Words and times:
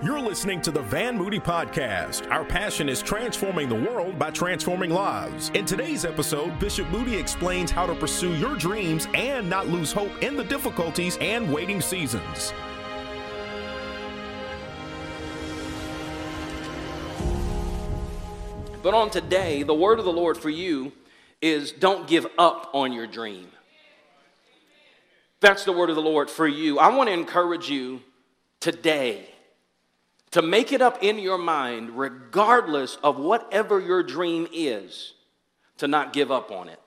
You're 0.00 0.20
listening 0.20 0.62
to 0.62 0.70
the 0.70 0.82
Van 0.82 1.18
Moody 1.18 1.40
Podcast. 1.40 2.30
Our 2.30 2.44
passion 2.44 2.88
is 2.88 3.02
transforming 3.02 3.68
the 3.68 3.74
world 3.74 4.16
by 4.16 4.30
transforming 4.30 4.90
lives. 4.90 5.50
In 5.54 5.64
today's 5.64 6.04
episode, 6.04 6.56
Bishop 6.60 6.88
Moody 6.90 7.16
explains 7.16 7.72
how 7.72 7.84
to 7.84 7.96
pursue 7.96 8.32
your 8.36 8.54
dreams 8.54 9.08
and 9.12 9.50
not 9.50 9.66
lose 9.66 9.90
hope 9.90 10.12
in 10.22 10.36
the 10.36 10.44
difficulties 10.44 11.18
and 11.20 11.52
waiting 11.52 11.80
seasons. 11.80 12.52
But 18.84 18.94
on 18.94 19.10
today, 19.10 19.64
the 19.64 19.74
word 19.74 19.98
of 19.98 20.04
the 20.04 20.12
Lord 20.12 20.38
for 20.38 20.48
you 20.48 20.92
is 21.42 21.72
don't 21.72 22.06
give 22.06 22.28
up 22.38 22.70
on 22.72 22.92
your 22.92 23.08
dream. 23.08 23.48
That's 25.40 25.64
the 25.64 25.72
word 25.72 25.90
of 25.90 25.96
the 25.96 26.02
Lord 26.02 26.30
for 26.30 26.46
you. 26.46 26.78
I 26.78 26.94
want 26.94 27.08
to 27.08 27.14
encourage 27.14 27.68
you 27.68 28.00
today 28.60 29.30
to 30.32 30.42
make 30.42 30.72
it 30.72 30.82
up 30.82 31.02
in 31.02 31.18
your 31.18 31.38
mind, 31.38 31.98
regardless 31.98 32.96
of 33.02 33.18
whatever 33.18 33.80
your 33.80 34.02
dream 34.02 34.46
is, 34.52 35.14
to 35.78 35.88
not 35.88 36.12
give 36.12 36.30
up 36.30 36.50
on 36.50 36.68
it. 36.68 36.80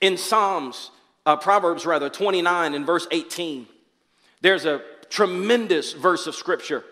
In 0.00 0.16
Psalms, 0.16 0.90
uh, 1.26 1.36
Proverbs 1.36 1.86
rather, 1.86 2.08
29 2.08 2.74
and 2.74 2.86
verse 2.86 3.06
18, 3.10 3.66
there's 4.40 4.64
a 4.64 4.82
tremendous 5.08 5.92
verse 5.92 6.26
of 6.26 6.34
scripture. 6.34 6.84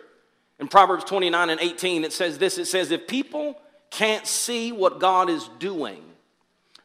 In 0.58 0.68
Proverbs 0.68 1.04
29 1.04 1.50
and 1.50 1.60
18, 1.60 2.04
it 2.04 2.12
says 2.12 2.38
this 2.38 2.58
it 2.58 2.66
says, 2.66 2.90
If 2.90 3.08
people 3.08 3.60
can't 3.90 4.26
see 4.26 4.72
what 4.72 5.00
God 5.00 5.30
is 5.30 5.48
doing, 5.58 6.02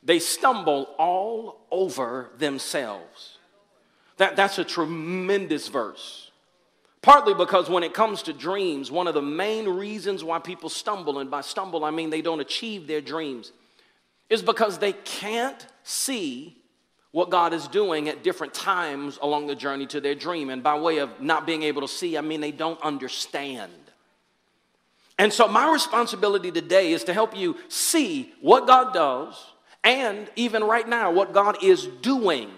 they 0.02 0.20
stumble 0.20 0.90
all 0.98 1.66
over 1.72 2.30
themselves. 2.38 3.38
That, 4.18 4.36
that's 4.36 4.58
a 4.58 4.64
tremendous 4.64 5.68
verse. 5.68 6.25
Partly 7.06 7.36
because 7.36 7.70
when 7.70 7.84
it 7.84 7.94
comes 7.94 8.24
to 8.24 8.34
dreams, 8.34 8.90
one 8.90 9.06
of 9.06 9.14
the 9.14 9.22
main 9.22 9.70
reasons 9.70 10.24
why 10.24 10.40
people 10.40 10.70
stumble, 10.70 11.20
and 11.20 11.30
by 11.30 11.42
stumble 11.42 11.86
I 11.86 11.92
mean 11.92 12.10
they 12.10 12.24
don't 12.24 12.40
achieve 12.40 12.88
their 12.88 13.00
dreams, 13.00 13.52
is 14.28 14.42
because 14.42 14.80
they 14.80 14.94
can't 14.94 15.68
see 15.84 16.58
what 17.12 17.30
God 17.30 17.54
is 17.54 17.68
doing 17.68 18.10
at 18.10 18.24
different 18.24 18.56
times 18.56 19.20
along 19.22 19.46
the 19.46 19.54
journey 19.54 19.86
to 19.86 20.02
their 20.02 20.16
dream. 20.16 20.50
And 20.50 20.64
by 20.64 20.80
way 20.80 20.98
of 20.98 21.22
not 21.22 21.46
being 21.46 21.62
able 21.62 21.84
to 21.84 21.88
see, 21.88 22.18
I 22.18 22.22
mean 22.22 22.42
they 22.42 22.52
don't 22.52 22.82
understand. 22.82 23.72
And 25.20 25.32
so, 25.32 25.48
my 25.48 25.72
responsibility 25.72 26.52
today 26.52 26.92
is 26.92 27.04
to 27.04 27.14
help 27.14 27.38
you 27.38 27.56
see 27.70 28.34
what 28.42 28.66
God 28.66 28.96
does, 28.96 29.40
and 29.84 30.28
even 30.36 30.64
right 30.64 30.90
now, 30.90 31.12
what 31.12 31.34
God 31.34 31.64
is 31.64 31.86
doing 32.02 32.50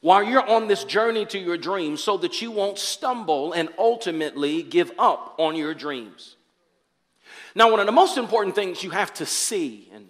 while 0.00 0.22
you're 0.22 0.46
on 0.46 0.66
this 0.66 0.84
journey 0.84 1.26
to 1.26 1.38
your 1.38 1.56
dreams 1.56 2.02
so 2.02 2.16
that 2.18 2.40
you 2.40 2.50
won't 2.50 2.78
stumble 2.78 3.52
and 3.52 3.68
ultimately 3.78 4.62
give 4.62 4.90
up 4.98 5.34
on 5.38 5.56
your 5.56 5.74
dreams. 5.74 6.36
Now, 7.54 7.70
one 7.70 7.80
of 7.80 7.86
the 7.86 7.92
most 7.92 8.16
important 8.16 8.54
things 8.54 8.82
you 8.82 8.90
have 8.90 9.12
to 9.14 9.26
see, 9.26 9.90
and 9.92 10.08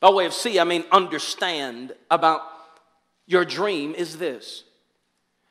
by 0.00 0.10
way 0.10 0.26
of 0.26 0.32
see, 0.32 0.58
I 0.58 0.64
mean 0.64 0.84
understand 0.90 1.92
about 2.10 2.42
your 3.26 3.44
dream, 3.44 3.94
is 3.94 4.18
this 4.18 4.64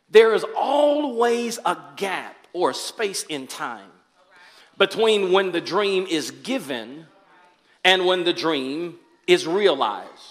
there 0.10 0.34
is 0.34 0.46
always 0.58 1.60
a 1.66 1.78
gap 1.96 2.36
or 2.52 2.72
a 2.72 2.74
space 2.74 3.24
in 3.24 3.48
time 3.48 3.92
between 4.78 5.32
when 5.32 5.52
the 5.52 5.62
dream 5.62 6.08
is 6.10 6.32
given 6.32 7.06
and 7.84 8.06
when 8.06 8.24
the 8.24 8.34
dream 8.34 8.96
is 9.28 9.46
realized. 9.46 10.29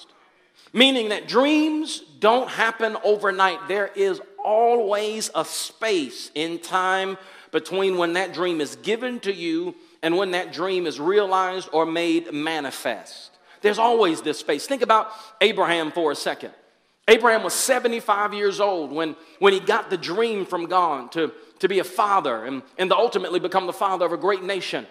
Meaning 0.73 1.11
that 1.11 1.29
dreams 1.29 2.03
don't 2.19 2.49
happen 2.49 2.97
overnight. 3.05 3.69
There 3.69 3.91
is 3.95 4.21
always 4.45 5.31
a 5.35 5.45
space 5.45 6.31
in 6.35 6.59
time 6.59 7.17
between 7.53 7.97
when 7.97 8.15
that 8.15 8.35
dream 8.35 8.61
is 8.61 8.77
given 8.77 9.21
to 9.21 9.33
you 9.33 9.75
and 10.03 10.17
when 10.17 10.33
that 10.33 10.53
dream 10.53 10.87
is 10.87 11.01
realized 11.01 11.69
or 11.73 11.87
made 11.87 12.33
manifest. 12.33 13.33
There's 13.63 13.79
always 13.79 14.23
this 14.23 14.39
space. 14.39 14.67
Think 14.67 14.83
about 14.83 15.11
Abraham 15.41 15.91
for 15.91 16.13
a 16.13 16.17
second. 16.17 16.53
Abraham 17.09 17.43
was 17.43 17.55
75 17.55 18.35
years 18.35 18.61
old 18.61 18.93
when, 18.93 19.17
when 19.39 19.55
he 19.55 19.61
got 19.61 19.89
the 19.89 19.97
dream 19.97 20.45
from 20.45 20.67
God 20.67 21.11
to, 21.13 21.33
to 21.59 21.69
be 21.69 21.79
a 21.79 21.85
father 21.85 22.45
and, 22.45 22.63
and 22.77 22.91
to 22.91 22.97
ultimately 22.97 23.41
become 23.41 23.67
the 23.67 23.73
father 23.73 24.05
of 24.05 24.13
a 24.13 24.19
great 24.19 24.43
nation. 24.43 24.87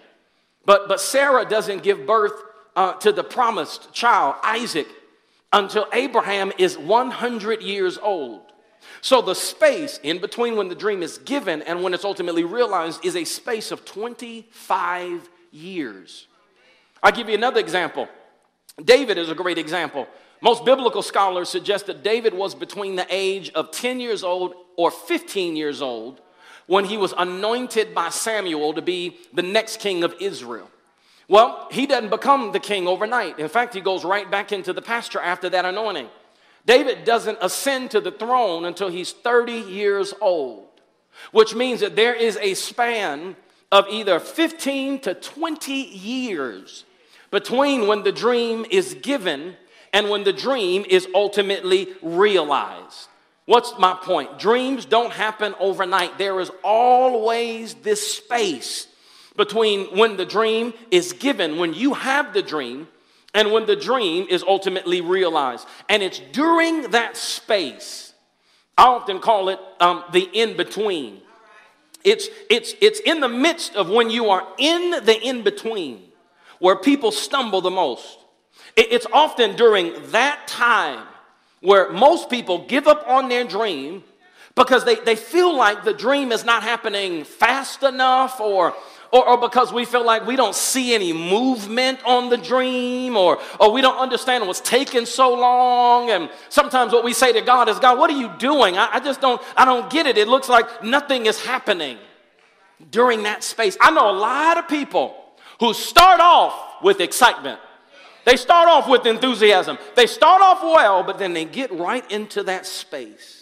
But, 0.66 0.88
but 0.88 1.00
Sarah 1.00 1.44
doesn't 1.44 1.84
give 1.84 2.06
birth 2.06 2.32
uh, 2.74 2.94
to 2.94 3.12
the 3.12 3.24
promised 3.24 3.92
child, 3.92 4.34
Isaac, 4.42 4.88
until 5.52 5.86
Abraham 5.92 6.52
is 6.58 6.76
100 6.76 7.62
years 7.62 7.98
old. 7.98 8.42
So 9.00 9.22
the 9.22 9.34
space 9.34 9.98
in 10.02 10.18
between 10.18 10.56
when 10.56 10.68
the 10.68 10.74
dream 10.74 11.02
is 11.02 11.18
given 11.18 11.62
and 11.62 11.82
when 11.82 11.94
it's 11.94 12.04
ultimately 12.04 12.44
realized 12.44 13.04
is 13.04 13.16
a 13.16 13.24
space 13.24 13.70
of 13.70 13.84
25 13.84 15.28
years. 15.52 16.26
I'll 17.02 17.12
give 17.12 17.28
you 17.28 17.34
another 17.34 17.60
example. 17.60 18.08
David 18.82 19.18
is 19.18 19.28
a 19.28 19.34
great 19.34 19.58
example. 19.58 20.06
Most 20.40 20.64
biblical 20.64 21.02
scholars 21.02 21.48
suggest 21.48 21.86
that 21.86 22.02
David 22.02 22.34
was 22.34 22.54
between 22.54 22.96
the 22.96 23.06
age 23.10 23.50
of 23.50 23.70
10 23.70 24.00
years 24.00 24.22
old 24.22 24.54
or 24.76 24.90
15 24.90 25.56
years 25.56 25.82
old 25.82 26.20
when 26.66 26.84
he 26.84 26.96
was 26.96 27.14
anointed 27.16 27.94
by 27.94 28.10
Samuel 28.10 28.74
to 28.74 28.82
be 28.82 29.16
the 29.32 29.42
next 29.42 29.80
king 29.80 30.04
of 30.04 30.14
Israel. 30.20 30.70
Well, 31.28 31.68
he 31.70 31.86
doesn't 31.86 32.08
become 32.08 32.52
the 32.52 32.60
king 32.60 32.88
overnight. 32.88 33.38
In 33.38 33.48
fact, 33.48 33.74
he 33.74 33.82
goes 33.82 34.04
right 34.04 34.30
back 34.30 34.50
into 34.50 34.72
the 34.72 34.82
pasture 34.82 35.20
after 35.20 35.50
that 35.50 35.66
anointing. 35.66 36.08
David 36.64 37.04
doesn't 37.04 37.38
ascend 37.40 37.90
to 37.92 38.00
the 38.00 38.10
throne 38.10 38.64
until 38.64 38.88
he's 38.88 39.12
30 39.12 39.52
years 39.52 40.14
old, 40.20 40.68
which 41.32 41.54
means 41.54 41.80
that 41.80 41.96
there 41.96 42.14
is 42.14 42.38
a 42.40 42.54
span 42.54 43.36
of 43.70 43.86
either 43.90 44.18
15 44.18 45.00
to 45.00 45.14
20 45.14 45.72
years 45.72 46.84
between 47.30 47.86
when 47.86 48.02
the 48.02 48.12
dream 48.12 48.64
is 48.70 48.94
given 48.94 49.54
and 49.92 50.08
when 50.08 50.24
the 50.24 50.32
dream 50.32 50.84
is 50.88 51.06
ultimately 51.14 51.88
realized. 52.02 53.08
What's 53.44 53.78
my 53.78 53.94
point? 53.94 54.38
Dreams 54.38 54.84
don't 54.84 55.12
happen 55.12 55.54
overnight. 55.58 56.18
There 56.18 56.40
is 56.40 56.50
always 56.62 57.74
this 57.74 58.16
space 58.16 58.87
between 59.38 59.96
when 59.96 60.18
the 60.18 60.26
dream 60.26 60.74
is 60.90 61.14
given, 61.14 61.56
when 61.56 61.72
you 61.72 61.94
have 61.94 62.34
the 62.34 62.42
dream, 62.42 62.88
and 63.32 63.52
when 63.52 63.64
the 63.66 63.76
dream 63.76 64.26
is 64.28 64.42
ultimately 64.42 65.00
realized. 65.00 65.66
And 65.88 66.02
it's 66.02 66.20
during 66.32 66.90
that 66.90 67.16
space, 67.16 68.12
I 68.76 68.86
often 68.86 69.20
call 69.20 69.48
it 69.48 69.60
um, 69.80 70.04
the 70.12 70.28
in 70.32 70.56
between. 70.56 71.22
It's, 72.04 72.28
it's, 72.50 72.74
it's 72.80 73.00
in 73.00 73.20
the 73.20 73.28
midst 73.28 73.76
of 73.76 73.88
when 73.88 74.10
you 74.10 74.30
are 74.30 74.46
in 74.58 74.90
the 74.90 75.18
in 75.20 75.42
between 75.42 76.02
where 76.58 76.76
people 76.76 77.12
stumble 77.12 77.60
the 77.60 77.70
most. 77.70 78.18
It, 78.76 78.88
it's 78.90 79.06
often 79.12 79.54
during 79.56 79.92
that 80.10 80.48
time 80.48 81.06
where 81.60 81.92
most 81.92 82.28
people 82.28 82.66
give 82.66 82.88
up 82.88 83.06
on 83.06 83.28
their 83.28 83.44
dream 83.44 84.02
because 84.56 84.84
they, 84.84 84.96
they 84.96 85.14
feel 85.16 85.56
like 85.56 85.84
the 85.84 85.94
dream 85.94 86.32
is 86.32 86.44
not 86.44 86.64
happening 86.64 87.24
fast 87.24 87.84
enough 87.84 88.40
or 88.40 88.74
or, 89.10 89.26
or 89.26 89.38
because 89.38 89.72
we 89.72 89.84
feel 89.84 90.04
like 90.04 90.26
we 90.26 90.36
don't 90.36 90.54
see 90.54 90.94
any 90.94 91.12
movement 91.12 92.00
on 92.04 92.28
the 92.28 92.36
dream, 92.36 93.16
or, 93.16 93.38
or 93.58 93.72
we 93.72 93.80
don't 93.80 93.98
understand 93.98 94.46
what's 94.46 94.60
taking 94.60 95.06
so 95.06 95.34
long. 95.34 96.10
And 96.10 96.30
sometimes 96.48 96.92
what 96.92 97.04
we 97.04 97.12
say 97.12 97.32
to 97.32 97.40
God 97.40 97.68
is, 97.68 97.78
God, 97.78 97.98
what 97.98 98.10
are 98.10 98.18
you 98.18 98.30
doing? 98.38 98.76
I, 98.76 98.88
I 98.94 99.00
just 99.00 99.20
don't, 99.20 99.40
I 99.56 99.64
don't 99.64 99.90
get 99.90 100.06
it. 100.06 100.18
It 100.18 100.28
looks 100.28 100.48
like 100.48 100.84
nothing 100.84 101.26
is 101.26 101.42
happening 101.44 101.98
during 102.90 103.22
that 103.24 103.42
space. 103.42 103.76
I 103.80 103.90
know 103.90 104.10
a 104.10 104.18
lot 104.18 104.58
of 104.58 104.68
people 104.68 105.16
who 105.60 105.74
start 105.74 106.20
off 106.20 106.82
with 106.82 107.00
excitement. 107.00 107.60
They 108.24 108.36
start 108.36 108.68
off 108.68 108.88
with 108.88 109.06
enthusiasm. 109.06 109.78
They 109.96 110.06
start 110.06 110.42
off 110.42 110.62
well, 110.62 111.02
but 111.02 111.18
then 111.18 111.32
they 111.32 111.46
get 111.46 111.72
right 111.72 112.08
into 112.10 112.42
that 112.44 112.66
space. 112.66 113.38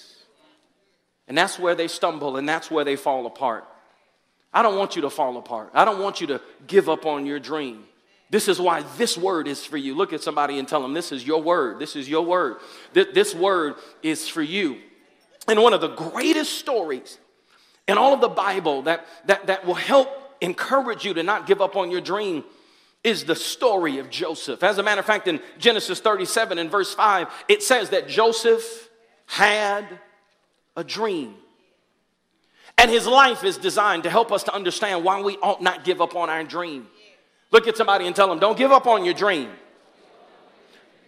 And 1.28 1.36
that's 1.36 1.58
where 1.58 1.74
they 1.74 1.88
stumble 1.88 2.36
and 2.36 2.48
that's 2.48 2.70
where 2.70 2.84
they 2.84 2.94
fall 2.94 3.26
apart. 3.26 3.66
I 4.56 4.62
don't 4.62 4.78
want 4.78 4.96
you 4.96 5.02
to 5.02 5.10
fall 5.10 5.36
apart. 5.36 5.70
I 5.74 5.84
don't 5.84 6.02
want 6.02 6.22
you 6.22 6.28
to 6.28 6.40
give 6.66 6.88
up 6.88 7.04
on 7.04 7.26
your 7.26 7.38
dream. 7.38 7.84
This 8.30 8.48
is 8.48 8.58
why 8.58 8.84
this 8.96 9.18
word 9.18 9.48
is 9.48 9.66
for 9.66 9.76
you. 9.76 9.94
Look 9.94 10.14
at 10.14 10.22
somebody 10.22 10.58
and 10.58 10.66
tell 10.66 10.80
them, 10.80 10.94
This 10.94 11.12
is 11.12 11.26
your 11.26 11.42
word. 11.42 11.78
This 11.78 11.94
is 11.94 12.08
your 12.08 12.24
word. 12.24 12.56
This 12.94 13.34
word 13.34 13.74
is 14.02 14.26
for 14.30 14.40
you. 14.40 14.78
And 15.46 15.62
one 15.62 15.74
of 15.74 15.82
the 15.82 15.94
greatest 15.94 16.54
stories 16.54 17.18
in 17.86 17.98
all 17.98 18.14
of 18.14 18.22
the 18.22 18.30
Bible 18.30 18.80
that, 18.82 19.06
that, 19.26 19.46
that 19.48 19.66
will 19.66 19.74
help 19.74 20.08
encourage 20.40 21.04
you 21.04 21.12
to 21.12 21.22
not 21.22 21.46
give 21.46 21.60
up 21.60 21.76
on 21.76 21.90
your 21.90 22.00
dream 22.00 22.42
is 23.04 23.24
the 23.24 23.36
story 23.36 23.98
of 23.98 24.08
Joseph. 24.08 24.62
As 24.62 24.78
a 24.78 24.82
matter 24.82 25.00
of 25.00 25.06
fact, 25.06 25.28
in 25.28 25.38
Genesis 25.58 26.00
37 26.00 26.56
and 26.56 26.70
verse 26.70 26.94
5, 26.94 27.28
it 27.46 27.62
says 27.62 27.90
that 27.90 28.08
Joseph 28.08 28.88
had 29.26 30.00
a 30.76 30.82
dream. 30.82 31.34
And 32.78 32.90
his 32.90 33.06
life 33.06 33.42
is 33.42 33.56
designed 33.56 34.02
to 34.02 34.10
help 34.10 34.30
us 34.30 34.42
to 34.44 34.54
understand 34.54 35.02
why 35.02 35.20
we 35.20 35.36
ought 35.38 35.62
not 35.62 35.84
give 35.84 36.00
up 36.00 36.14
on 36.14 36.28
our 36.28 36.44
dream. 36.44 36.86
Look 37.50 37.66
at 37.66 37.76
somebody 37.76 38.06
and 38.06 38.14
tell 38.14 38.28
them, 38.28 38.38
don't 38.38 38.58
give 38.58 38.72
up 38.72 38.86
on 38.86 39.04
your 39.04 39.14
dream. 39.14 39.50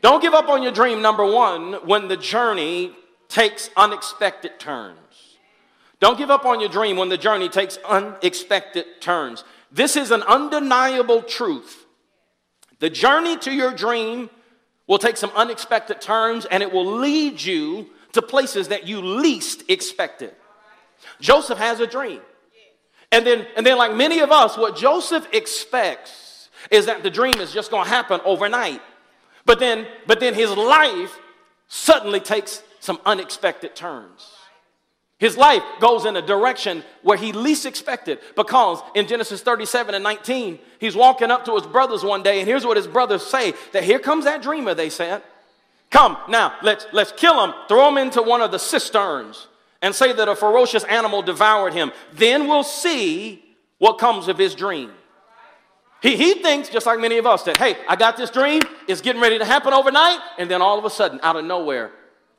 Don't 0.01 0.23
give 0.23 0.33
up 0.33 0.49
on 0.49 0.63
your 0.63 0.73
dream, 0.73 1.03
number 1.03 1.25
one, 1.25 1.75
when 1.87 2.09
the 2.09 2.17
journey 2.17 2.93
takes 3.29 3.69
unexpected 3.77 4.59
turns. 4.59 4.99
Don't 6.01 6.17
give 6.17 6.31
up 6.31 6.47
on 6.47 6.61
your 6.61 6.69
dream 6.69 6.97
when 6.97 7.09
the 7.09 7.19
journey 7.19 7.49
takes 7.49 7.77
unexpected 7.89 8.87
turns. 9.01 9.45
This 9.73 9.97
is 9.97 10.11
an 10.11 10.23
undeniable 10.23 11.23
truth. 11.23 11.85
The 12.79 12.89
journey 12.89 13.37
to 13.39 13.53
your 13.53 13.73
dream 13.73 14.31
will 14.87 14.99
take 14.99 15.17
some 15.17 15.31
unexpected 15.35 16.01
turns 16.01 16.47
and 16.47 16.63
it 16.63 16.73
will 16.73 16.87
lead 16.87 17.43
you 17.43 17.91
to 18.13 18.23
places 18.23 18.69
that 18.69 18.87
you 18.87 19.03
least 19.03 19.65
expected. 19.69 20.35
Joseph 21.21 21.59
has 21.59 21.81
a 21.81 21.87
dream. 21.87 22.21
And 23.11 23.27
then, 23.27 23.47
and 23.57 23.65
then, 23.65 23.79
like 23.79 23.95
many 23.95 24.21
of 24.21 24.31
us, 24.31 24.59
what 24.59 24.77
Joseph 24.77 25.27
expects 25.33 26.51
is 26.71 26.87
that 26.87 27.03
the 27.03 27.11
dream 27.11 27.41
is 27.41 27.53
just 27.53 27.71
going 27.71 27.85
to 27.85 27.91
happen 27.91 28.21
overnight. 28.25 28.83
But 29.47 29.59
then, 29.59 29.87
but 30.07 30.21
then 30.21 30.35
his 30.35 30.51
life 30.51 31.19
suddenly 31.69 32.21
takes 32.21 32.63
some 32.81 33.01
unexpected 33.07 33.75
turns. 33.75 34.31
His 35.19 35.37
life 35.37 35.63
goes 35.81 36.05
in 36.05 36.17
a 36.17 36.23
direction 36.23 36.85
where 37.03 37.17
he 37.17 37.33
least 37.33 37.67
expected 37.67 38.21
because 38.37 38.81
in 38.95 39.09
Genesis 39.09 39.43
37 39.43 39.95
and 39.95 40.05
19, 40.05 40.61
he's 40.79 40.95
walking 40.95 41.31
up 41.31 41.45
to 41.47 41.55
his 41.55 41.67
brothers 41.67 42.05
one 42.05 42.23
day, 42.23 42.39
and 42.39 42.49
here's 42.49 42.65
what 42.65 42.77
his 42.77 42.87
brothers 42.87 43.27
say 43.27 43.53
that 43.73 43.83
here 43.83 43.99
comes 43.99 44.27
that 44.27 44.43
dreamer, 44.43 44.75
they 44.75 44.91
said. 44.91 45.23
Come, 45.91 46.17
now, 46.29 46.55
let's, 46.63 46.87
let's 46.93 47.13
kill 47.13 47.43
him, 47.45 47.55
throw 47.67 47.89
him 47.89 47.99
into 47.99 48.23
one 48.23 48.43
of 48.43 48.53
the 48.53 48.59
cisterns, 48.59 49.49
and 49.83 49.95
say 49.95 50.13
that 50.13 50.29
a 50.29 50.35
ferocious 50.35 50.85
animal 50.85 51.23
devoured 51.23 51.73
him. 51.73 51.93
Then 52.13 52.49
we'll 52.49 52.65
see 52.65 53.45
what 53.79 53.99
comes 53.99 54.29
of 54.29 54.39
his 54.39 54.55
dream. 54.55 54.91
He, 56.01 56.17
he 56.17 56.35
thinks, 56.35 56.69
just 56.69 56.87
like 56.87 57.01
many 57.01 57.19
of 57.19 57.27
us, 57.27 57.43
that, 57.45 57.57
hey, 57.57 57.77
I 57.89 57.97
got 57.97 58.17
this 58.17 58.31
dream, 58.31 58.63
it's 58.87 59.01
getting 59.01 59.21
ready 59.21 59.39
to 59.39 59.45
happen 59.45 59.73
overnight, 59.73 60.21
and 60.39 60.51
then 60.51 60.63
all 60.63 60.79
of 60.79 60.85
a 60.85 60.91
sudden, 60.91 61.19
out 61.23 61.37
of 61.37 61.45
nowhere, 61.45 61.91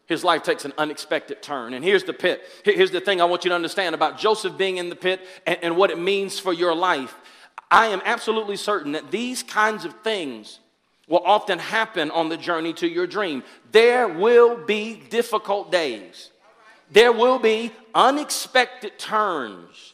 his 0.06 0.24
life 0.24 0.44
takes 0.44 0.66
an 0.66 0.74
unexpected 0.78 1.42
turn. 1.42 1.74
And 1.74 1.84
here's 1.84 2.04
the 2.04 2.14
pit. 2.14 2.42
Here's 2.64 2.92
the 2.92 3.02
thing 3.02 3.22
I 3.22 3.26
want 3.26 3.44
you 3.44 3.50
to 3.50 3.56
understand 3.56 3.96
about 3.96 4.18
Joseph 4.18 4.58
being 4.58 4.78
in 4.78 4.90
the 4.90 4.96
pit 4.96 5.22
and, 5.46 5.60
and 5.62 5.78
what 5.78 5.92
it 5.92 6.00
means 6.00 6.40
for 6.40 6.52
your 6.52 6.74
life. 6.74 7.16
I 7.70 7.88
am 7.88 8.02
absolutely 8.04 8.56
certain 8.56 8.94
that 8.94 9.12
these 9.12 9.44
kinds 9.44 9.86
of 9.86 9.94
things 10.02 10.60
will 11.08 11.22
often 11.26 11.60
happen 11.60 12.12
on 12.12 12.30
the 12.30 12.38
journey 12.38 12.74
to 12.74 12.88
your 12.88 13.08
dream. 13.08 13.44
There 13.72 14.08
will 14.08 14.66
be 14.66 14.96
difficult 14.96 15.72
days, 15.72 16.29
there 16.92 17.12
will 17.12 17.40
be 17.40 17.72
unexpected 17.94 18.98
turns 18.98 19.94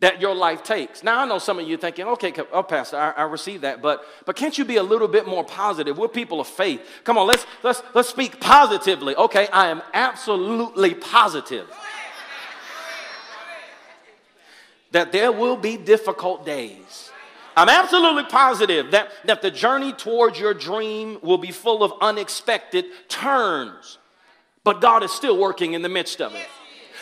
that 0.00 0.20
your 0.20 0.34
life 0.34 0.62
takes. 0.62 1.02
Now, 1.04 1.20
I 1.20 1.26
know 1.26 1.38
some 1.38 1.58
of 1.58 1.68
you 1.68 1.76
thinking, 1.76 2.06
okay, 2.06 2.32
oh, 2.52 2.62
Pastor, 2.62 2.96
I, 2.96 3.10
I 3.10 3.22
receive 3.24 3.60
that, 3.60 3.82
but, 3.82 4.02
but 4.24 4.34
can't 4.34 4.56
you 4.56 4.64
be 4.64 4.76
a 4.76 4.82
little 4.82 5.08
bit 5.08 5.26
more 5.26 5.44
positive? 5.44 5.98
We're 5.98 6.08
people 6.08 6.40
of 6.40 6.46
faith. 6.46 6.80
Come 7.04 7.18
on, 7.18 7.26
let's, 7.26 7.44
let's, 7.62 7.82
let's 7.94 8.08
speak 8.08 8.40
positively. 8.40 9.14
Okay, 9.14 9.46
I 9.48 9.68
am 9.68 9.82
absolutely 9.92 10.94
positive 10.94 11.68
that 14.92 15.12
there 15.12 15.30
will 15.30 15.56
be 15.56 15.76
difficult 15.76 16.44
days. 16.44 17.10
I'm 17.56 17.68
absolutely 17.68 18.24
positive 18.24 18.92
that, 18.92 19.10
that 19.26 19.42
the 19.42 19.50
journey 19.50 19.92
towards 19.92 20.38
your 20.38 20.54
dream 20.54 21.18
will 21.22 21.38
be 21.38 21.50
full 21.50 21.82
of 21.82 21.92
unexpected 22.00 22.86
turns, 23.08 23.98
but 24.70 24.80
God 24.80 25.02
is 25.02 25.10
still 25.10 25.36
working 25.36 25.72
in 25.72 25.82
the 25.82 25.88
midst 25.88 26.20
of 26.20 26.32
it. 26.32 26.46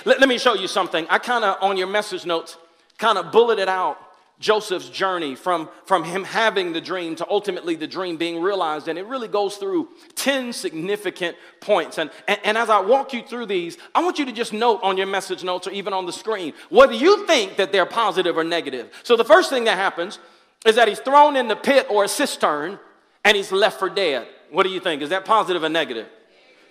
Let, 0.06 0.20
let 0.20 0.26
me 0.30 0.38
show 0.38 0.54
you 0.54 0.66
something. 0.66 1.06
I 1.10 1.18
kind 1.18 1.44
of, 1.44 1.58
on 1.60 1.76
your 1.76 1.86
message 1.86 2.24
notes, 2.24 2.56
kind 2.96 3.18
of 3.18 3.30
bulleted 3.30 3.68
out 3.68 3.98
Joseph's 4.40 4.88
journey 4.88 5.34
from, 5.34 5.68
from 5.84 6.02
him 6.02 6.24
having 6.24 6.72
the 6.72 6.80
dream 6.80 7.14
to 7.16 7.28
ultimately 7.28 7.74
the 7.74 7.86
dream 7.86 8.16
being 8.16 8.40
realized. 8.40 8.88
And 8.88 8.98
it 8.98 9.04
really 9.04 9.28
goes 9.28 9.58
through 9.58 9.90
10 10.14 10.54
significant 10.54 11.36
points. 11.60 11.98
And, 11.98 12.10
and, 12.26 12.40
and, 12.42 12.56
as 12.56 12.70
I 12.70 12.80
walk 12.80 13.12
you 13.12 13.22
through 13.22 13.44
these, 13.44 13.76
I 13.94 14.02
want 14.02 14.18
you 14.18 14.24
to 14.24 14.32
just 14.32 14.54
note 14.54 14.80
on 14.82 14.96
your 14.96 15.06
message 15.06 15.44
notes 15.44 15.66
or 15.66 15.70
even 15.72 15.92
on 15.92 16.06
the 16.06 16.12
screen 16.14 16.54
whether 16.70 16.94
you 16.94 17.26
think 17.26 17.56
that 17.56 17.70
they're 17.70 17.84
positive 17.84 18.38
or 18.38 18.44
negative. 18.44 18.90
So 19.02 19.14
the 19.14 19.26
first 19.26 19.50
thing 19.50 19.64
that 19.64 19.76
happens 19.76 20.18
is 20.64 20.76
that 20.76 20.88
he's 20.88 21.00
thrown 21.00 21.36
in 21.36 21.48
the 21.48 21.56
pit 21.56 21.86
or 21.90 22.04
a 22.04 22.08
cistern 22.08 22.78
and 23.26 23.36
he's 23.36 23.52
left 23.52 23.78
for 23.78 23.90
dead. 23.90 24.26
What 24.50 24.62
do 24.62 24.70
you 24.70 24.80
think? 24.80 25.02
Is 25.02 25.10
that 25.10 25.26
positive 25.26 25.62
or 25.62 25.68
negative? 25.68 26.06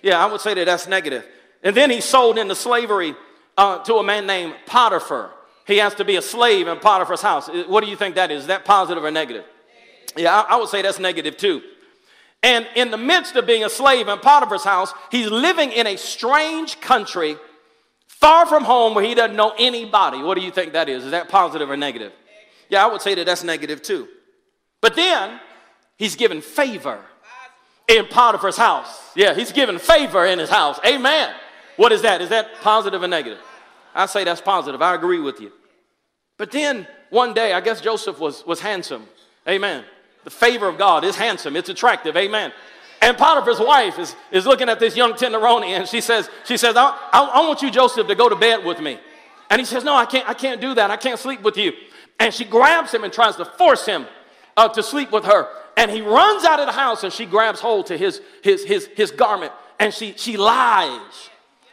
Yeah, 0.02 0.24
I 0.24 0.30
would 0.30 0.40
say 0.40 0.54
that 0.54 0.66
that's 0.66 0.86
negative. 0.86 1.26
And 1.62 1.76
then 1.76 1.90
he's 1.90 2.04
sold 2.04 2.38
into 2.38 2.54
slavery 2.54 3.14
uh, 3.56 3.82
to 3.84 3.94
a 3.96 4.02
man 4.02 4.26
named 4.26 4.54
Potiphar. 4.66 5.30
He 5.66 5.78
has 5.78 5.94
to 5.96 6.04
be 6.04 6.16
a 6.16 6.22
slave 6.22 6.66
in 6.66 6.78
Potiphar's 6.78 7.20
house. 7.20 7.48
What 7.66 7.84
do 7.84 7.90
you 7.90 7.96
think 7.96 8.14
that 8.14 8.30
is? 8.30 8.42
Is 8.42 8.46
that 8.46 8.64
positive 8.64 9.04
or 9.04 9.10
negative? 9.10 9.44
Yeah, 10.16 10.40
I, 10.40 10.54
I 10.54 10.56
would 10.56 10.68
say 10.68 10.80
that's 10.82 10.98
negative 10.98 11.36
too. 11.36 11.62
And 12.42 12.66
in 12.76 12.90
the 12.90 12.96
midst 12.96 13.34
of 13.36 13.46
being 13.46 13.64
a 13.64 13.68
slave 13.68 14.08
in 14.08 14.18
Potiphar's 14.20 14.64
house, 14.64 14.92
he's 15.10 15.28
living 15.28 15.72
in 15.72 15.86
a 15.86 15.96
strange 15.96 16.80
country, 16.80 17.36
far 18.06 18.46
from 18.46 18.64
home, 18.64 18.94
where 18.94 19.04
he 19.04 19.14
doesn't 19.14 19.36
know 19.36 19.52
anybody. 19.58 20.22
What 20.22 20.38
do 20.38 20.44
you 20.44 20.52
think 20.52 20.72
that 20.72 20.88
is? 20.88 21.04
Is 21.04 21.10
that 21.10 21.28
positive 21.28 21.68
or 21.68 21.76
negative? 21.76 22.12
Yeah, 22.68 22.84
I 22.84 22.90
would 22.90 23.02
say 23.02 23.14
that 23.16 23.26
that's 23.26 23.42
negative 23.42 23.82
too. 23.82 24.08
But 24.80 24.94
then 24.94 25.40
he's 25.96 26.14
given 26.14 26.40
favor 26.40 27.04
in 27.88 28.06
Potiphar's 28.06 28.56
house. 28.56 29.00
Yeah, 29.14 29.34
he's 29.34 29.50
given 29.50 29.78
favor 29.78 30.24
in 30.26 30.38
his 30.38 30.50
house. 30.50 30.78
Amen. 30.86 31.34
What 31.76 31.92
is 31.92 32.02
that? 32.02 32.20
Is 32.20 32.28
that 32.28 32.60
positive 32.60 33.02
or 33.02 33.08
negative? 33.08 33.38
I 33.94 34.06
say 34.06 34.24
that's 34.24 34.40
positive. 34.40 34.82
I 34.82 34.94
agree 34.94 35.20
with 35.20 35.40
you. 35.40 35.50
But 36.36 36.52
then 36.52 36.86
one 37.10 37.34
day, 37.34 37.52
I 37.52 37.60
guess 37.60 37.80
Joseph 37.80 38.20
was, 38.20 38.46
was 38.46 38.60
handsome. 38.60 39.06
Amen. 39.48 39.84
The 40.24 40.30
favor 40.30 40.68
of 40.68 40.76
God 40.76 41.04
is 41.04 41.16
handsome, 41.16 41.56
it's 41.56 41.68
attractive. 41.68 42.16
Amen. 42.16 42.52
And 43.00 43.16
Potiphar's 43.16 43.60
wife 43.60 43.98
is, 43.98 44.14
is 44.32 44.44
looking 44.44 44.68
at 44.68 44.80
this 44.80 44.96
young 44.96 45.12
tenderoni 45.12 45.68
and 45.68 45.88
she 45.88 46.00
says, 46.00 46.28
she 46.44 46.56
says 46.56 46.76
I, 46.76 46.96
I, 47.12 47.22
I 47.34 47.46
want 47.46 47.62
you, 47.62 47.70
Joseph, 47.70 48.08
to 48.08 48.14
go 48.14 48.28
to 48.28 48.36
bed 48.36 48.64
with 48.64 48.80
me. 48.80 48.98
And 49.50 49.60
he 49.60 49.64
says, 49.64 49.84
No, 49.84 49.94
I 49.94 50.04
can't, 50.04 50.28
I 50.28 50.34
can't 50.34 50.60
do 50.60 50.74
that. 50.74 50.90
I 50.90 50.96
can't 50.96 51.18
sleep 51.18 51.42
with 51.42 51.56
you. 51.56 51.72
And 52.18 52.34
she 52.34 52.44
grabs 52.44 52.92
him 52.92 53.04
and 53.04 53.12
tries 53.12 53.36
to 53.36 53.44
force 53.44 53.86
him 53.86 54.06
uh, 54.56 54.68
to 54.68 54.82
sleep 54.82 55.12
with 55.12 55.24
her. 55.24 55.48
And 55.78 55.92
he 55.92 56.00
runs 56.00 56.44
out 56.44 56.58
of 56.58 56.66
the 56.66 56.72
house 56.72 57.04
and 57.04 57.12
she 57.12 57.24
grabs 57.24 57.60
hold 57.60 57.86
to 57.86 57.96
his, 57.96 58.20
his, 58.42 58.64
his, 58.64 58.86
his 58.96 59.12
garment 59.12 59.52
and 59.78 59.94
she, 59.94 60.12
she 60.16 60.36
lies 60.36 61.30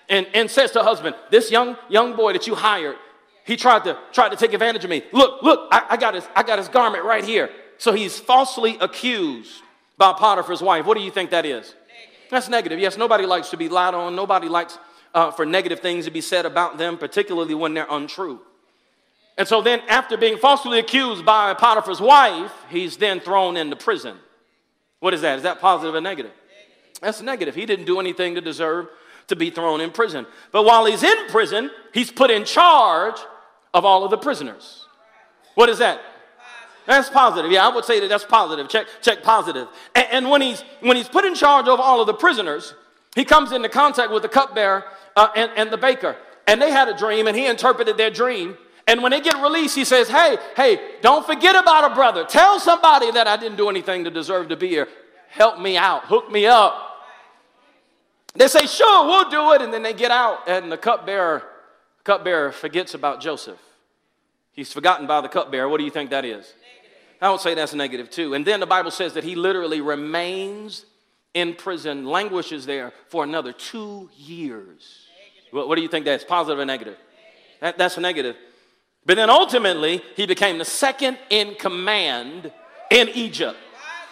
and, 0.07 0.27
and 0.35 0.49
says 0.49 0.69
to 0.71 0.79
her 0.79 0.85
husband, 0.85 1.15
This 1.31 1.49
young, 1.49 1.75
young 1.89 2.15
boy 2.15 2.33
that 2.33 2.45
you 2.45 2.53
hired, 2.53 2.97
he 3.45 3.57
tried 3.57 3.83
to, 3.85 3.97
tried 4.11 4.29
to 4.29 4.35
take 4.35 4.53
advantage 4.53 4.83
of 4.83 4.91
me. 4.91 5.01
Look, 5.11 5.41
look, 5.41 5.69
I, 5.71 5.87
I, 5.89 5.97
got 5.97 6.13
his, 6.13 6.27
I 6.35 6.43
got 6.43 6.59
his 6.59 6.67
garment 6.67 7.03
right 7.03 7.23
here. 7.23 7.49
So 7.79 7.93
he's 7.93 8.19
falsely 8.19 8.77
accused 8.79 9.63
by 9.97 10.13
Potiphar's 10.13 10.61
wife. 10.61 10.85
What 10.85 10.97
do 10.97 11.03
you 11.03 11.09
think 11.09 11.31
that 11.31 11.43
is? 11.43 11.73
Negative. 11.73 12.29
That's 12.29 12.47
negative. 12.47 12.79
Yes, 12.79 12.97
nobody 12.97 13.25
likes 13.25 13.49
to 13.49 13.57
be 13.57 13.69
lied 13.69 13.95
on. 13.95 14.15
Nobody 14.15 14.47
likes 14.47 14.77
uh, 15.15 15.31
for 15.31 15.47
negative 15.47 15.79
things 15.79 16.05
to 16.05 16.11
be 16.11 16.21
said 16.21 16.45
about 16.45 16.77
them, 16.77 16.99
particularly 16.99 17.55
when 17.55 17.73
they're 17.73 17.87
untrue. 17.89 18.39
And 19.37 19.47
so 19.47 19.61
then, 19.61 19.81
after 19.89 20.17
being 20.17 20.37
falsely 20.37 20.79
accused 20.79 21.25
by 21.25 21.53
Potiphar's 21.53 21.99
wife, 21.99 22.53
he's 22.69 22.97
then 22.97 23.19
thrown 23.19 23.57
into 23.57 23.75
prison. 23.75 24.17
What 24.99 25.13
is 25.13 25.21
that? 25.21 25.37
Is 25.37 25.43
that 25.43 25.59
positive 25.59 25.93
or 25.93 26.01
negative? 26.01 26.31
That's 27.01 27.21
negative. 27.21 27.53
He 27.53 27.65
didn't 27.65 27.85
do 27.85 27.99
anything 27.99 28.35
to 28.35 28.41
deserve 28.41 28.87
to 29.27 29.35
be 29.35 29.49
thrown 29.49 29.81
in 29.81 29.91
prison. 29.91 30.25
But 30.51 30.63
while 30.63 30.85
he's 30.85 31.03
in 31.03 31.27
prison, 31.27 31.69
he's 31.93 32.11
put 32.11 32.31
in 32.31 32.45
charge 32.45 33.17
of 33.73 33.83
all 33.83 34.05
of 34.05 34.11
the 34.11 34.17
prisoners. 34.17 34.85
What 35.55 35.69
is 35.69 35.79
that? 35.79 36.01
That's 36.85 37.09
positive. 37.09 37.51
Yeah, 37.51 37.67
I 37.67 37.73
would 37.73 37.85
say 37.85 37.99
that 37.99 38.07
that's 38.07 38.23
positive. 38.23 38.69
Check, 38.69 38.87
check 39.01 39.23
positive. 39.23 39.67
And, 39.95 40.07
and 40.11 40.29
when 40.29 40.41
he's 40.41 40.61
when 40.81 40.95
he's 40.95 41.09
put 41.09 41.25
in 41.25 41.33
charge 41.33 41.67
of 41.67 41.79
all 41.79 41.99
of 41.99 42.07
the 42.07 42.13
prisoners, 42.13 42.73
he 43.15 43.25
comes 43.25 43.51
into 43.51 43.69
contact 43.69 44.11
with 44.11 44.21
the 44.21 44.29
cupbearer 44.29 44.83
uh, 45.15 45.29
and, 45.35 45.51
and 45.55 45.71
the 45.71 45.77
baker. 45.77 46.15
And 46.47 46.61
they 46.61 46.71
had 46.71 46.87
a 46.87 46.95
dream, 46.95 47.27
and 47.27 47.35
he 47.35 47.47
interpreted 47.47 47.97
their 47.97 48.11
dream. 48.11 48.55
And 48.87 49.01
when 49.01 49.11
they 49.11 49.21
get 49.21 49.41
released, 49.41 49.75
he 49.75 49.83
says, 49.83 50.07
Hey, 50.07 50.37
hey, 50.55 50.79
don't 51.01 51.25
forget 51.25 51.55
about 51.55 51.91
a 51.91 51.95
brother. 51.95 52.23
Tell 52.23 52.59
somebody 52.59 53.11
that 53.11 53.27
I 53.27 53.37
didn't 53.37 53.57
do 53.57 53.69
anything 53.69 54.03
to 54.03 54.11
deserve 54.11 54.49
to 54.49 54.55
be 54.55 54.67
here. 54.67 54.87
Help 55.29 55.59
me 55.59 55.75
out, 55.75 56.05
hook 56.05 56.31
me 56.31 56.45
up. 56.45 56.85
They 58.35 58.47
say, 58.47 58.65
sure, 58.67 59.05
we'll 59.05 59.29
do 59.29 59.53
it. 59.53 59.61
And 59.61 59.73
then 59.73 59.81
they 59.81 59.93
get 59.93 60.11
out, 60.11 60.47
and 60.47 60.71
the 60.71 60.77
cupbearer, 60.77 61.43
cupbearer 62.03 62.51
forgets 62.51 62.93
about 62.93 63.21
Joseph. 63.21 63.59
He's 64.51 64.71
forgotten 64.71 65.07
by 65.07 65.21
the 65.21 65.27
cupbearer. 65.27 65.67
What 65.67 65.77
do 65.77 65.83
you 65.83 65.91
think 65.91 66.09
that 66.11 66.25
is? 66.25 66.45
Negative. 66.45 66.51
I 67.21 67.29
would 67.31 67.39
say 67.39 67.53
that's 67.55 67.73
negative 67.73 68.09
too. 68.09 68.33
And 68.33 68.45
then 68.45 68.59
the 68.59 68.65
Bible 68.65 68.91
says 68.91 69.13
that 69.13 69.23
he 69.23 69.35
literally 69.35 69.81
remains 69.81 70.85
in 71.33 71.53
prison, 71.53 72.05
languishes 72.05 72.65
there 72.65 72.93
for 73.09 73.23
another 73.23 73.51
two 73.51 74.09
years. 74.15 75.07
What, 75.51 75.67
what, 75.67 75.75
do 75.75 75.81
you 75.81 75.89
think 75.89 76.05
that's? 76.05 76.23
Positive 76.23 76.59
or 76.59 76.65
negative? 76.65 76.97
That, 77.59 77.77
that's 77.77 77.97
negative. 77.97 78.37
But 79.05 79.15
then 79.15 79.29
ultimately, 79.29 80.01
he 80.15 80.25
became 80.25 80.57
the 80.57 80.65
second 80.65 81.17
in 81.29 81.55
command 81.55 82.51
in 82.89 83.09
Egypt. 83.09 83.57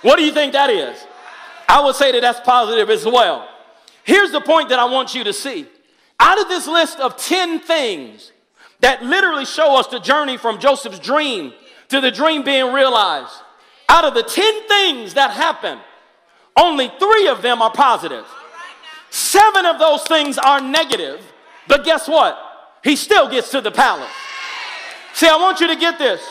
What 0.01 0.17
do 0.17 0.23
you 0.23 0.31
think 0.31 0.53
that 0.53 0.69
is? 0.69 0.97
I 1.67 1.83
would 1.83 1.95
say 1.95 2.11
that 2.11 2.21
that's 2.21 2.39
positive 2.41 2.89
as 2.89 3.05
well. 3.05 3.47
Here's 4.03 4.31
the 4.31 4.41
point 4.41 4.69
that 4.69 4.79
I 4.79 4.85
want 4.85 5.15
you 5.15 5.23
to 5.23 5.33
see. 5.33 5.65
Out 6.19 6.39
of 6.39 6.47
this 6.47 6.67
list 6.67 6.99
of 6.99 7.17
10 7.17 7.59
things 7.61 8.31
that 8.81 9.01
literally 9.03 9.45
show 9.45 9.77
us 9.77 9.87
the 9.87 9.99
journey 9.99 10.37
from 10.37 10.59
Joseph's 10.59 10.99
dream 10.99 11.53
to 11.89 12.01
the 12.01 12.11
dream 12.11 12.43
being 12.43 12.73
realized, 12.73 13.33
out 13.89 14.03
of 14.03 14.13
the 14.13 14.23
10 14.23 14.67
things 14.67 15.13
that 15.15 15.31
happen, 15.31 15.79
only 16.55 16.91
three 16.99 17.27
of 17.27 17.41
them 17.41 17.61
are 17.61 17.71
positive. 17.71 18.25
Seven 19.09 19.65
of 19.65 19.79
those 19.79 20.03
things 20.03 20.37
are 20.37 20.59
negative, 20.59 21.21
but 21.67 21.85
guess 21.85 22.07
what? 22.07 22.37
he 22.83 22.95
still 22.95 23.29
gets 23.29 23.49
to 23.51 23.61
the 23.61 23.71
palace. 23.71 24.11
See, 25.13 25.27
I 25.27 25.35
want 25.37 25.59
you 25.59 25.67
to 25.67 25.75
get 25.75 25.99
this 25.99 26.21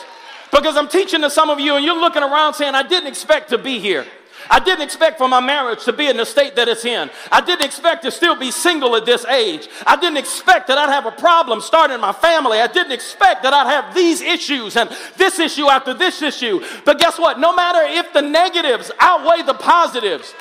because 0.51 0.75
I'm 0.77 0.87
teaching 0.87 1.21
to 1.21 1.29
some 1.29 1.49
of 1.49 1.59
you 1.59 1.75
and 1.75 1.85
you're 1.85 1.99
looking 1.99 2.23
around 2.23 2.53
saying, 2.53 2.75
I 2.75 2.83
didn't 2.83 3.07
expect 3.07 3.49
to 3.49 3.57
be 3.57 3.79
here. 3.79 4.05
I 4.49 4.59
didn't 4.59 4.81
expect 4.81 5.17
for 5.17 5.29
my 5.29 5.39
marriage 5.39 5.85
to 5.85 5.93
be 5.93 6.07
in 6.07 6.17
the 6.17 6.25
state 6.25 6.55
that 6.57 6.67
it's 6.67 6.83
in. 6.83 7.09
I 7.31 7.41
didn't 7.41 7.65
expect 7.65 8.03
to 8.03 8.11
still 8.11 8.35
be 8.35 8.51
single 8.51 8.95
at 8.95 9.05
this 9.05 9.25
age. 9.25 9.69
I 9.87 9.95
didn't 9.95 10.17
expect 10.17 10.67
that 10.67 10.77
I'd 10.77 10.89
have 10.89 11.05
a 11.05 11.11
problem 11.11 11.61
starting 11.61 11.99
my 11.99 12.11
family. 12.11 12.59
I 12.59 12.67
didn't 12.67 12.91
expect 12.91 13.43
that 13.43 13.53
I'd 13.53 13.71
have 13.71 13.95
these 13.95 14.21
issues 14.21 14.75
and 14.75 14.89
this 15.17 15.39
issue 15.39 15.67
after 15.69 15.93
this 15.93 16.21
issue. 16.21 16.61
But 16.83 16.99
guess 16.99 17.17
what? 17.17 17.39
No 17.39 17.55
matter 17.55 17.79
if 17.83 18.11
the 18.11 18.21
negatives 18.21 18.91
outweigh 18.99 19.43
the 19.43 19.53
positives, 19.53 20.33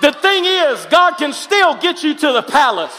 the 0.00 0.12
thing 0.12 0.44
is, 0.44 0.86
God 0.86 1.16
can 1.16 1.32
still 1.32 1.74
get 1.76 2.02
you 2.02 2.14
to 2.14 2.32
the 2.32 2.42
palace. 2.42 2.96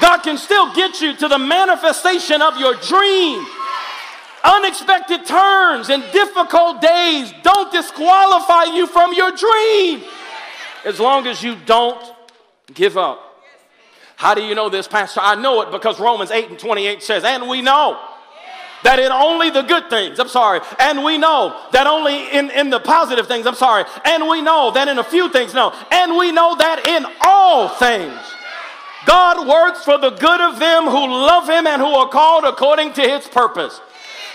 God 0.00 0.18
can 0.18 0.38
still 0.38 0.72
get 0.74 1.00
you 1.00 1.14
to 1.14 1.28
the 1.28 1.38
manifestation 1.38 2.42
of 2.42 2.56
your 2.56 2.74
dream. 2.74 3.46
Unexpected 4.42 5.26
turns 5.26 5.90
and 5.90 6.02
difficult 6.12 6.80
days 6.80 7.32
don't 7.42 7.70
disqualify 7.72 8.64
you 8.74 8.86
from 8.86 9.12
your 9.12 9.32
dream 9.32 10.02
as 10.84 10.98
long 10.98 11.26
as 11.26 11.42
you 11.42 11.56
don't 11.66 12.00
give 12.72 12.96
up. 12.96 13.26
How 14.16 14.34
do 14.34 14.42
you 14.42 14.54
know 14.54 14.68
this, 14.68 14.86
Pastor? 14.86 15.20
I 15.22 15.34
know 15.34 15.62
it 15.62 15.70
because 15.70 15.98
Romans 16.00 16.30
8 16.30 16.50
and 16.50 16.58
28 16.58 17.02
says, 17.02 17.24
and 17.24 17.48
we 17.48 17.62
know 17.62 17.98
that 18.82 18.98
in 18.98 19.12
only 19.12 19.50
the 19.50 19.62
good 19.62 19.90
things, 19.90 20.18
I'm 20.18 20.28
sorry, 20.28 20.60
and 20.78 21.04
we 21.04 21.18
know 21.18 21.58
that 21.72 21.86
only 21.86 22.28
in, 22.30 22.50
in 22.50 22.70
the 22.70 22.80
positive 22.80 23.26
things, 23.26 23.46
I'm 23.46 23.54
sorry, 23.54 23.84
and 24.04 24.26
we 24.28 24.40
know 24.40 24.70
that 24.72 24.88
in 24.88 24.98
a 24.98 25.04
few 25.04 25.30
things, 25.30 25.52
no, 25.54 25.72
and 25.90 26.16
we 26.16 26.32
know 26.32 26.56
that 26.56 26.86
in 26.86 27.04
all 27.22 27.68
things, 27.68 28.18
God 29.06 29.46
works 29.46 29.84
for 29.84 29.98
the 29.98 30.10
good 30.10 30.40
of 30.40 30.58
them 30.58 30.84
who 30.84 31.06
love 31.08 31.48
Him 31.48 31.66
and 31.66 31.80
who 31.80 31.88
are 31.88 32.08
called 32.08 32.44
according 32.44 32.92
to 32.94 33.02
His 33.02 33.26
purpose. 33.26 33.80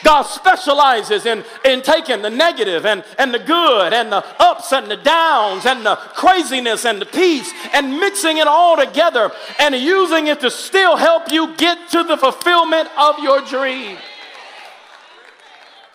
God 0.06 0.22
specializes 0.22 1.26
in, 1.26 1.44
in 1.66 1.82
taking 1.82 2.22
the 2.22 2.30
negative 2.30 2.86
and, 2.86 3.04
and 3.18 3.34
the 3.34 3.40
good 3.40 3.92
and 3.92 4.12
the 4.12 4.24
ups 4.40 4.72
and 4.72 4.90
the 4.90 4.98
downs 4.98 5.66
and 5.66 5.84
the 5.84 5.96
craziness 5.96 6.86
and 6.86 7.02
the 7.02 7.08
peace 7.08 7.52
and 7.74 8.00
mixing 8.00 8.38
it 8.38 8.46
all 8.46 8.78
together 8.78 9.32
and 9.58 9.74
using 9.74 10.28
it 10.28 10.40
to 10.42 10.52
still 10.52 10.96
help 10.96 11.32
you 11.32 11.56
get 11.58 11.90
to 11.90 12.04
the 12.04 12.18
fulfillment 12.18 12.88
of 12.96 13.18
your 13.18 13.42
dream. 13.42 13.98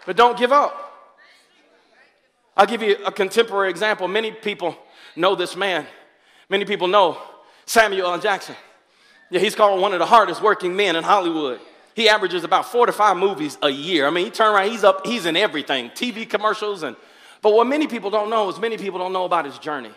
But 0.04 0.16
don't 0.16 0.36
give 0.36 0.50
up. 0.50 0.76
I'll 2.56 2.66
give 2.66 2.82
you 2.82 2.96
a 3.06 3.12
contemporary 3.12 3.70
example. 3.70 4.08
Many 4.08 4.32
people 4.32 4.76
know 5.14 5.36
this 5.36 5.54
man. 5.54 5.86
Many 6.48 6.64
people 6.64 6.88
know 6.88 7.16
Samuel 7.64 8.10
L. 8.10 8.18
Jackson. 8.18 8.56
Yeah, 9.30 9.38
he's 9.38 9.54
called 9.54 9.80
one 9.80 9.92
of 9.92 10.00
the 10.00 10.06
hardest 10.06 10.42
working 10.42 10.74
men 10.74 10.96
in 10.96 11.04
Hollywood. 11.04 11.60
He 11.94 12.08
averages 12.08 12.44
about 12.44 12.66
four 12.66 12.86
to 12.86 12.92
five 12.92 13.16
movies 13.16 13.58
a 13.62 13.70
year. 13.70 14.06
I 14.06 14.10
mean, 14.10 14.24
he 14.26 14.30
turn 14.30 14.54
around, 14.54 14.70
he's 14.70 14.84
up, 14.84 15.06
he's 15.06 15.26
in 15.26 15.36
everything, 15.36 15.90
TV 15.90 16.28
commercials 16.28 16.82
and 16.82 16.96
but 17.42 17.52
what 17.52 17.66
many 17.66 17.86
people 17.86 18.10
don't 18.10 18.30
know 18.30 18.48
is 18.48 18.58
many 18.58 18.76
people 18.76 18.98
don't 18.98 19.12
know 19.12 19.24
about 19.24 19.44
his 19.44 19.58
journey. 19.58 19.92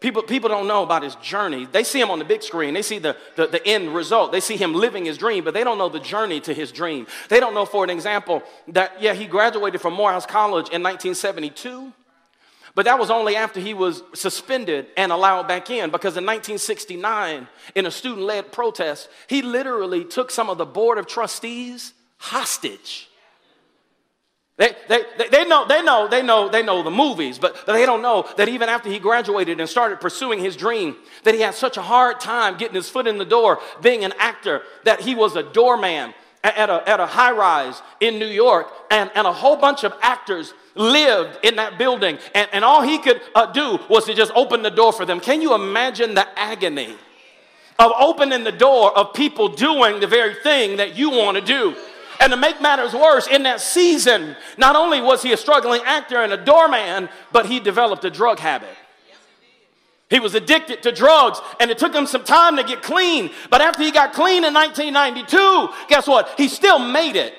People, 0.00 0.22
people 0.22 0.48
don't 0.48 0.66
know 0.66 0.82
about 0.82 1.02
his 1.02 1.14
journey. 1.16 1.66
They 1.70 1.84
see 1.84 2.00
him 2.00 2.10
on 2.10 2.18
the 2.18 2.24
big 2.24 2.42
screen. 2.42 2.72
They 2.72 2.80
see 2.80 2.98
the, 2.98 3.18
the, 3.36 3.48
the, 3.48 3.66
end 3.66 3.94
result. 3.94 4.32
They 4.32 4.40
see 4.40 4.56
him 4.56 4.72
living 4.72 5.04
his 5.04 5.18
dream, 5.18 5.44
but 5.44 5.52
they 5.52 5.62
don't 5.62 5.76
know 5.76 5.90
the 5.90 6.00
journey 6.00 6.40
to 6.40 6.54
his 6.54 6.72
dream. 6.72 7.06
They 7.28 7.38
don't 7.38 7.52
know, 7.52 7.66
for 7.66 7.84
an 7.84 7.90
example, 7.90 8.42
that, 8.68 9.02
yeah, 9.02 9.12
he 9.12 9.26
graduated 9.26 9.82
from 9.82 9.92
Morehouse 9.92 10.24
College 10.24 10.70
in 10.70 10.82
1972. 10.82 11.92
But 12.74 12.84
that 12.84 12.98
was 12.98 13.10
only 13.10 13.36
after 13.36 13.60
he 13.60 13.74
was 13.74 14.02
suspended 14.14 14.86
and 14.96 15.10
allowed 15.10 15.48
back 15.48 15.70
in 15.70 15.90
because 15.90 16.16
in 16.16 16.24
1969, 16.24 17.48
in 17.74 17.86
a 17.86 17.90
student 17.90 18.22
led 18.26 18.52
protest, 18.52 19.08
he 19.26 19.42
literally 19.42 20.04
took 20.04 20.30
some 20.30 20.48
of 20.48 20.58
the 20.58 20.66
board 20.66 20.98
of 20.98 21.06
trustees 21.06 21.92
hostage. 22.18 23.08
They, 24.60 24.76
they, 24.88 25.04
they, 25.30 25.46
know, 25.46 25.66
they, 25.66 25.82
know, 25.82 26.06
they, 26.06 26.22
know, 26.22 26.50
they 26.50 26.62
know 26.62 26.82
the 26.82 26.90
movies, 26.90 27.38
but, 27.38 27.66
they 27.66 27.86
don't 27.86 28.02
know 28.02 28.28
that 28.36 28.46
even 28.50 28.68
after 28.68 28.90
he 28.90 28.98
graduated 28.98 29.58
and 29.58 29.66
started 29.66 30.02
pursuing 30.02 30.38
his 30.38 30.54
dream, 30.54 30.96
that 31.24 31.34
he 31.34 31.40
had 31.40 31.54
such 31.54 31.78
a 31.78 31.82
hard 31.82 32.20
time 32.20 32.58
getting 32.58 32.74
his 32.74 32.90
foot 32.90 33.06
in 33.06 33.16
the 33.16 33.24
door, 33.24 33.58
being 33.80 34.04
an 34.04 34.12
actor, 34.18 34.60
that 34.84 35.00
he 35.00 35.14
was 35.14 35.34
a 35.34 35.42
doorman 35.42 36.12
at 36.42 36.70
a, 36.70 36.88
at 36.88 37.00
a 37.00 37.06
high 37.06 37.32
rise 37.32 37.82
in 38.00 38.18
New 38.18 38.26
York, 38.26 38.68
and, 38.90 39.10
and 39.14 39.26
a 39.26 39.32
whole 39.32 39.56
bunch 39.56 39.84
of 39.84 39.92
actors 40.00 40.54
lived 40.74 41.38
in 41.44 41.56
that 41.56 41.78
building, 41.78 42.18
and, 42.34 42.48
and 42.52 42.64
all 42.64 42.82
he 42.82 42.98
could 42.98 43.20
uh, 43.34 43.46
do 43.52 43.78
was 43.88 44.06
to 44.06 44.14
just 44.14 44.32
open 44.34 44.62
the 44.62 44.70
door 44.70 44.92
for 44.92 45.04
them. 45.04 45.20
Can 45.20 45.42
you 45.42 45.54
imagine 45.54 46.14
the 46.14 46.26
agony 46.38 46.96
of 47.78 47.92
opening 47.98 48.44
the 48.44 48.52
door 48.52 48.96
of 48.96 49.12
people 49.14 49.48
doing 49.48 50.00
the 50.00 50.06
very 50.06 50.34
thing 50.42 50.78
that 50.78 50.96
you 50.96 51.10
want 51.10 51.36
to 51.36 51.44
do? 51.44 51.76
And 52.20 52.30
to 52.32 52.36
make 52.36 52.60
matters 52.60 52.92
worse, 52.92 53.26
in 53.26 53.44
that 53.44 53.62
season, 53.62 54.36
not 54.58 54.76
only 54.76 55.00
was 55.00 55.22
he 55.22 55.32
a 55.32 55.38
struggling 55.38 55.80
actor 55.86 56.22
and 56.22 56.32
a 56.32 56.44
doorman, 56.44 57.08
but 57.32 57.46
he 57.46 57.60
developed 57.60 58.04
a 58.04 58.10
drug 58.10 58.38
habit. 58.38 58.68
He 60.10 60.18
was 60.18 60.34
addicted 60.34 60.82
to 60.82 60.92
drugs, 60.92 61.40
and 61.60 61.70
it 61.70 61.78
took 61.78 61.94
him 61.94 62.04
some 62.04 62.24
time 62.24 62.56
to 62.56 62.64
get 62.64 62.82
clean. 62.82 63.30
But 63.48 63.60
after 63.60 63.84
he 63.84 63.92
got 63.92 64.12
clean 64.12 64.44
in 64.44 64.52
1992, 64.52 65.86
guess 65.88 66.08
what? 66.08 66.34
He 66.36 66.48
still 66.48 66.80
made 66.80 67.14
it 67.14 67.32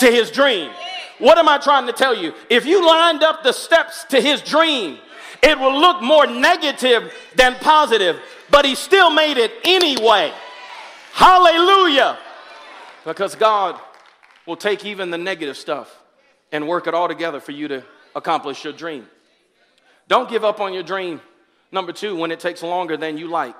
to 0.00 0.10
his 0.10 0.32
dream. 0.32 0.72
What 1.18 1.38
am 1.38 1.48
I 1.48 1.58
trying 1.58 1.86
to 1.86 1.92
tell 1.92 2.14
you? 2.14 2.34
If 2.50 2.66
you 2.66 2.86
lined 2.86 3.22
up 3.22 3.44
the 3.44 3.52
steps 3.52 4.04
to 4.10 4.20
his 4.20 4.42
dream, 4.42 4.98
it 5.42 5.58
will 5.58 5.78
look 5.78 6.02
more 6.02 6.26
negative 6.26 7.14
than 7.36 7.54
positive, 7.56 8.20
but 8.50 8.64
he 8.64 8.74
still 8.74 9.10
made 9.10 9.38
it 9.38 9.52
anyway. 9.64 10.32
Hallelujah. 11.12 12.18
Because 13.04 13.36
God 13.36 13.80
will 14.44 14.56
take 14.56 14.84
even 14.84 15.10
the 15.10 15.18
negative 15.18 15.56
stuff 15.56 16.02
and 16.50 16.66
work 16.66 16.88
it 16.88 16.94
all 16.94 17.06
together 17.06 17.38
for 17.38 17.52
you 17.52 17.68
to 17.68 17.84
accomplish 18.14 18.64
your 18.64 18.72
dream. 18.72 19.06
Don't 20.08 20.28
give 20.28 20.44
up 20.44 20.60
on 20.60 20.74
your 20.74 20.82
dream. 20.82 21.20
Number 21.72 21.92
two, 21.92 22.16
when 22.16 22.30
it 22.30 22.40
takes 22.40 22.62
longer 22.62 22.96
than 22.96 23.18
you 23.18 23.28
like. 23.28 23.58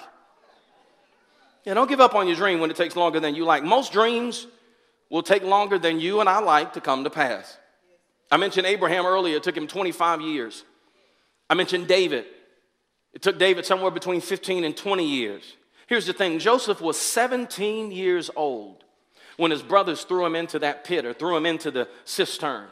Yeah, 1.65 1.75
don't 1.75 1.89
give 1.89 2.01
up 2.01 2.15
on 2.15 2.29
your 2.29 2.37
dream 2.37 2.61
when 2.61 2.71
it 2.71 2.77
takes 2.77 2.95
longer 2.95 3.19
than 3.19 3.35
you 3.35 3.45
like. 3.45 3.65
Most 3.65 3.93
dreams 3.93 4.47
will 5.11 5.23
take 5.23 5.43
longer 5.43 5.79
than 5.79 6.01
you 6.01 6.21
and 6.21 6.29
I 6.29 6.39
like 6.39 6.75
to 6.75 6.81
come 6.81 7.05
to 7.05 7.11
pass. 7.11 7.59
I 8.31 8.37
mentioned 8.37 8.67
Abraham 8.67 9.07
earlier, 9.07 9.37
it 9.37 9.43
took 9.43 9.57
him 9.57 9.67
25 9.67 10.21
years. 10.21 10.65
I 11.49 11.55
mentioned 11.55 11.89
David. 11.89 12.25
It 13.13 13.23
took 13.23 13.39
David 13.39 13.67
somewhere 13.67 13.91
between 13.91 14.21
15 14.21 14.65
and 14.65 14.77
20 14.77 15.07
years. 15.07 15.57
Here's 15.87 16.07
the 16.07 16.13
thing 16.13 16.39
Joseph 16.39 16.81
was 16.81 16.99
17 16.99 17.93
years 17.93 18.31
old 18.37 18.85
when 19.37 19.51
his 19.51 19.63
brothers 19.63 20.05
threw 20.05 20.25
him 20.25 20.35
into 20.37 20.59
that 20.61 20.85
pit 20.85 21.05
or 21.05 21.13
threw 21.13 21.37
him 21.37 21.47
into 21.47 21.71
the 21.71 21.89
cistern. 22.05 22.67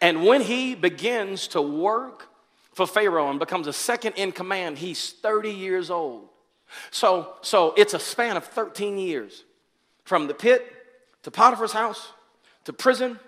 And 0.00 0.24
when 0.24 0.42
he 0.42 0.74
begins 0.74 1.48
to 1.48 1.62
work 1.62 2.28
for 2.80 2.86
Pharaoh 2.86 3.28
and 3.28 3.38
becomes 3.38 3.66
a 3.66 3.74
second 3.74 4.14
in 4.14 4.32
command, 4.32 4.78
he's 4.78 5.12
30 5.12 5.50
years 5.50 5.90
old. 5.90 6.30
So, 6.90 7.34
so 7.42 7.74
it's 7.76 7.92
a 7.92 7.98
span 7.98 8.38
of 8.38 8.44
13 8.44 8.96
years 8.96 9.44
from 10.04 10.28
the 10.28 10.32
pit 10.32 10.66
to 11.24 11.30
Potiphar's 11.30 11.72
house, 11.72 12.12
to 12.64 12.72
prison, 12.72 13.18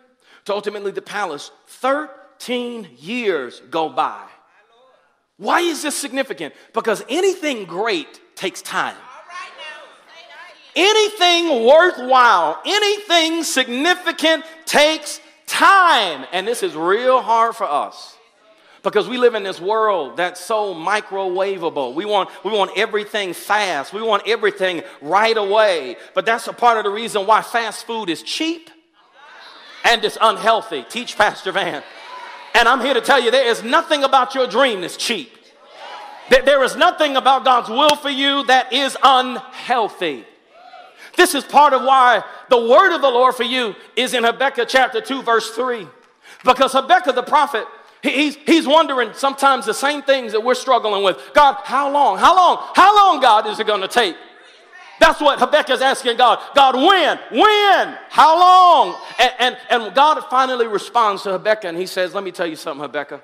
to 0.46 0.54
ultimately 0.54 0.90
the 0.90 1.02
palace. 1.02 1.50
13 1.66 2.88
years 2.98 3.60
go 3.70 3.90
by. 3.90 4.26
Why 5.36 5.60
is 5.60 5.82
this 5.82 5.96
significant? 5.96 6.54
Because 6.72 7.04
anything 7.10 7.66
great 7.66 8.22
takes 8.34 8.62
time. 8.62 8.96
Anything 10.74 11.66
worthwhile, 11.66 12.58
anything 12.64 13.42
significant 13.42 14.44
takes 14.64 15.20
time. 15.46 16.24
And 16.32 16.48
this 16.48 16.62
is 16.62 16.74
real 16.74 17.20
hard 17.20 17.54
for 17.54 17.64
us 17.64 18.16
because 18.82 19.08
we 19.08 19.16
live 19.16 19.34
in 19.34 19.42
this 19.42 19.60
world 19.60 20.16
that's 20.16 20.40
so 20.40 20.74
microwavable. 20.74 21.94
We 21.94 22.04
want, 22.04 22.30
we 22.44 22.50
want 22.50 22.72
everything 22.76 23.32
fast, 23.32 23.92
we 23.92 24.02
want 24.02 24.26
everything 24.26 24.82
right 25.00 25.36
away. 25.36 25.96
But 26.14 26.26
that's 26.26 26.48
a 26.48 26.52
part 26.52 26.78
of 26.78 26.84
the 26.84 26.90
reason 26.90 27.26
why 27.26 27.42
fast 27.42 27.86
food 27.86 28.10
is 28.10 28.22
cheap 28.22 28.70
and 29.84 30.04
it's 30.04 30.18
unhealthy. 30.20 30.84
Teach 30.88 31.16
Pastor 31.16 31.52
Van. 31.52 31.82
And 32.54 32.68
I'm 32.68 32.80
here 32.80 32.94
to 32.94 33.00
tell 33.00 33.20
you 33.20 33.30
there 33.30 33.48
is 33.48 33.62
nothing 33.62 34.04
about 34.04 34.34
your 34.34 34.46
dream 34.46 34.80
that's 34.80 34.96
cheap. 34.96 35.32
There 36.28 36.62
is 36.62 36.76
nothing 36.76 37.16
about 37.16 37.44
God's 37.44 37.68
will 37.68 37.96
for 37.96 38.10
you 38.10 38.44
that 38.44 38.72
is 38.72 38.96
unhealthy. 39.02 40.24
This 41.16 41.34
is 41.34 41.44
part 41.44 41.72
of 41.72 41.82
why 41.82 42.24
the 42.48 42.58
word 42.58 42.94
of 42.94 43.02
the 43.02 43.10
Lord 43.10 43.34
for 43.34 43.42
you 43.42 43.74
is 43.96 44.14
in 44.14 44.24
Habakkuk 44.24 44.68
chapter 44.68 45.00
2, 45.00 45.22
verse 45.22 45.50
3. 45.50 45.86
Because 46.44 46.72
Habakkuk 46.72 47.14
the 47.14 47.22
prophet 47.22 47.66
He's, 48.02 48.34
he's 48.34 48.66
wondering 48.66 49.12
sometimes 49.14 49.64
the 49.64 49.74
same 49.74 50.02
things 50.02 50.32
that 50.32 50.42
we're 50.42 50.54
struggling 50.54 51.04
with. 51.04 51.18
God, 51.34 51.56
how 51.62 51.90
long? 51.90 52.18
How 52.18 52.36
long? 52.36 52.58
How 52.74 52.94
long, 52.96 53.20
God, 53.20 53.46
is 53.46 53.60
it 53.60 53.66
going 53.66 53.80
to 53.80 53.88
take? 53.88 54.16
That's 54.98 55.20
what 55.20 55.38
Habakkuk 55.38 55.74
is 55.74 55.80
asking 55.80 56.16
God. 56.16 56.40
God, 56.54 56.74
when? 56.74 57.18
When? 57.30 57.98
How 58.08 58.38
long? 58.38 58.96
And, 59.18 59.32
and, 59.38 59.56
and 59.70 59.94
God 59.94 60.20
finally 60.30 60.66
responds 60.66 61.22
to 61.22 61.32
Habakkuk 61.32 61.64
and 61.64 61.78
he 61.78 61.86
says, 61.86 62.14
Let 62.14 62.24
me 62.24 62.32
tell 62.32 62.46
you 62.46 62.56
something, 62.56 62.82
Habakkuk. 62.82 63.22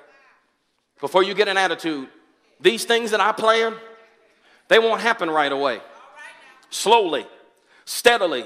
Before 0.99 1.23
you 1.23 1.33
get 1.33 1.47
an 1.47 1.57
attitude, 1.57 2.07
these 2.59 2.85
things 2.85 3.11
that 3.11 3.21
I 3.21 3.31
plan, 3.31 3.75
they 4.67 4.79
won't 4.79 5.01
happen 5.01 5.29
right 5.29 5.51
away. 5.51 5.79
Slowly, 6.69 7.25
steadily, 7.85 8.45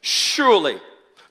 surely 0.00 0.80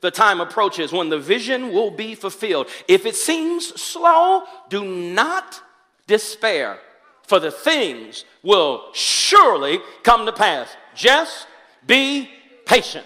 the 0.01 0.11
time 0.11 0.39
approaches 0.41 0.91
when 0.91 1.09
the 1.09 1.19
vision 1.19 1.71
will 1.71 1.91
be 1.91 2.15
fulfilled. 2.15 2.67
If 2.87 3.05
it 3.05 3.15
seems 3.15 3.67
slow, 3.81 4.43
do 4.69 4.85
not 4.85 5.61
despair, 6.05 6.79
for 7.23 7.39
the 7.39 7.51
things 7.51 8.25
will 8.43 8.85
surely 8.93 9.79
come 10.03 10.25
to 10.25 10.31
pass. 10.31 10.69
Just 10.95 11.47
be 11.85 12.29
patient. 12.65 13.05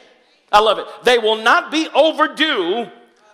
I 0.52 0.60
love 0.60 0.80
it. 0.80 0.88
They 1.04 1.18
will 1.18 1.38
not 1.38 1.72
be 1.72 1.88
overdue 1.94 2.90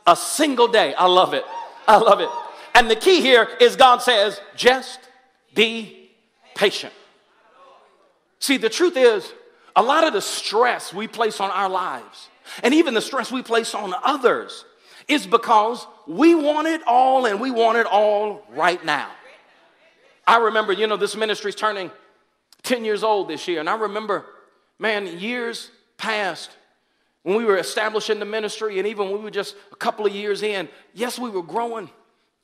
a 0.05 0.15
single 0.15 0.67
day. 0.67 0.93
I 0.93 1.07
love 1.07 1.33
it. 1.33 1.43
I 1.87 1.97
love 1.97 2.19
it. 2.19 2.29
And 2.75 2.89
the 2.91 2.95
key 2.95 3.21
here 3.21 3.47
is 3.59 3.75
God 3.75 4.03
says, 4.03 4.39
just 4.55 4.99
be 5.55 6.11
patient. 6.53 6.93
See, 8.39 8.57
the 8.57 8.69
truth 8.69 8.95
is, 8.95 9.33
a 9.75 9.81
lot 9.81 10.03
of 10.05 10.13
the 10.13 10.21
stress 10.21 10.93
we 10.93 11.07
place 11.07 11.39
on 11.39 11.49
our 11.51 11.69
lives, 11.69 12.29
and 12.63 12.73
even 12.73 12.93
the 12.93 13.01
stress 13.01 13.31
we 13.31 13.41
place 13.41 13.73
on 13.75 13.93
others, 14.03 14.65
is 15.07 15.25
because 15.25 15.87
we 16.05 16.35
want 16.35 16.67
it 16.67 16.81
all 16.85 17.25
and 17.25 17.39
we 17.39 17.51
want 17.51 17.77
it 17.77 17.85
all 17.85 18.43
right 18.49 18.83
now. 18.83 19.09
I 20.25 20.37
remember, 20.37 20.73
you 20.73 20.87
know, 20.87 20.97
this 20.97 21.15
ministry's 21.15 21.55
turning 21.55 21.89
10 22.63 22.83
years 22.83 23.03
old 23.03 23.29
this 23.29 23.47
year, 23.47 23.61
and 23.61 23.69
I 23.69 23.77
remember, 23.77 24.25
man, 24.77 25.19
years 25.19 25.71
past 25.97 26.51
when 27.23 27.37
we 27.37 27.45
were 27.45 27.57
establishing 27.57 28.19
the 28.19 28.25
ministry, 28.25 28.79
and 28.79 28.87
even 28.87 29.09
when 29.09 29.17
we 29.17 29.23
were 29.23 29.31
just 29.31 29.55
a 29.71 29.75
couple 29.75 30.05
of 30.05 30.13
years 30.13 30.43
in, 30.43 30.67
yes, 30.93 31.17
we 31.17 31.29
were 31.29 31.43
growing, 31.43 31.89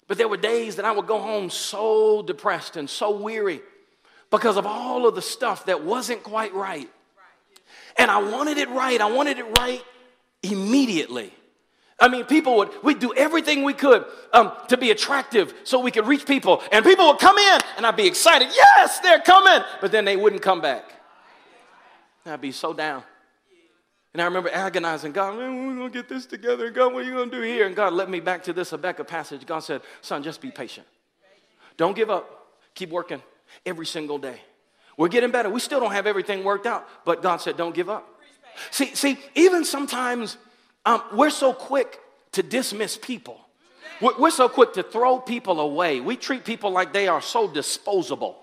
but 0.07 0.17
there 0.17 0.27
were 0.27 0.38
days 0.38 0.77
that 0.77 0.86
I 0.86 0.91
would 0.91 1.07
go 1.07 1.19
home 1.19 1.50
so 1.50 2.22
depressed 2.22 2.77
and 2.77 2.89
so 2.89 3.12
weary 3.17 3.62
because 4.29 4.57
of 4.57 4.65
all 4.65 5.07
of 5.07 5.15
the 5.15 5.22
stuff 5.22 5.65
that 5.65 5.83
wasn't 5.83 6.24
quite 6.24 6.53
right. 6.53 6.89
And 7.98 8.10
I 8.10 8.17
wanted 8.17 8.57
it 8.57 8.69
right. 8.69 9.00
I 9.00 9.12
wanted 9.12 9.38
it 9.38 9.45
right 9.60 9.83
immediately. 10.43 11.33
I 12.00 12.09
mean, 12.09 12.25
people 12.25 12.57
would, 12.57 12.69
we'd 12.83 13.00
do 13.00 13.13
everything 13.13 13.63
we 13.63 13.73
could 13.73 14.05
um, 14.33 14.51
to 14.67 14.77
be 14.77 14.91
attractive 14.91 15.53
so 15.63 15.79
we 15.79 15.91
could 15.91 16.05
reach 16.05 16.25
people. 16.25 16.62
And 16.71 16.83
people 16.83 17.07
would 17.07 17.19
come 17.19 17.38
in, 17.38 17.59
and 17.77 17.85
I'd 17.85 17.95
be 17.95 18.07
excited. 18.07 18.50
Yes, 18.53 19.00
they're 19.00 19.21
coming. 19.21 19.63
But 19.79 19.91
then 19.91 20.03
they 20.03 20.17
wouldn't 20.17 20.41
come 20.41 20.59
back. 20.59 20.83
I'd 22.25 22.41
be 22.41 22.51
so 22.51 22.73
down. 22.73 23.03
And 24.13 24.21
I 24.21 24.25
remember 24.25 24.50
agonizing, 24.51 25.12
God, 25.12 25.38
man, 25.38 25.67
we're 25.67 25.75
going 25.75 25.91
to 25.91 25.97
get 25.97 26.07
this 26.07 26.25
together. 26.25 26.69
God, 26.69 26.93
what 26.93 27.03
are 27.03 27.05
you 27.05 27.13
going 27.13 27.31
to 27.31 27.35
do 27.38 27.41
here? 27.41 27.65
And 27.65 27.75
God 27.75 27.93
led 27.93 28.09
me 28.09 28.19
back 28.19 28.43
to 28.43 28.53
this 28.53 28.69
Habakkuk 28.69 29.07
passage. 29.07 29.45
God 29.45 29.59
said, 29.59 29.81
Son, 30.01 30.21
just 30.21 30.39
be 30.39 30.51
patient. 30.51 30.85
Don't 31.77 31.95
give 31.95 32.12
up. 32.12 32.47
Keep 32.75 32.89
working 32.89 33.21
every 33.65 33.85
single 33.85 34.19
day. 34.19 34.39
We're 34.97 35.07
getting 35.07 35.31
better. 35.31 35.50
We 35.50 35.59
still 35.59 35.79
don't 35.79 35.93
have 35.93 36.05
everything 36.05 36.43
worked 36.43 36.67
out, 36.67 36.88
but 37.05 37.23
God 37.23 37.38
said, 37.38 37.57
Don't 37.57 37.73
give 37.73 37.89
up. 37.89 38.07
See, 38.72 38.95
see, 38.95 39.17
even 39.36 39.65
sometimes 39.65 40.38
um, 40.86 41.01
we're 41.13 41.29
so 41.29 41.53
quick 41.53 42.00
to 42.33 42.43
dismiss 42.43 42.98
people. 42.98 43.39
We're, 44.01 44.17
we're 44.19 44.31
so 44.31 44.50
quick 44.50 44.74
to 44.74 44.83
throw 44.83 45.19
people 45.19 45.60
away. 45.60 46.00
We 46.00 46.17
treat 46.17 46.45
people 46.45 46.72
like 46.72 46.93
they 46.93 47.07
are 47.07 47.22
so 47.22 47.48
disposable, 47.48 48.38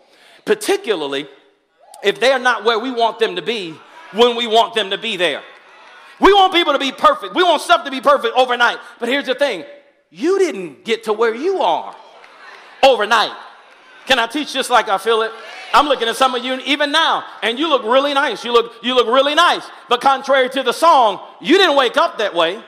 particularly 0.45 1.29
if 2.03 2.19
they're 2.21 2.39
not 2.39 2.65
where 2.65 2.79
we 2.79 2.91
want 2.91 3.19
them 3.19 3.37
to 3.37 3.43
be 3.43 3.75
when 4.13 4.37
we 4.37 4.47
want 4.47 4.75
them 4.75 4.91
to 4.91 4.99
be 4.99 5.17
there. 5.17 5.43
We 6.21 6.33
want 6.33 6.53
people 6.53 6.73
to 6.73 6.79
be 6.79 6.93
perfect. 6.93 7.35
We 7.35 7.43
want 7.43 7.63
stuff 7.63 7.85
to 7.85 7.91
be 7.91 8.01
perfect 8.01 8.37
overnight. 8.37 8.79
But 8.99 9.09
here's 9.09 9.27
the 9.27 9.35
thing 9.35 9.65
you 10.11 10.39
didn't 10.39 10.85
get 10.85 11.05
to 11.05 11.13
where 11.13 11.35
you 11.35 11.61
are 11.61 11.95
overnight. 12.83 13.33
Can 14.07 14.19
I 14.19 14.27
teach 14.27 14.53
just 14.53 14.71
like 14.71 14.89
I 14.89 14.99
feel 14.99 15.23
it? 15.23 15.31
I'm 15.73 15.87
looking 15.87 16.09
at 16.09 16.17
some 16.17 16.35
of 16.35 16.45
you 16.45 16.55
even 16.67 16.91
now, 16.91 17.25
and 17.43 17.59
you 17.59 17.69
look 17.69 17.85
really 17.85 18.13
nice. 18.13 18.45
You 18.45 18.53
look, 18.53 18.73
you 18.83 18.95
look 18.95 19.07
really 19.07 19.35
nice. 19.35 19.63
But 19.89 20.01
contrary 20.01 20.49
to 20.51 20.63
the 20.63 20.73
song, 20.73 21.21
you 21.41 21.59
didn't 21.59 21.77
wake 21.77 21.97
up 21.97 22.19
that 22.19 22.35
way. 22.35 22.61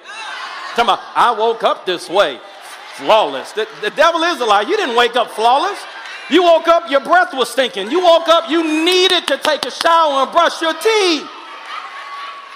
Talking 0.71 0.85
about, 0.85 1.00
I 1.14 1.35
woke 1.37 1.64
up 1.64 1.85
this 1.85 2.08
way, 2.08 2.41
flawless. 2.95 3.52
The, 3.52 3.69
the 3.82 3.91
devil 3.91 4.23
is 4.23 4.41
a 4.41 4.45
lie. 4.45 4.62
You 4.62 4.76
didn't 4.76 4.97
wake 4.97 5.17
up 5.17 5.30
flawless. 5.30 5.78
You 6.30 6.45
woke 6.45 6.69
up, 6.69 6.91
your 6.91 7.00
breath 7.00 7.34
was 7.34 7.50
stinking. 7.50 7.91
You 7.91 8.00
woke 8.00 8.28
up, 8.28 8.49
you 8.49 8.62
needed 8.62 9.26
to 9.26 9.38
take 9.38 9.65
a 9.67 9.71
shower 9.71 10.23
and 10.23 10.32
brush 10.32 10.62
your 10.62 10.73
teeth. 10.73 11.28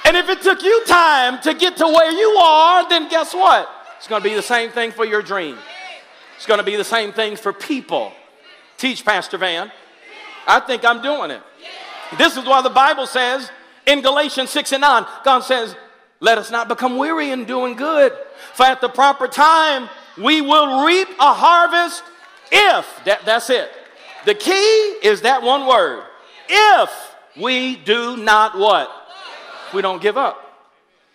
And 0.05 0.17
if 0.17 0.29
it 0.29 0.41
took 0.41 0.63
you 0.63 0.85
time 0.87 1.41
to 1.43 1.53
get 1.53 1.77
to 1.79 1.87
where 1.87 2.13
you 2.13 2.29
are, 2.39 2.89
then 2.89 3.09
guess 3.09 3.35
what? 3.35 3.69
It's 3.99 4.07
going 4.07 4.23
to 4.23 4.29
be 4.29 4.37
the 4.37 4.43
same 4.43 4.71
thing 4.71 4.93
for 4.93 5.05
your 5.05 5.21
dream. 5.21 5.59
It's 6.37 6.47
going 6.47 6.59
to 6.59 6.65
be 6.65 6.77
the 6.77 6.85
same 6.85 7.13
thing 7.13 7.35
for 7.35 7.53
people. 7.53 8.13
Teach, 8.79 9.05
Pastor 9.05 9.37
Van. 9.37 9.73
I 10.47 10.61
think 10.61 10.85
I'm 10.85 11.03
doing 11.03 11.31
it. 11.31 11.43
This 12.19 12.37
is 12.37 12.45
why 12.45 12.63
the 12.63 12.71
Bible 12.71 13.07
says 13.07 13.51
in 13.87 14.01
Galatians 14.01 14.51
6 14.51 14.73
and 14.73 14.81
9, 14.81 15.07
God 15.25 15.41
says, 15.41 15.75
Let 16.21 16.39
us 16.39 16.51
not 16.51 16.69
become 16.69 16.97
weary 16.97 17.31
in 17.31 17.45
doing 17.45 17.75
good, 17.75 18.13
for 18.55 18.65
at 18.65 18.81
the 18.81 18.89
proper 18.89 19.27
time 19.27 19.89
we 20.17 20.41
will 20.41 20.87
reap 20.87 21.09
a 21.19 21.33
harvest 21.35 22.03
if. 22.53 23.05
That, 23.05 23.25
that's 23.25 23.51
it. 23.51 23.71
The 24.25 24.35
key 24.35 24.97
is 25.03 25.23
that 25.23 25.43
one 25.43 25.67
word. 25.67 26.05
If 26.49 26.91
we 27.37 27.77
do 27.77 28.17
not 28.17 28.57
what? 28.57 28.91
we 29.73 29.83
don't 29.83 30.03
give 30.03 30.17
up. 30.17 30.43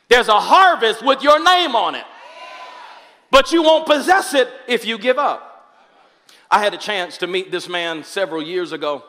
There's 0.07 0.27
a 0.27 0.39
harvest 0.39 1.03
with 1.03 1.21
your 1.21 1.43
name 1.43 1.75
on 1.75 1.95
it, 1.95 2.05
but 3.29 3.51
you 3.51 3.63
won't 3.63 3.85
possess 3.85 4.33
it 4.33 4.49
if 4.67 4.85
you 4.85 4.97
give 4.97 5.17
up. 5.17 5.47
I 6.49 6.59
had 6.59 6.73
a 6.73 6.77
chance 6.77 7.17
to 7.19 7.27
meet 7.27 7.51
this 7.51 7.69
man 7.69 8.03
several 8.03 8.41
years 8.41 8.73
ago, 8.73 9.03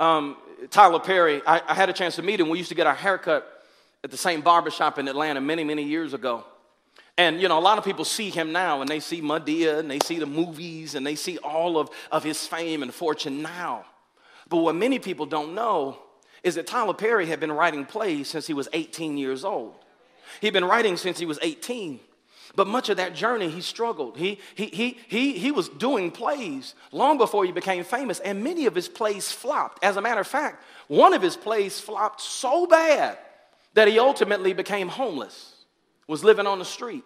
um, 0.00 0.36
Tyler 0.70 1.00
Perry. 1.00 1.42
I, 1.46 1.62
I 1.66 1.74
had 1.74 1.88
a 1.88 1.92
chance 1.92 2.16
to 2.16 2.22
meet 2.22 2.40
him. 2.40 2.48
We 2.48 2.58
used 2.58 2.70
to 2.70 2.74
get 2.74 2.86
our 2.86 2.94
haircut 2.94 3.64
at 4.02 4.10
the 4.10 4.16
same 4.16 4.40
barbershop 4.40 4.98
in 4.98 5.08
Atlanta 5.08 5.40
many, 5.40 5.64
many 5.64 5.82
years 5.82 6.14
ago. 6.14 6.44
And, 7.16 7.40
you 7.40 7.48
know, 7.48 7.58
a 7.58 7.60
lot 7.60 7.78
of 7.78 7.84
people 7.84 8.04
see 8.04 8.30
him 8.30 8.52
now 8.52 8.80
and 8.80 8.88
they 8.88 9.00
see 9.00 9.22
Madea 9.22 9.78
and 9.78 9.90
they 9.90 10.00
see 10.00 10.18
the 10.18 10.26
movies 10.26 10.94
and 10.94 11.06
they 11.06 11.14
see 11.14 11.38
all 11.38 11.78
of, 11.78 11.90
of 12.10 12.24
his 12.24 12.44
fame 12.46 12.82
and 12.82 12.92
fortune 12.92 13.40
now. 13.40 13.84
But 14.48 14.58
what 14.58 14.74
many 14.74 14.98
people 14.98 15.26
don't 15.26 15.54
know 15.54 15.98
is 16.42 16.56
that 16.56 16.66
Tyler 16.66 16.92
Perry 16.92 17.26
had 17.26 17.40
been 17.40 17.52
writing 17.52 17.86
plays 17.86 18.28
since 18.28 18.46
he 18.46 18.52
was 18.52 18.68
18 18.72 19.16
years 19.16 19.44
old. 19.44 19.74
He'd 20.40 20.52
been 20.52 20.64
writing 20.64 20.96
since 20.96 21.18
he 21.18 21.24
was 21.24 21.38
18. 21.40 22.00
But 22.56 22.66
much 22.66 22.88
of 22.88 22.98
that 22.98 23.14
journey, 23.14 23.48
he 23.48 23.60
struggled. 23.60 24.16
He, 24.16 24.38
he, 24.54 24.66
he, 24.66 24.98
he, 25.08 25.32
he 25.38 25.50
was 25.50 25.68
doing 25.68 26.10
plays 26.10 26.74
long 26.92 27.18
before 27.18 27.44
he 27.44 27.52
became 27.52 27.84
famous, 27.84 28.20
and 28.20 28.44
many 28.44 28.66
of 28.66 28.74
his 28.74 28.88
plays 28.88 29.32
flopped. 29.32 29.82
As 29.82 29.96
a 29.96 30.00
matter 30.00 30.20
of 30.20 30.26
fact, 30.26 30.62
one 30.88 31.14
of 31.14 31.22
his 31.22 31.36
plays 31.36 31.80
flopped 31.80 32.20
so 32.20 32.66
bad 32.66 33.18
that 33.74 33.88
he 33.88 33.98
ultimately 33.98 34.52
became 34.52 34.88
homeless, 34.88 35.64
was 36.06 36.22
living 36.22 36.46
on 36.46 36.58
the 36.58 36.64
street. 36.64 37.04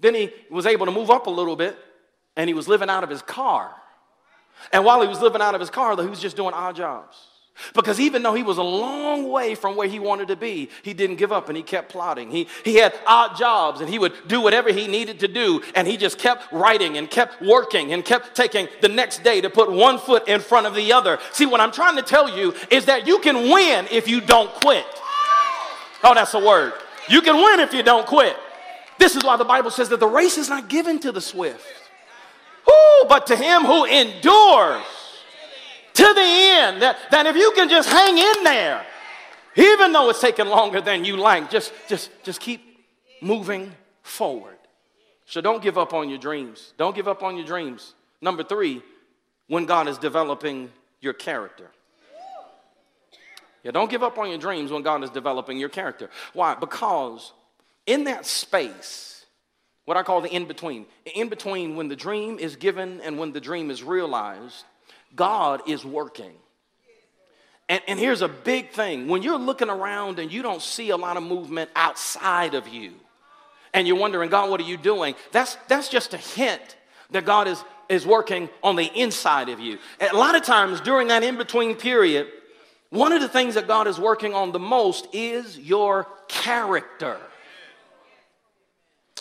Then 0.00 0.14
he 0.14 0.30
was 0.50 0.66
able 0.66 0.86
to 0.86 0.92
move 0.92 1.10
up 1.10 1.26
a 1.26 1.30
little 1.30 1.56
bit, 1.56 1.76
and 2.36 2.48
he 2.48 2.54
was 2.54 2.66
living 2.66 2.90
out 2.90 3.04
of 3.04 3.10
his 3.10 3.22
car. 3.22 3.72
And 4.72 4.84
while 4.84 5.00
he 5.00 5.08
was 5.08 5.20
living 5.20 5.40
out 5.42 5.54
of 5.54 5.60
his 5.60 5.70
car, 5.70 5.94
though, 5.96 6.02
he 6.02 6.08
was 6.08 6.20
just 6.20 6.36
doing 6.36 6.54
odd 6.54 6.76
jobs. 6.76 7.16
Because 7.74 8.00
even 8.00 8.22
though 8.22 8.34
he 8.34 8.42
was 8.42 8.58
a 8.58 8.62
long 8.62 9.30
way 9.30 9.54
from 9.54 9.76
where 9.76 9.88
he 9.88 9.98
wanted 9.98 10.28
to 10.28 10.36
be, 10.36 10.68
he 10.82 10.94
didn't 10.94 11.16
give 11.16 11.32
up 11.32 11.48
and 11.48 11.56
he 11.56 11.62
kept 11.62 11.90
plotting. 11.90 12.30
He, 12.30 12.48
he 12.64 12.76
had 12.76 12.94
odd 13.06 13.36
jobs 13.36 13.80
and 13.80 13.88
he 13.88 13.98
would 13.98 14.12
do 14.26 14.40
whatever 14.40 14.72
he 14.72 14.86
needed 14.86 15.20
to 15.20 15.28
do. 15.28 15.62
And 15.74 15.86
he 15.86 15.96
just 15.96 16.18
kept 16.18 16.50
writing 16.52 16.96
and 16.96 17.08
kept 17.10 17.40
working 17.42 17.92
and 17.92 18.04
kept 18.04 18.34
taking 18.34 18.68
the 18.80 18.88
next 18.88 19.22
day 19.22 19.40
to 19.40 19.50
put 19.50 19.70
one 19.70 19.98
foot 19.98 20.28
in 20.28 20.40
front 20.40 20.66
of 20.66 20.74
the 20.74 20.92
other. 20.92 21.18
See, 21.32 21.46
what 21.46 21.60
I'm 21.60 21.72
trying 21.72 21.96
to 21.96 22.02
tell 22.02 22.36
you 22.36 22.54
is 22.70 22.86
that 22.86 23.06
you 23.06 23.18
can 23.20 23.50
win 23.50 23.86
if 23.90 24.08
you 24.08 24.20
don't 24.20 24.50
quit. 24.54 24.86
Oh, 26.02 26.14
that's 26.14 26.34
a 26.34 26.40
word. 26.40 26.72
You 27.08 27.20
can 27.20 27.36
win 27.36 27.60
if 27.60 27.72
you 27.72 27.82
don't 27.82 28.06
quit. 28.06 28.36
This 28.98 29.14
is 29.14 29.22
why 29.22 29.36
the 29.36 29.44
Bible 29.44 29.70
says 29.70 29.88
that 29.90 30.00
the 30.00 30.08
race 30.08 30.38
is 30.38 30.48
not 30.48 30.68
given 30.68 30.98
to 31.00 31.12
the 31.12 31.20
swift, 31.20 31.66
Ooh, 32.68 33.06
but 33.08 33.26
to 33.26 33.36
him 33.36 33.62
who 33.62 33.84
endures 33.84 34.82
to 35.94 36.02
the 36.14 36.20
end. 36.20 36.82
That, 36.82 36.98
that 37.10 37.26
if 37.26 37.36
you 37.36 37.52
can 37.54 37.68
just 37.68 37.88
hang 37.88 38.18
in 38.18 38.44
there, 38.44 38.84
even 39.56 39.92
though 39.92 40.08
it's 40.10 40.20
taking 40.20 40.46
longer 40.46 40.80
than 40.80 41.04
you 41.04 41.16
like, 41.16 41.50
just, 41.50 41.72
just, 41.88 42.10
just 42.22 42.40
keep 42.40 42.60
moving 43.20 43.72
forward. 44.02 44.56
So 45.26 45.40
don't 45.40 45.62
give 45.62 45.78
up 45.78 45.94
on 45.94 46.08
your 46.08 46.18
dreams. 46.18 46.74
Don't 46.76 46.94
give 46.94 47.08
up 47.08 47.22
on 47.22 47.36
your 47.36 47.46
dreams. 47.46 47.94
Number 48.20 48.42
three, 48.42 48.82
when 49.48 49.66
God 49.66 49.88
is 49.88 49.98
developing 49.98 50.70
your 51.00 51.12
character. 51.12 51.70
Yeah, 53.62 53.70
don't 53.70 53.90
give 53.90 54.02
up 54.02 54.18
on 54.18 54.28
your 54.28 54.38
dreams 54.38 54.72
when 54.72 54.82
God 54.82 55.04
is 55.04 55.10
developing 55.10 55.58
your 55.58 55.68
character. 55.68 56.10
Why? 56.32 56.54
Because 56.54 57.32
in 57.86 58.04
that 58.04 58.26
space, 58.26 59.24
what 59.84 59.96
I 59.96 60.02
call 60.02 60.20
the 60.20 60.28
in 60.28 60.46
between, 60.46 60.86
in 61.14 61.28
between 61.28 61.76
when 61.76 61.88
the 61.88 61.96
dream 61.96 62.38
is 62.38 62.56
given 62.56 63.00
and 63.00 63.18
when 63.18 63.32
the 63.32 63.40
dream 63.40 63.70
is 63.70 63.82
realized, 63.82 64.64
God 65.14 65.62
is 65.68 65.84
working. 65.84 66.32
And, 67.68 67.80
and 67.86 67.98
here's 67.98 68.22
a 68.22 68.28
big 68.28 68.70
thing 68.70 69.08
when 69.08 69.22
you're 69.22 69.38
looking 69.38 69.70
around 69.70 70.18
and 70.18 70.30
you 70.30 70.42
don't 70.42 70.62
see 70.62 70.90
a 70.90 70.96
lot 70.96 71.16
of 71.16 71.22
movement 71.22 71.70
outside 71.74 72.54
of 72.54 72.68
you, 72.68 72.92
and 73.74 73.86
you're 73.86 73.96
wondering, 73.96 74.28
God, 74.28 74.50
what 74.50 74.60
are 74.60 74.64
you 74.64 74.76
doing? 74.76 75.14
That's, 75.30 75.56
that's 75.68 75.88
just 75.88 76.12
a 76.12 76.18
hint 76.18 76.76
that 77.12 77.24
God 77.24 77.48
is, 77.48 77.62
is 77.88 78.06
working 78.06 78.50
on 78.62 78.76
the 78.76 78.90
inside 78.98 79.48
of 79.48 79.60
you. 79.60 79.78
A 80.00 80.14
lot 80.14 80.34
of 80.34 80.42
times 80.42 80.80
during 80.80 81.08
that 81.08 81.22
in 81.22 81.38
between 81.38 81.74
period, 81.76 82.28
one 82.90 83.12
of 83.12 83.22
the 83.22 83.28
things 83.28 83.54
that 83.54 83.66
God 83.66 83.86
is 83.86 83.98
working 83.98 84.34
on 84.34 84.52
the 84.52 84.58
most 84.58 85.08
is 85.14 85.58
your 85.58 86.06
character. 86.28 87.16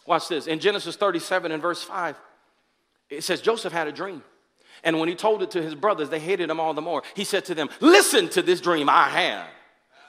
Watch 0.06 0.28
this. 0.28 0.48
In 0.48 0.60
Genesis 0.60 0.98
37 0.98 1.54
and 1.54 1.62
verse 1.62 1.82
5, 1.82 2.20
it 3.10 3.24
says 3.24 3.40
Joseph 3.40 3.72
had 3.72 3.88
a 3.88 3.92
dream. 3.94 4.24
And 4.84 5.00
when 5.00 5.10
he 5.10 5.16
told 5.16 5.44
it 5.44 5.52
to 5.52 5.62
his 5.62 5.76
brothers, 5.76 6.10
they 6.10 6.20
hated 6.20 6.50
him 6.50 6.60
all 6.60 6.74
the 6.74 6.82
more. 6.82 7.04
He 7.16 7.24
said 7.24 7.46
to 7.46 7.56
them, 7.56 7.70
Listen 7.80 8.30
to 8.30 8.42
this 8.42 8.62
dream 8.62 8.90
I 8.90 9.10
had. 9.10 9.48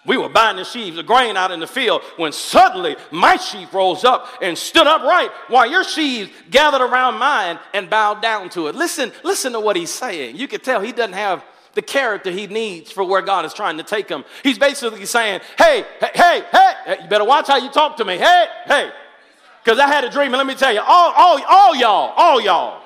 We 0.05 0.17
were 0.17 0.29
binding 0.29 0.65
sheaves 0.65 0.99
of 0.99 1.07
grain 1.07 1.37
out 1.37 1.53
in 1.53 1.61
the 1.61 1.67
field 1.67 2.03
when 2.17 2.33
suddenly 2.33 2.97
my 3.13 3.37
sheaf 3.37 3.73
rose 3.73 4.03
up 4.03 4.27
and 4.43 4.59
stood 4.59 4.87
upright 4.87 5.31
while 5.47 5.71
your 5.71 5.85
sheaves 5.85 6.31
gathered 6.51 6.81
around 6.83 7.19
mine 7.19 7.59
and 7.73 7.89
bowed 7.89 8.21
down 8.21 8.51
to 8.51 8.67
it. 8.67 8.75
Listen, 8.75 9.13
listen 9.23 9.53
to 9.53 9.61
what 9.61 9.77
he's 9.77 9.91
saying. 9.91 10.37
You 10.37 10.49
can 10.49 10.61
tell 10.61 10.81
he 10.81 10.91
doesn't 10.91 11.13
have 11.13 11.45
the 11.75 11.83
character 11.83 12.33
he 12.33 12.49
needs 12.49 12.91
for 12.91 13.05
where 13.05 13.23
God 13.23 13.45
is 13.45 13.55
trying 13.55 13.77
to 13.79 13.85
take 13.85 14.09
him. 14.09 14.25
He's 14.43 14.59
basically 14.59 15.07
saying, 15.07 15.41
Hey, 15.57 15.85
hey, 16.01 16.11
hey, 16.15 16.43
hey, 16.51 16.97
you 17.03 17.09
better 17.09 17.25
watch 17.25 17.47
how 17.47 17.57
you 17.57 17.71
talk 17.71 17.97
to 17.99 18.05
me. 18.05 18.19
Hey, 18.19 18.47
hey. 18.67 18.91
Because 19.63 19.79
I 19.79 19.87
had 19.87 20.03
a 20.03 20.11
dream, 20.11 20.35
and 20.35 20.39
let 20.39 20.47
me 20.47 20.57
tell 20.57 20.73
you, 20.73 20.81
all, 20.81 21.13
all, 21.13 21.41
all 21.49 21.77
y'all, 21.77 22.13
all 22.17 22.41
y'all, 22.41 22.82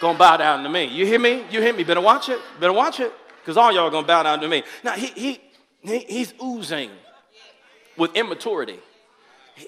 gonna 0.00 0.18
bow 0.18 0.36
down 0.36 0.62
to 0.64 0.68
me. 0.68 0.84
You 0.84 1.06
hear 1.06 1.20
me? 1.20 1.44
You 1.50 1.60
hear 1.60 1.74
me? 1.74 1.84
Better 1.84 2.00
watch 2.00 2.28
it. 2.28 2.40
Better 2.58 2.72
watch 2.72 3.00
it 3.00 3.12
because 3.40 3.56
all 3.56 3.72
y'all 3.72 3.86
are 3.86 4.02
to 4.02 4.06
bow 4.06 4.22
down 4.22 4.40
to 4.40 4.48
me. 4.48 4.62
Now, 4.82 4.92
he, 4.92 5.06
he, 5.08 5.40
he, 5.82 5.98
he's 5.98 6.34
oozing 6.42 6.90
with 7.96 8.14
immaturity. 8.16 8.78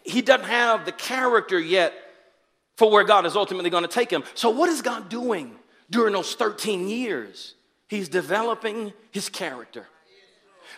He 0.05 0.23
doesn't 0.23 0.47
have 0.47 0.85
the 0.85 0.92
character 0.92 1.59
yet 1.59 1.92
for 2.77 2.90
where 2.90 3.05
God 3.05 3.27
is 3.27 3.37
ultimately 3.37 3.71
to 3.71 3.88
take 3.88 4.11
him. 4.11 4.25
So, 4.35 4.51
what 4.51 4.68
is 4.68 4.83
God 4.83 5.09
doing 5.09 5.55
during 5.90 6.14
those 6.14 6.35
13 6.35 6.88
years? 6.88 7.55
He's 7.88 8.09
developing 8.09 8.92
his 9.11 9.29
character. 9.29 9.87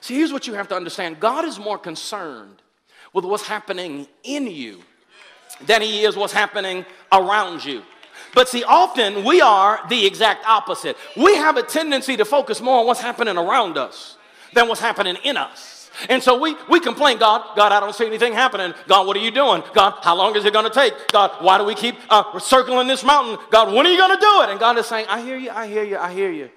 See, 0.01 0.17
here's 0.17 0.33
what 0.33 0.47
you 0.47 0.55
have 0.55 0.69
to 0.69 0.75
understand 0.75 1.21
God 1.21 1.45
is 1.45 1.59
more 1.59 1.79
concerned 1.79 2.61
with 3.13 3.25
what's 3.25 3.47
happening 3.47 4.09
in 4.25 4.49
you 4.49 4.83
than 5.67 5.81
he 5.81 6.03
is 6.03 6.17
what's 6.17 6.33
happening 6.33 6.85
around 7.13 7.65
you. 7.65 7.83
But 8.35 8.49
see, 8.49 8.65
often 8.65 9.25
we 9.25 9.41
are 9.41 9.81
the 9.89 10.07
exact 10.07 10.47
opposite. 10.47 10.97
We 11.17 11.37
have 11.37 11.57
a 11.57 11.63
tendency 11.63 12.17
to 12.17 12.25
focus 12.25 12.61
more 12.61 12.81
on 12.81 12.87
what's 12.87 13.01
happening 13.01 13.37
around 13.37 13.79
us 13.79 14.17
than 14.53 14.69
what's 14.69 14.81
happening 14.81 15.17
in 15.25 15.37
us. 15.37 15.91
And 16.09 16.23
so 16.23 16.41
we, 16.41 16.57
we 16.69 16.81
complain, 16.81 17.19
God, 17.19 17.57
God, 17.57 17.71
I 17.71 17.79
don't 17.79 17.95
see 17.95 18.07
anything 18.07 18.33
happening. 18.33 18.75
God, 18.89 19.07
what 19.07 19.17
are 19.17 19.21
you 19.21 19.31
doing? 19.31 19.63
God, 19.73 19.95
how 20.03 20.17
long 20.17 20.35
is 20.37 20.45
it 20.45 20.53
going 20.53 20.65
to 20.65 20.71
take? 20.71 20.93
God, 21.13 21.31
why 21.41 21.57
do 21.59 21.65
we 21.65 21.75
keep 21.75 21.95
uh, 22.11 22.39
circling 22.41 22.89
this 22.89 23.05
mountain? 23.05 23.39
God, 23.51 23.73
when 23.73 23.87
are 23.87 23.91
you 23.91 23.99
going 23.99 24.17
to 24.17 24.21
do 24.21 24.43
it? 24.43 24.51
And 24.51 24.59
God 24.59 24.77
is 24.79 24.87
saying, 24.87 25.07
I 25.09 25.23
hear 25.23 25.37
you, 25.37 25.51
I 25.51 25.69
hear 25.69 25.85
you, 25.85 25.97
I 25.97 26.13
hear 26.13 26.33
you. 26.33 26.51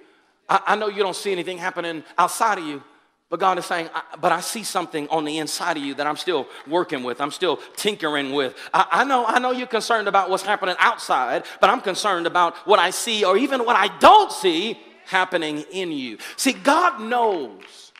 I, 0.50 0.62
I 0.68 0.76
know 0.76 0.88
you 0.88 1.04
don't 1.04 1.16
see 1.16 1.32
anything 1.32 1.60
happening 1.60 2.04
outside 2.18 2.58
of 2.58 2.66
you, 2.66 2.82
but 3.30 3.42
God 3.42 3.58
is 3.58 3.66
saying, 3.66 3.90
but 4.22 4.32
I 4.32 4.40
see 4.40 4.64
something 4.64 5.10
on 5.10 5.26
the 5.26 5.38
inside 5.40 5.76
of 5.76 5.84
you 5.84 5.94
that 5.96 6.08
I'm 6.08 6.16
still 6.16 6.48
working 6.66 7.04
with. 7.04 7.20
I'm 7.20 7.32
still 7.32 7.60
tinkering 7.76 8.32
with. 8.32 8.56
I, 8.74 8.88
I, 8.92 9.04
know, 9.04 9.26
I 9.26 9.40
know 9.40 9.52
you're 9.52 9.68
concerned 9.68 10.08
about 10.08 10.30
what's 10.30 10.44
happening 10.44 10.76
outside, 10.80 11.44
but 11.60 11.70
I'm 11.70 11.82
concerned 11.82 12.26
about 12.26 12.56
what 12.66 12.80
I 12.80 12.92
see 12.92 13.26
or 13.26 13.38
even 13.38 13.66
what 13.66 13.76
I 13.76 13.90
don't 13.98 14.32
see 14.32 14.80
happening 15.06 15.66
in 15.72 15.92
you. 15.92 16.20
See, 16.38 16.54
God 16.54 17.02
knows 17.02 17.92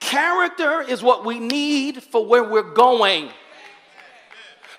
character 0.00 0.82
is 0.82 1.00
what 1.00 1.24
we 1.24 1.38
need 1.38 2.02
for 2.02 2.26
where 2.26 2.42
we're 2.42 2.74
going. 2.74 3.30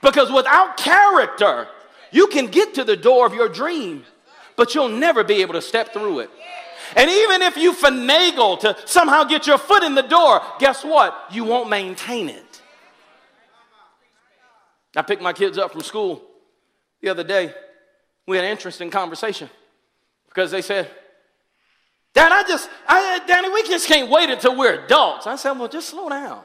Because 0.01 0.29
without 0.29 0.75
character, 0.75 1.67
you 2.11 2.27
can 2.27 2.47
get 2.47 2.73
to 2.73 2.83
the 2.83 2.97
door 2.97 3.25
of 3.25 3.33
your 3.33 3.47
dream, 3.47 4.03
but 4.57 4.75
you'll 4.75 4.89
never 4.89 5.23
be 5.23 5.41
able 5.41 5.53
to 5.53 5.61
step 5.61 5.93
through 5.93 6.19
it. 6.19 6.29
And 6.95 7.10
even 7.10 7.41
if 7.41 7.58
you 7.58 7.73
finagle 7.73 8.60
to 8.62 8.77
somehow 8.86 9.23
get 9.23 9.47
your 9.47 9.58
foot 9.58 9.84
in 9.84 9.95
the 9.95 10.01
door, 10.01 10.41
guess 10.60 10.84
what? 10.84 11.27
You 11.32 11.43
won't 11.43 11.69
maintain 11.69 12.29
it. 12.29 12.62
I 14.95 15.01
picked 15.01 15.21
my 15.21 15.34
kids 15.34 15.58
up 15.58 15.71
from 15.71 15.82
school 15.82 16.21
the 17.01 17.10
other 17.10 17.23
day. 17.23 17.53
We 18.27 18.38
had 18.38 18.45
an 18.45 18.51
interesting 18.51 18.89
conversation 18.89 19.49
because 20.27 20.51
they 20.51 20.62
said, 20.62 20.89
Dad, 22.13 22.32
I 22.32 22.47
just, 22.47 22.69
I, 22.88 23.21
Danny, 23.25 23.49
we 23.49 23.63
just 23.63 23.88
can't 23.88 24.10
wait 24.10 24.29
until 24.29 24.56
we're 24.56 24.86
adults. 24.86 25.25
I 25.25 25.36
said, 25.36 25.53
Well, 25.53 25.67
just 25.67 25.89
slow 25.89 26.10
down. 26.10 26.43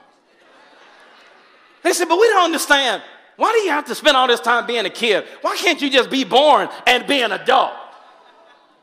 They 1.83 1.93
said, 1.93 2.09
But 2.09 2.19
we 2.19 2.27
don't 2.29 2.45
understand. 2.45 3.03
Why 3.37 3.53
do 3.53 3.59
you 3.59 3.71
have 3.71 3.85
to 3.85 3.95
spend 3.95 4.17
all 4.17 4.27
this 4.27 4.41
time 4.41 4.67
being 4.67 4.87
a 4.87 4.91
kid? 4.91 5.25
Why 5.43 5.57
can't 5.57 5.81
you 5.81 5.91
just 5.91 6.11
be 6.11 6.25
born 6.25 6.69
and 6.87 7.07
be 7.07 7.23
an 7.23 7.33
adult? 7.33 7.73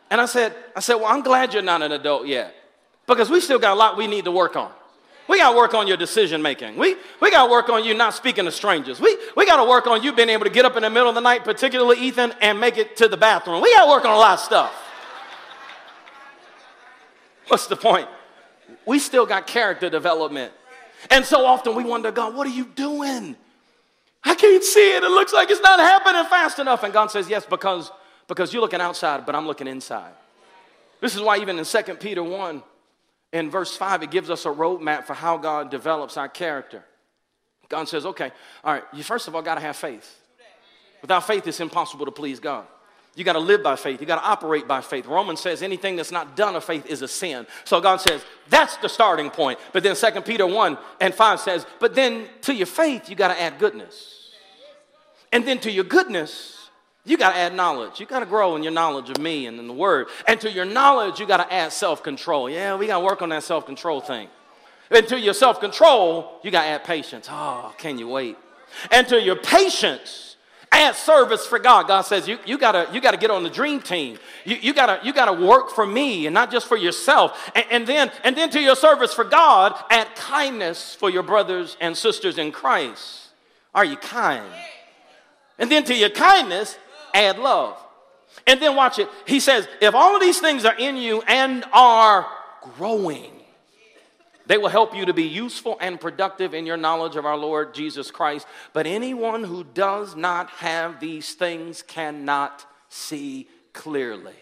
And 0.10 0.22
I 0.22 0.26
said, 0.26 0.56
I 0.76 0.80
said, 0.80 0.96
well, 0.96 1.08
I'm 1.08 1.22
glad 1.22 1.54
you're 1.54 1.64
not 1.64 1.82
an 1.82 1.92
adult 1.92 2.28
yet 2.28 2.54
because 3.08 3.30
we 3.30 3.40
still 3.40 3.60
got 3.60 3.74
a 3.74 3.80
lot 3.80 3.98
we 3.98 4.08
need 4.08 4.26
to 4.26 4.32
work 4.32 4.56
on. 4.56 4.72
We 5.28 5.40
got 5.40 5.52
to 5.52 5.58
work 5.58 5.74
on 5.74 5.88
your 5.88 5.98
decision 5.98 6.42
making. 6.44 6.78
We, 6.78 6.96
we 7.20 7.32
got 7.32 7.48
to 7.48 7.52
work 7.52 7.70
on 7.70 7.84
you 7.84 7.96
not 7.96 8.14
speaking 8.14 8.46
to 8.46 8.52
strangers. 8.52 9.02
We, 9.02 9.18
we 9.36 9.48
got 9.48 9.58
to 9.64 9.68
work 9.68 9.88
on 9.88 10.04
you 10.04 10.14
being 10.14 10.30
able 10.30 10.44
to 10.44 10.52
get 10.52 10.66
up 10.66 10.76
in 10.76 10.84
the 10.84 10.90
middle 10.90 11.10
of 11.10 11.16
the 11.16 11.22
night, 11.22 11.44
particularly 11.44 12.00
Ethan, 12.00 12.34
and 12.42 12.60
make 12.60 12.78
it 12.78 12.96
to 12.98 13.08
the 13.08 13.18
bathroom. 13.18 13.62
We 13.62 13.74
got 13.74 13.86
to 13.86 13.90
work 13.90 14.06
on 14.06 14.12
a 14.12 14.18
lot 14.18 14.34
of 14.34 14.40
stuff. 14.40 14.72
What's 17.48 17.66
the 17.66 17.76
point? 17.76 18.08
We 18.86 19.00
still 19.00 19.26
got 19.26 19.48
character 19.48 19.90
development. 19.90 20.54
And 21.10 21.26
so 21.26 21.46
often 21.46 21.76
we 21.76 21.84
wonder, 21.84 22.12
God, 22.12 22.36
what 22.36 22.46
are 22.46 22.52
you 22.52 22.66
doing? 22.66 23.36
I 24.24 24.36
can't 24.36 24.64
see 24.64 24.96
it. 24.96 25.04
It 25.04 25.10
looks 25.10 25.34
like 25.34 25.50
it's 25.52 25.62
not 25.62 25.80
happening 25.80 26.26
fast 26.26 26.60
enough. 26.60 26.84
And 26.84 26.92
God 26.92 27.12
says, 27.12 27.30
Yes, 27.30 27.46
because 27.46 27.92
because 28.28 28.54
you're 28.54 28.62
looking 28.62 28.82
outside, 28.82 29.26
but 29.26 29.36
I'm 29.36 29.48
looking 29.48 29.68
inside. 29.68 30.14
This 31.02 31.16
is 31.16 31.22
why, 31.22 31.38
even 31.38 31.60
in 31.60 31.66
2 31.66 31.96
Peter 31.96 32.24
1, 32.24 32.64
in 33.34 33.50
verse 33.50 33.76
5, 33.76 34.04
it 34.04 34.12
gives 34.12 34.30
us 34.30 34.46
a 34.46 34.50
roadmap 34.50 35.04
for 35.06 35.14
how 35.14 35.38
God 35.38 35.70
develops 35.70 36.18
our 36.18 36.30
character. 36.30 36.84
God 37.70 37.88
says, 37.88 38.06
okay, 38.06 38.32
all 38.64 38.74
right, 38.74 38.84
you 38.94 39.04
first 39.04 39.28
of 39.28 39.36
all 39.36 39.42
got 39.42 39.56
to 39.56 39.62
have 39.62 39.76
faith. 39.76 40.22
Without 41.02 41.28
faith, 41.28 41.46
it's 41.48 41.60
impossible 41.60 42.06
to 42.06 42.12
please 42.12 42.40
God. 42.40 42.66
You 43.16 43.24
got 43.24 43.34
to 43.34 43.40
live 43.40 43.64
by 43.64 43.76
faith. 43.76 44.02
You 44.02 44.08
got 44.08 44.22
to 44.22 44.28
operate 44.28 44.68
by 44.68 44.82
faith. 44.82 45.06
Romans 45.06 45.40
says 45.40 45.62
anything 45.62 45.96
that's 45.96 46.12
not 46.12 46.36
done 46.36 46.56
of 46.56 46.66
faith 46.66 46.86
is 46.86 47.02
a 47.02 47.08
sin. 47.08 47.48
So 47.64 47.80
God 47.80 48.02
says 48.02 48.24
that's 48.50 48.76
the 48.78 48.90
starting 48.90 49.30
point. 49.30 49.58
But 49.72 49.84
then 49.84 49.96
2 49.96 50.22
Peter 50.22 50.46
1 50.46 50.78
and 51.00 51.14
5 51.14 51.40
says, 51.40 51.66
but 51.80 51.96
then 51.96 52.28
to 52.42 52.54
your 52.54 52.66
faith, 52.66 53.10
you 53.10 53.16
got 53.16 53.30
to 53.30 53.42
add 53.42 53.58
goodness. 53.58 54.32
And 55.32 55.48
then 55.48 55.60
to 55.60 55.72
your 55.72 55.86
goodness, 55.86 56.55
you 57.06 57.18
got 57.18 57.32
to 57.34 57.38
add 57.38 57.54
knowledge. 57.54 58.00
You 58.00 58.06
got 58.06 58.20
to 58.20 58.26
grow 58.26 58.56
in 58.56 58.64
your 58.64 58.72
knowledge 58.72 59.10
of 59.10 59.20
me 59.20 59.46
and 59.46 59.60
in 59.60 59.68
the 59.68 59.74
word. 59.74 60.08
And 60.28 60.42
to 60.42 60.52
your 60.52 60.66
knowledge, 60.66 61.20
you 61.20 61.28
got 61.28 61.38
to 61.38 61.54
add 61.54 61.72
self 61.72 62.02
control. 62.02 62.50
Yeah, 62.50 62.76
we 62.76 62.88
got 62.88 63.00
to 63.00 63.06
work 63.06 63.22
on 63.22 63.30
that 63.30 63.44
self 63.44 63.66
control 63.66 64.02
thing. 64.02 64.28
And 64.90 65.08
to 65.08 65.20
your 65.20 65.34
self 65.34 65.60
control, 65.60 66.40
you 66.44 66.52
got 66.52 66.64
to 66.64 66.68
add 66.68 66.84
patience. 66.84 67.28
Oh, 67.30 67.74
can 67.78 67.98
you 68.00 68.08
wait? 68.08 68.38
And 68.92 69.08
to 69.08 69.22
your 69.22 69.36
patience, 69.36 70.36
add 70.72 70.96
service 70.96 71.46
for 71.46 71.60
God. 71.60 71.88
God 71.88 72.02
says 72.02 72.28
you, 72.28 72.38
you 72.46 72.58
gotta 72.58 72.90
you 72.92 73.00
gotta 73.00 73.18
get 73.18 73.32
on 73.32 73.44
the 73.44 73.50
dream 73.50 73.82
team. 73.82 74.18
You, 74.44 74.58
you 74.58 74.74
gotta 74.74 75.00
you 75.04 75.14
gotta 75.14 75.34
work 75.34 75.70
for 75.70 75.86
me 75.86 76.28
and 76.28 76.34
not 76.34 76.52
just 76.52 76.68
for 76.68 76.78
yourself. 76.78 77.52
And, 77.56 77.66
and 77.72 77.88
then 77.88 78.12
and 78.24 78.36
then 78.36 78.50
to 78.52 78.60
your 78.60 78.76
service 78.76 79.14
for 79.14 79.24
God, 79.24 79.76
add 79.90 80.14
kindness 80.16 80.96
for 80.96 81.10
your 81.10 81.24
brothers 81.24 81.78
and 81.80 81.96
sisters 81.96 82.38
in 82.38 82.52
Christ. 82.52 83.30
Are 83.74 83.86
you 83.86 83.98
kind? 83.98 84.52
And 85.58 85.72
then 85.72 85.86
to 85.86 85.96
your 85.96 86.10
kindness, 86.10 86.78
add 87.16 87.40
love. 87.40 87.78
And 88.46 88.62
then 88.62 88.76
watch 88.76 89.00
it. 89.00 89.10
He 89.26 89.40
says, 89.40 89.68
if 89.82 89.96
all 89.96 90.16
of 90.16 90.22
these 90.22 90.40
things 90.40 90.66
are 90.66 90.76
in 90.78 90.98
you 90.98 91.22
and 91.22 91.64
are 91.74 92.28
growing, 92.78 93.32
they 94.46 94.58
will 94.58 94.70
help 94.70 94.96
you 94.96 95.06
to 95.06 95.14
be 95.14 95.24
useful 95.24 95.78
and 95.82 96.00
productive 96.00 96.54
in 96.54 96.66
your 96.66 96.78
knowledge 96.78 97.16
of 97.16 97.26
our 97.26 97.38
Lord 97.38 97.74
Jesus 97.74 98.12
Christ. 98.12 98.46
But 98.74 98.86
anyone 98.86 99.44
who 99.44 99.64
does 99.64 100.16
not 100.16 100.50
have 100.52 101.00
these 101.00 101.34
things 101.34 101.82
cannot 101.82 102.66
see 102.90 103.48
clearly. 103.74 104.36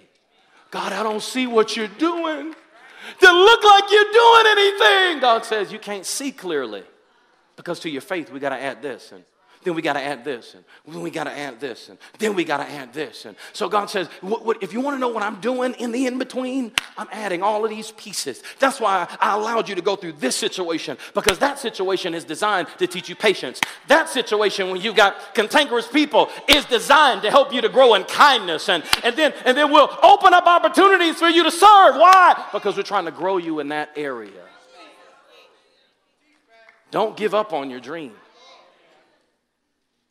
God, 0.71 0.91
I 0.91 1.03
don't 1.03 1.21
see 1.21 1.47
what 1.47 1.77
you're 1.77 1.88
doing. 1.88 2.53
To 3.19 3.31
look 3.31 3.63
like 3.63 3.83
you're 3.91 4.12
doing 4.12 4.45
anything. 4.47 5.19
God 5.19 5.45
says 5.45 5.71
you 5.71 5.79
can't 5.79 6.05
see 6.05 6.31
clearly 6.31 6.83
because 7.55 7.79
to 7.81 7.89
your 7.89 8.01
faith 8.01 8.31
we 8.31 8.39
got 8.39 8.49
to 8.49 8.62
add 8.62 8.81
this 8.81 9.12
and 9.12 9.23
then 9.63 9.76
we 9.76 9.82
got 9.82 9.93
to 9.93 10.02
add 10.02 10.23
this, 10.23 10.56
and 10.56 10.63
then 10.88 11.02
we 11.02 11.10
got 11.10 11.26
to 11.26 11.32
add 11.32 11.60
this, 11.60 11.89
and 11.89 11.97
then 12.19 12.36
we 12.36 12.43
got 12.43 12.58
to 12.58 12.69
add 12.69 12.93
this. 12.93 13.26
And 13.26 13.36
so 13.54 13.69
God 13.69 13.89
says, 13.89 14.08
what, 14.21 14.45
what, 14.45 14.62
if 14.62 14.73
you 14.73 14.82
want 14.82 14.95
to 14.95 14.99
know 14.99 15.10
what 15.10 15.23
I'm 15.23 15.39
doing 15.39 15.73
in 15.76 15.91
the 15.91 16.06
in 16.06 16.17
between, 16.17 16.71
I'm 16.97 17.08
adding 17.12 17.41
all 17.41 17.63
of 17.63 17.69
these 17.69 17.91
pieces. 17.91 18.43
That's 18.60 18.80
why 18.80 19.08
I 19.19 19.36
allowed 19.36 19.69
you 19.69 19.76
to 19.76 19.82
go 19.82 19.95
through 19.95 20.13
this 20.13 20.36
situation, 20.36 20.97
because 21.13 21.39
that 21.39 21.60
situation 21.60 22.13
is 22.13 22.23
designed 22.23 22.67
to 22.80 22.88
teach 22.88 23.10
you 23.10 23.15
patience. 23.15 23.62
That 23.88 24.10
situation, 24.10 24.69
when 24.69 24.82
you've 24.82 24.95
got 24.95 25.34
cantankerous 25.34 25.88
people, 25.88 26.30
is 26.47 26.65
designed 26.65 27.21
to 27.23 27.30
help 27.30 27.54
you 27.54 27.62
to 27.62 27.69
grow 27.69 27.93
in 27.95 28.04
kindness. 28.04 28.69
And, 28.69 28.84
and, 29.04 29.15
then, 29.15 29.34
and 29.45 29.58
then 29.58 29.71
we'll 29.71 29.89
open 30.04 30.34
up 30.34 30.45
opportunities 30.45 31.17
for 31.17 31.28
you 31.28 31.43
to 31.43 31.52
serve. 31.52 31.95
Why? 31.95 32.49
Because 32.52 32.78
we're 32.78 32.84
trying 32.84 33.06
to 33.06 33.12
grow 33.12 33.38
you 33.38 33.60
in 33.60 33.69
that 33.69 33.89
area. 33.95 34.32
Don't 36.91 37.17
give 37.17 37.34
up 37.34 37.54
on 37.54 37.71
your 37.71 37.80
dream. 37.80 38.13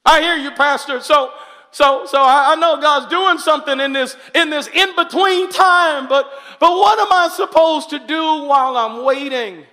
I 0.05 0.21
hear 0.21 0.37
you, 0.37 0.51
Pastor. 0.53 1.01
So, 1.01 1.33
so, 1.71 2.07
so 2.07 2.21
I, 2.21 2.53
I 2.53 2.57
know 2.57 2.81
God's 2.81 3.07
doing 3.07 3.39
something 3.39 3.81
in 3.81 3.93
this, 3.93 4.17
in 4.35 4.51
this 4.51 4.69
in 4.69 4.95
between 4.97 5.51
time, 5.51 6.09
but, 6.09 6.31
but 6.61 6.71
what 6.71 6.99
am 6.99 7.13
I 7.13 7.29
supposed 7.35 7.91
to 7.91 7.99
do 7.99 8.45
while 8.45 8.77
I'm 8.77 9.05
waiting? 9.05 9.65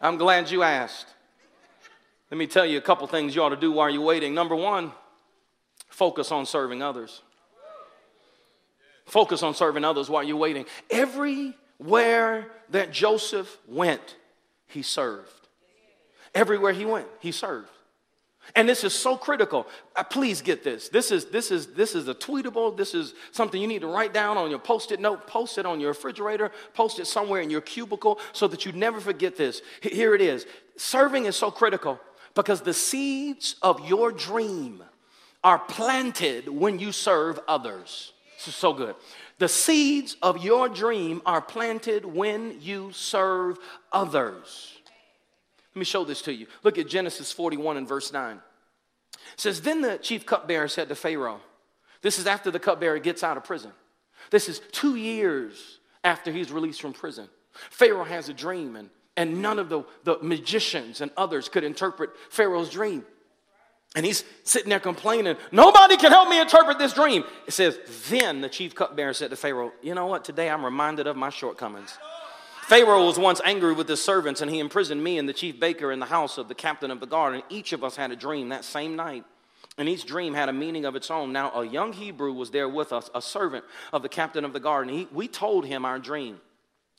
I'm 0.00 0.16
glad 0.16 0.50
you 0.50 0.62
asked. 0.62 1.06
Let 2.30 2.38
me 2.38 2.46
tell 2.46 2.66
you 2.66 2.78
a 2.78 2.82
couple 2.82 3.06
things 3.06 3.34
you 3.34 3.42
ought 3.42 3.50
to 3.50 3.56
do 3.56 3.72
while 3.72 3.90
you're 3.90 4.02
waiting. 4.02 4.34
Number 4.34 4.56
one, 4.56 4.92
focus 5.88 6.30
on 6.30 6.46
serving 6.46 6.82
others. 6.82 7.22
Focus 9.06 9.42
on 9.42 9.54
serving 9.54 9.84
others 9.84 10.08
while 10.08 10.22
you're 10.22 10.36
waiting. 10.36 10.66
Everywhere 10.90 12.46
that 12.70 12.90
Joseph 12.90 13.58
went, 13.66 14.16
he 14.66 14.82
served. 14.82 15.48
Everywhere 16.34 16.72
he 16.72 16.84
went, 16.84 17.06
he 17.20 17.30
served. 17.30 17.68
And 18.54 18.68
this 18.68 18.84
is 18.84 18.94
so 18.94 19.16
critical. 19.16 19.66
Uh, 19.96 20.04
please 20.04 20.42
get 20.42 20.62
this. 20.62 20.88
This 20.88 21.10
is 21.10 21.26
this 21.26 21.50
is 21.50 21.68
this 21.68 21.94
is 21.94 22.08
a 22.08 22.14
tweetable. 22.14 22.76
This 22.76 22.94
is 22.94 23.14
something 23.32 23.60
you 23.60 23.66
need 23.66 23.80
to 23.80 23.86
write 23.86 24.12
down 24.12 24.36
on 24.36 24.50
your 24.50 24.58
post-it 24.58 25.00
note, 25.00 25.26
post 25.26 25.58
it 25.58 25.66
on 25.66 25.80
your 25.80 25.90
refrigerator, 25.90 26.52
post 26.74 26.98
it 26.98 27.06
somewhere 27.06 27.40
in 27.40 27.50
your 27.50 27.60
cubicle 27.60 28.20
so 28.32 28.46
that 28.48 28.64
you 28.64 28.72
never 28.72 29.00
forget 29.00 29.36
this. 29.36 29.62
Here 29.80 30.14
it 30.14 30.20
is. 30.20 30.46
Serving 30.76 31.24
is 31.24 31.36
so 31.36 31.50
critical 31.50 31.98
because 32.34 32.60
the 32.60 32.74
seeds 32.74 33.56
of 33.62 33.88
your 33.88 34.12
dream 34.12 34.82
are 35.42 35.58
planted 35.58 36.48
when 36.48 36.78
you 36.78 36.92
serve 36.92 37.40
others. 37.48 38.12
This 38.36 38.48
is 38.48 38.54
so 38.54 38.72
good. 38.72 38.94
The 39.38 39.48
seeds 39.48 40.16
of 40.22 40.44
your 40.44 40.68
dream 40.68 41.22
are 41.26 41.40
planted 41.40 42.04
when 42.04 42.60
you 42.60 42.92
serve 42.92 43.58
others. 43.92 44.73
Let 45.74 45.80
me 45.80 45.84
show 45.84 46.04
this 46.04 46.22
to 46.22 46.32
you. 46.32 46.46
Look 46.62 46.78
at 46.78 46.86
Genesis 46.86 47.32
41 47.32 47.76
and 47.76 47.88
verse 47.88 48.12
9. 48.12 48.36
It 48.36 49.20
says, 49.36 49.60
Then 49.60 49.80
the 49.80 49.98
chief 49.98 50.24
cupbearer 50.24 50.68
said 50.68 50.88
to 50.88 50.94
Pharaoh, 50.94 51.40
This 52.00 52.18
is 52.18 52.26
after 52.26 52.50
the 52.50 52.60
cupbearer 52.60 53.00
gets 53.00 53.24
out 53.24 53.36
of 53.36 53.44
prison. 53.44 53.72
This 54.30 54.48
is 54.48 54.60
two 54.70 54.94
years 54.94 55.80
after 56.04 56.30
he's 56.30 56.52
released 56.52 56.80
from 56.80 56.92
prison. 56.92 57.28
Pharaoh 57.70 58.04
has 58.04 58.28
a 58.28 58.32
dream, 58.34 58.76
and, 58.76 58.88
and 59.16 59.42
none 59.42 59.58
of 59.58 59.68
the, 59.68 59.82
the 60.04 60.18
magicians 60.22 61.00
and 61.00 61.10
others 61.16 61.48
could 61.48 61.64
interpret 61.64 62.10
Pharaoh's 62.30 62.70
dream. 62.70 63.04
And 63.96 64.04
he's 64.04 64.24
sitting 64.44 64.70
there 64.70 64.80
complaining, 64.80 65.36
Nobody 65.50 65.96
can 65.96 66.10
help 66.12 66.28
me 66.28 66.40
interpret 66.40 66.78
this 66.78 66.92
dream. 66.92 67.24
It 67.46 67.52
says, 67.52 67.78
Then 68.08 68.40
the 68.40 68.48
chief 68.48 68.76
cupbearer 68.76 69.12
said 69.12 69.30
to 69.30 69.36
Pharaoh, 69.36 69.72
You 69.82 69.94
know 69.94 70.06
what? 70.06 70.24
Today 70.24 70.50
I'm 70.50 70.64
reminded 70.64 71.08
of 71.08 71.16
my 71.16 71.30
shortcomings. 71.30 71.98
Pharaoh 72.64 73.04
was 73.04 73.18
once 73.18 73.42
angry 73.44 73.74
with 73.74 73.86
his 73.86 74.02
servants, 74.02 74.40
and 74.40 74.50
he 74.50 74.58
imprisoned 74.58 75.04
me 75.04 75.18
and 75.18 75.28
the 75.28 75.34
chief 75.34 75.60
baker 75.60 75.92
in 75.92 75.98
the 75.98 76.06
house 76.06 76.38
of 76.38 76.48
the 76.48 76.54
captain 76.54 76.90
of 76.90 76.98
the 76.98 77.06
guard. 77.06 77.34
And 77.34 77.42
each 77.50 77.74
of 77.74 77.84
us 77.84 77.94
had 77.94 78.10
a 78.10 78.16
dream 78.16 78.48
that 78.48 78.64
same 78.64 78.96
night. 78.96 79.24
And 79.76 79.86
each 79.86 80.06
dream 80.06 80.32
had 80.32 80.48
a 80.48 80.52
meaning 80.52 80.86
of 80.86 80.96
its 80.96 81.10
own. 81.10 81.30
Now, 81.30 81.52
a 81.52 81.66
young 81.66 81.92
Hebrew 81.92 82.32
was 82.32 82.52
there 82.52 82.68
with 82.68 82.90
us, 82.90 83.10
a 83.14 83.20
servant 83.20 83.66
of 83.92 84.00
the 84.00 84.08
captain 84.08 84.46
of 84.46 84.54
the 84.54 84.60
guard. 84.60 84.88
And 84.88 84.96
he, 84.96 85.08
we 85.12 85.28
told 85.28 85.66
him 85.66 85.84
our 85.84 85.98
dream. 85.98 86.40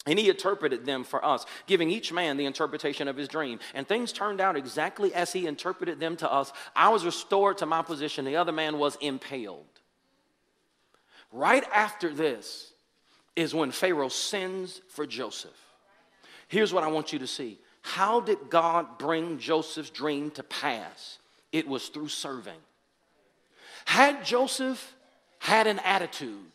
And 0.05 0.19
he 0.19 0.29
interpreted 0.29 0.85
them 0.85 1.03
for 1.03 1.25
us, 1.25 1.47
giving 1.65 1.89
each 1.89 2.13
man 2.13 2.37
the 2.37 2.45
interpretation 2.45 3.07
of 3.07 3.17
his 3.17 3.27
dream. 3.27 3.59
And 3.73 3.87
things 3.87 4.13
turned 4.13 4.39
out 4.39 4.55
exactly 4.55 5.15
as 5.15 5.33
he 5.33 5.47
interpreted 5.47 5.99
them 5.99 6.15
to 6.17 6.31
us. 6.31 6.53
I 6.75 6.89
was 6.89 7.05
restored 7.05 7.57
to 7.57 7.65
my 7.65 7.81
position, 7.81 8.23
the 8.23 8.35
other 8.35 8.51
man 8.51 8.77
was 8.77 8.97
impaled. 9.01 9.65
Right 11.31 11.63
after 11.73 12.13
this, 12.13 12.71
is 13.35 13.53
when 13.53 13.71
Pharaoh 13.71 14.09
sends 14.09 14.81
for 14.89 15.05
Joseph. 15.05 15.51
Here's 16.47 16.73
what 16.73 16.83
I 16.83 16.87
want 16.87 17.11
you 17.13 17.19
to 17.19 17.27
see. 17.27 17.59
How 17.81 18.19
did 18.19 18.49
God 18.49 18.97
bring 18.97 19.39
Joseph's 19.39 19.89
dream 19.89 20.31
to 20.31 20.43
pass? 20.43 21.19
It 21.51 21.67
was 21.67 21.87
through 21.89 22.07
serving. 22.07 22.59
Had 23.85 24.25
Joseph 24.25 24.95
had 25.39 25.67
an 25.67 25.79
attitude 25.79 26.51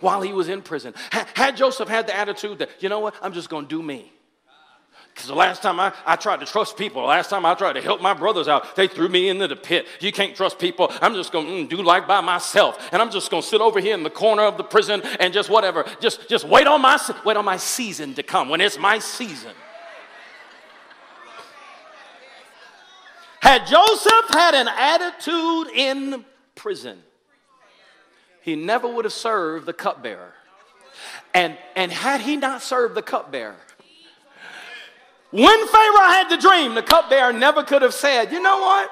while 0.00 0.20
he 0.22 0.32
was 0.32 0.48
in 0.48 0.62
prison, 0.62 0.94
had 1.10 1.56
Joseph 1.56 1.88
had 1.88 2.06
the 2.06 2.16
attitude 2.16 2.58
that, 2.58 2.70
you 2.80 2.88
know 2.88 3.00
what, 3.00 3.14
I'm 3.20 3.32
just 3.32 3.48
gonna 3.48 3.66
do 3.66 3.82
me. 3.82 4.12
Because 5.18 5.30
the 5.30 5.34
last 5.34 5.62
time 5.62 5.80
I, 5.80 5.92
I 6.06 6.14
tried 6.14 6.38
to 6.38 6.46
trust 6.46 6.76
people, 6.76 7.02
the 7.02 7.08
last 7.08 7.28
time 7.28 7.44
I 7.44 7.54
tried 7.54 7.72
to 7.72 7.82
help 7.82 8.00
my 8.00 8.14
brothers 8.14 8.46
out, 8.46 8.76
they 8.76 8.86
threw 8.86 9.08
me 9.08 9.28
into 9.28 9.48
the 9.48 9.56
pit. 9.56 9.88
You 9.98 10.12
can't 10.12 10.36
trust 10.36 10.60
people. 10.60 10.92
I'm 11.02 11.14
just 11.14 11.32
going 11.32 11.46
to 11.46 11.52
mm, 11.52 11.68
do 11.68 11.82
life 11.82 12.06
by 12.06 12.20
myself. 12.20 12.88
And 12.92 13.02
I'm 13.02 13.10
just 13.10 13.28
going 13.28 13.42
to 13.42 13.48
sit 13.48 13.60
over 13.60 13.80
here 13.80 13.94
in 13.94 14.04
the 14.04 14.10
corner 14.10 14.44
of 14.44 14.56
the 14.56 14.62
prison 14.62 15.02
and 15.18 15.34
just 15.34 15.50
whatever. 15.50 15.84
Just, 15.98 16.28
just 16.28 16.44
wait, 16.44 16.68
on 16.68 16.80
my, 16.80 17.00
wait 17.24 17.36
on 17.36 17.44
my 17.44 17.56
season 17.56 18.14
to 18.14 18.22
come 18.22 18.48
when 18.48 18.60
it's 18.60 18.78
my 18.78 19.00
season. 19.00 19.50
Had 23.40 23.66
Joseph 23.66 24.28
had 24.30 24.54
an 24.54 24.68
attitude 24.68 25.74
in 25.74 26.24
prison, 26.54 27.02
he 28.42 28.54
never 28.54 28.86
would 28.86 29.04
have 29.04 29.12
served 29.12 29.66
the 29.66 29.72
cupbearer. 29.72 30.34
And, 31.34 31.58
and 31.74 31.90
had 31.90 32.20
he 32.20 32.36
not 32.36 32.62
served 32.62 32.94
the 32.94 33.02
cupbearer, 33.02 33.56
when 35.30 35.66
Pharaoh 35.66 36.08
had 36.08 36.28
the 36.30 36.38
dream, 36.38 36.74
the 36.74 36.82
cupbearer 36.82 37.32
never 37.32 37.62
could 37.62 37.82
have 37.82 37.94
said, 37.94 38.32
You 38.32 38.40
know 38.40 38.58
what? 38.58 38.90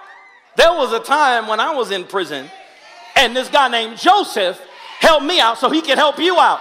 There 0.57 0.72
was 0.72 0.92
a 0.92 1.01
time 1.01 1.49
when 1.49 1.61
I 1.61 1.75
was 1.75 1.90
in 1.90 2.05
prison, 2.05 2.51
and 3.14 3.37
this 3.37 3.49
guy 3.49 3.68
named 3.68 3.99
Joseph 3.99 4.61
helped 5.01 5.25
me 5.25 5.40
out 5.40 5.59
so 5.59 5.68
he 5.70 5.83
could 5.83 5.99
help 5.99 6.18
you 6.18 6.38
out. 6.38 6.61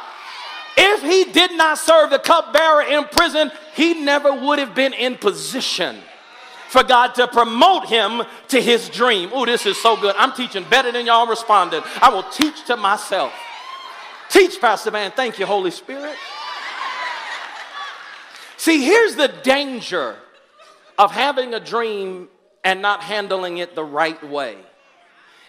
If 0.77 1.01
he 1.01 1.31
did 1.31 1.51
not 1.53 1.77
serve 1.77 2.09
the 2.09 2.19
cupbearer 2.19 2.83
in 2.83 3.05
prison, 3.05 3.51
he 3.73 3.93
never 3.93 4.33
would 4.33 4.59
have 4.59 4.75
been 4.75 4.93
in 4.93 5.15
position 5.15 5.97
for 6.67 6.83
God 6.83 7.15
to 7.15 7.27
promote 7.27 7.85
him 7.85 8.23
to 8.49 8.61
his 8.61 8.89
dream. 8.89 9.29
Oh, 9.33 9.45
this 9.45 9.65
is 9.65 9.81
so 9.81 9.95
good. 9.95 10.15
I'm 10.17 10.33
teaching 10.33 10.65
better 10.69 10.91
than 10.91 11.05
y'all 11.05 11.27
responded. 11.27 11.83
I 12.01 12.09
will 12.09 12.23
teach 12.23 12.65
to 12.65 12.75
myself. 12.75 13.31
Teach, 14.29 14.59
Pastor 14.59 14.91
Van. 14.91 15.11
Thank 15.11 15.39
you, 15.39 15.45
Holy 15.45 15.71
Spirit. 15.71 16.15
See, 18.65 18.83
here's 18.83 19.15
the 19.15 19.27
danger 19.27 20.15
of 20.97 21.11
having 21.11 21.53
a 21.53 21.59
dream 21.59 22.29
and 22.63 22.81
not 22.81 23.03
handling 23.03 23.59
it 23.59 23.75
the 23.75 23.83
right 23.83 24.27
way. 24.27 24.57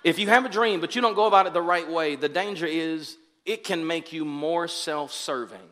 If 0.05 0.19
you 0.19 0.29
have 0.29 0.45
a 0.45 0.51
dream 0.51 0.83
but 0.83 0.95
you 0.95 1.01
don't 1.01 1.15
go 1.15 1.25
about 1.25 1.47
it 1.47 1.55
the 1.55 1.63
right 1.63 1.91
way, 1.91 2.17
the 2.17 2.29
danger 2.29 2.67
is 2.67 3.17
it 3.47 3.65
can 3.65 3.87
make 3.87 4.13
you 4.13 4.27
more 4.27 4.69
self 4.69 5.13
serving. 5.13 5.67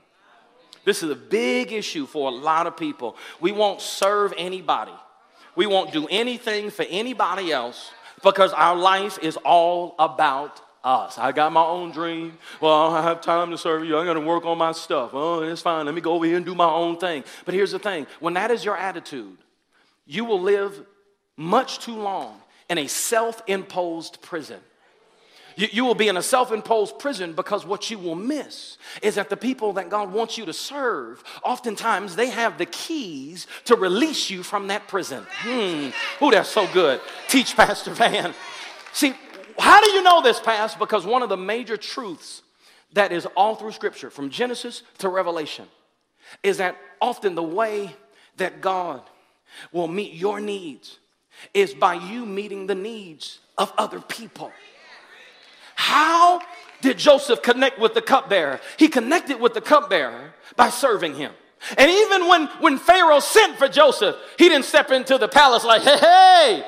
This 0.87 1.03
is 1.03 1.11
a 1.11 1.15
big 1.15 1.71
issue 1.71 2.07
for 2.07 2.31
a 2.31 2.35
lot 2.35 2.67
of 2.67 2.79
people. 2.79 3.15
We 3.43 3.53
won't 3.53 3.83
serve 3.83 4.33
anybody, 4.39 4.95
we 5.55 5.67
won't 5.67 5.93
do 5.93 6.09
anything 6.11 6.71
for 6.71 6.87
anybody 6.89 7.53
else 7.53 7.91
because 8.23 8.55
our 8.55 8.75
life 8.75 9.19
is 9.21 9.37
all 9.45 9.97
about 9.99 10.63
us. 10.85 11.19
I 11.19 11.33
got 11.33 11.53
my 11.53 11.65
own 11.65 11.91
dream. 11.91 12.39
Well, 12.61 12.73
I 12.73 12.95
don't 12.95 13.03
have 13.05 13.21
time 13.23 13.51
to 13.51 13.59
serve 13.59 13.85
you. 13.85 13.97
I'm 13.97 14.05
going 14.05 14.21
to 14.21 14.27
work 14.27 14.45
on 14.45 14.59
my 14.59 14.73
stuff. 14.73 15.11
Oh, 15.13 15.43
it's 15.43 15.63
fine. 15.63 15.87
Let 15.87 15.95
me 15.95 16.01
go 16.01 16.13
over 16.13 16.27
here 16.27 16.37
and 16.37 16.45
do 16.45 16.55
my 16.55 16.69
own 16.69 16.99
thing. 16.99 17.25
But 17.45 17.55
here's 17.55 17.73
the 17.73 17.79
thing 17.79 18.07
when 18.21 18.35
that 18.35 18.51
is 18.51 18.65
your 18.65 18.77
attitude, 18.77 19.39
you 20.07 20.25
will 20.25 20.41
live 20.41 20.85
much 21.37 21.81
too 21.81 21.97
long 21.97 22.41
in 22.69 22.79
a 22.79 22.87
self 22.87 23.43
imposed 23.47 24.21
prison. 24.21 24.61
You, 25.57 25.69
you, 25.71 25.85
will 25.85 25.95
be 25.95 26.09
in 26.09 26.17
a 26.17 26.23
self 26.23 26.53
imposed 26.53 26.99
prison 26.99 27.33
because 27.33 27.65
what 27.65 27.91
you 27.91 27.99
will 27.99 28.17
miss 28.17 28.77
is 29.03 29.15
that 29.15 29.31
the 29.31 29.37
people 29.37 29.75
that 29.75 29.89
God 29.89 30.13
wants 30.13 30.37
you 30.37 30.45
to 30.47 30.53
serve, 30.53 31.23
oftentimes 31.45 32.17
they 32.17 32.29
have 32.31 32.59
the 32.59 32.67
keys 32.67 33.47
to 33.67 33.77
release 33.77 34.31
you 34.31 34.43
from 34.43 34.67
that 34.69 34.89
prison. 34.89 35.25
Hmm. 35.31 35.91
Oh, 36.21 36.31
that's 36.31 36.49
so 36.49 36.67
good. 36.73 37.01
Teach 37.29 37.57
Pastor 37.57 37.93
Van. 37.93 38.35
See, 38.93 39.15
how 39.59 39.81
do 39.81 39.91
you 39.91 40.03
know 40.03 40.23
this, 40.23 40.41
Pass? 40.41 40.75
Because 40.75 41.07
one 41.07 41.23
of 41.23 41.29
the 41.29 41.37
major 41.37 41.77
truths 41.77 42.43
that 42.93 43.13
is 43.13 43.27
all 43.37 43.55
through 43.57 43.73
Scripture, 43.73 44.11
from 44.11 44.31
Genesis 44.31 44.83
to 44.99 45.09
Revelation, 45.09 45.67
is 46.43 46.59
that 46.59 46.77
often 47.01 47.35
the 47.35 47.43
way 47.43 47.95
that 48.37 48.61
God 48.61 49.03
will 49.73 49.89
meet 49.89 50.15
your 50.15 50.41
needs 50.41 50.99
is 51.53 51.75
by 51.75 51.95
you 51.95 52.25
meeting 52.25 52.67
the 52.67 52.75
needs 52.75 53.41
of 53.59 53.73
other 53.77 54.01
people. 54.01 54.53
How 55.75 56.41
did 56.81 56.99
Joseph 56.99 57.43
connect 57.43 57.79
with 57.79 57.95
the 57.95 58.03
cupbearer? 58.03 58.61
He 58.79 58.89
connected 58.89 59.41
with 59.41 59.55
the 59.55 59.61
cupbearer 59.61 60.35
by 60.57 60.71
serving 60.71 61.15
him. 61.15 61.33
And 61.79 61.91
even 61.91 62.29
when, 62.29 62.47
when 62.61 62.79
Pharaoh 62.79 63.21
sent 63.21 63.57
for 63.57 63.69
Joseph, 63.69 64.17
he 64.39 64.49
didn't 64.49 64.67
step 64.67 64.91
into 64.91 65.19
the 65.19 65.29
palace 65.29 65.65
like, 65.65 65.83
hey, 65.83 65.99
hey, 65.99 66.67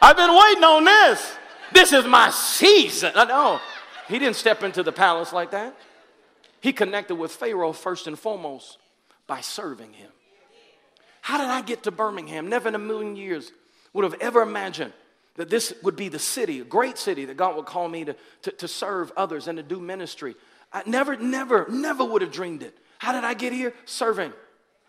I've 0.00 0.16
been 0.16 0.30
waiting 0.30 0.64
on 0.64 0.84
this. 0.84 1.36
This 1.72 1.92
is 1.92 2.04
my 2.06 2.30
season. 2.30 3.12
No, 3.14 3.60
he 4.08 4.18
didn't 4.18 4.36
step 4.36 4.62
into 4.62 4.82
the 4.82 4.92
palace 4.92 5.32
like 5.32 5.50
that. 5.52 5.76
He 6.60 6.72
connected 6.72 7.16
with 7.16 7.32
Pharaoh 7.32 7.72
first 7.72 8.06
and 8.06 8.18
foremost 8.18 8.78
by 9.26 9.40
serving 9.40 9.92
him. 9.92 10.10
How 11.22 11.38
did 11.38 11.48
I 11.48 11.62
get 11.62 11.84
to 11.84 11.90
Birmingham? 11.90 12.48
Never 12.48 12.68
in 12.68 12.74
a 12.74 12.78
million 12.78 13.16
years 13.16 13.52
would 13.92 14.04
have 14.04 14.20
ever 14.20 14.42
imagined 14.42 14.92
that 15.36 15.48
this 15.48 15.72
would 15.82 15.96
be 15.96 16.08
the 16.08 16.18
city, 16.18 16.60
a 16.60 16.64
great 16.64 16.98
city 16.98 17.24
that 17.24 17.36
God 17.36 17.56
would 17.56 17.66
call 17.66 17.88
me 17.88 18.04
to, 18.04 18.16
to, 18.42 18.50
to 18.52 18.68
serve 18.68 19.12
others 19.16 19.48
and 19.48 19.56
to 19.56 19.62
do 19.62 19.80
ministry. 19.80 20.34
I 20.72 20.82
never, 20.86 21.16
never, 21.16 21.66
never 21.68 22.04
would 22.04 22.22
have 22.22 22.32
dreamed 22.32 22.62
it. 22.62 22.76
How 22.98 23.12
did 23.12 23.24
I 23.24 23.34
get 23.34 23.52
here? 23.52 23.72
Serving 23.84 24.32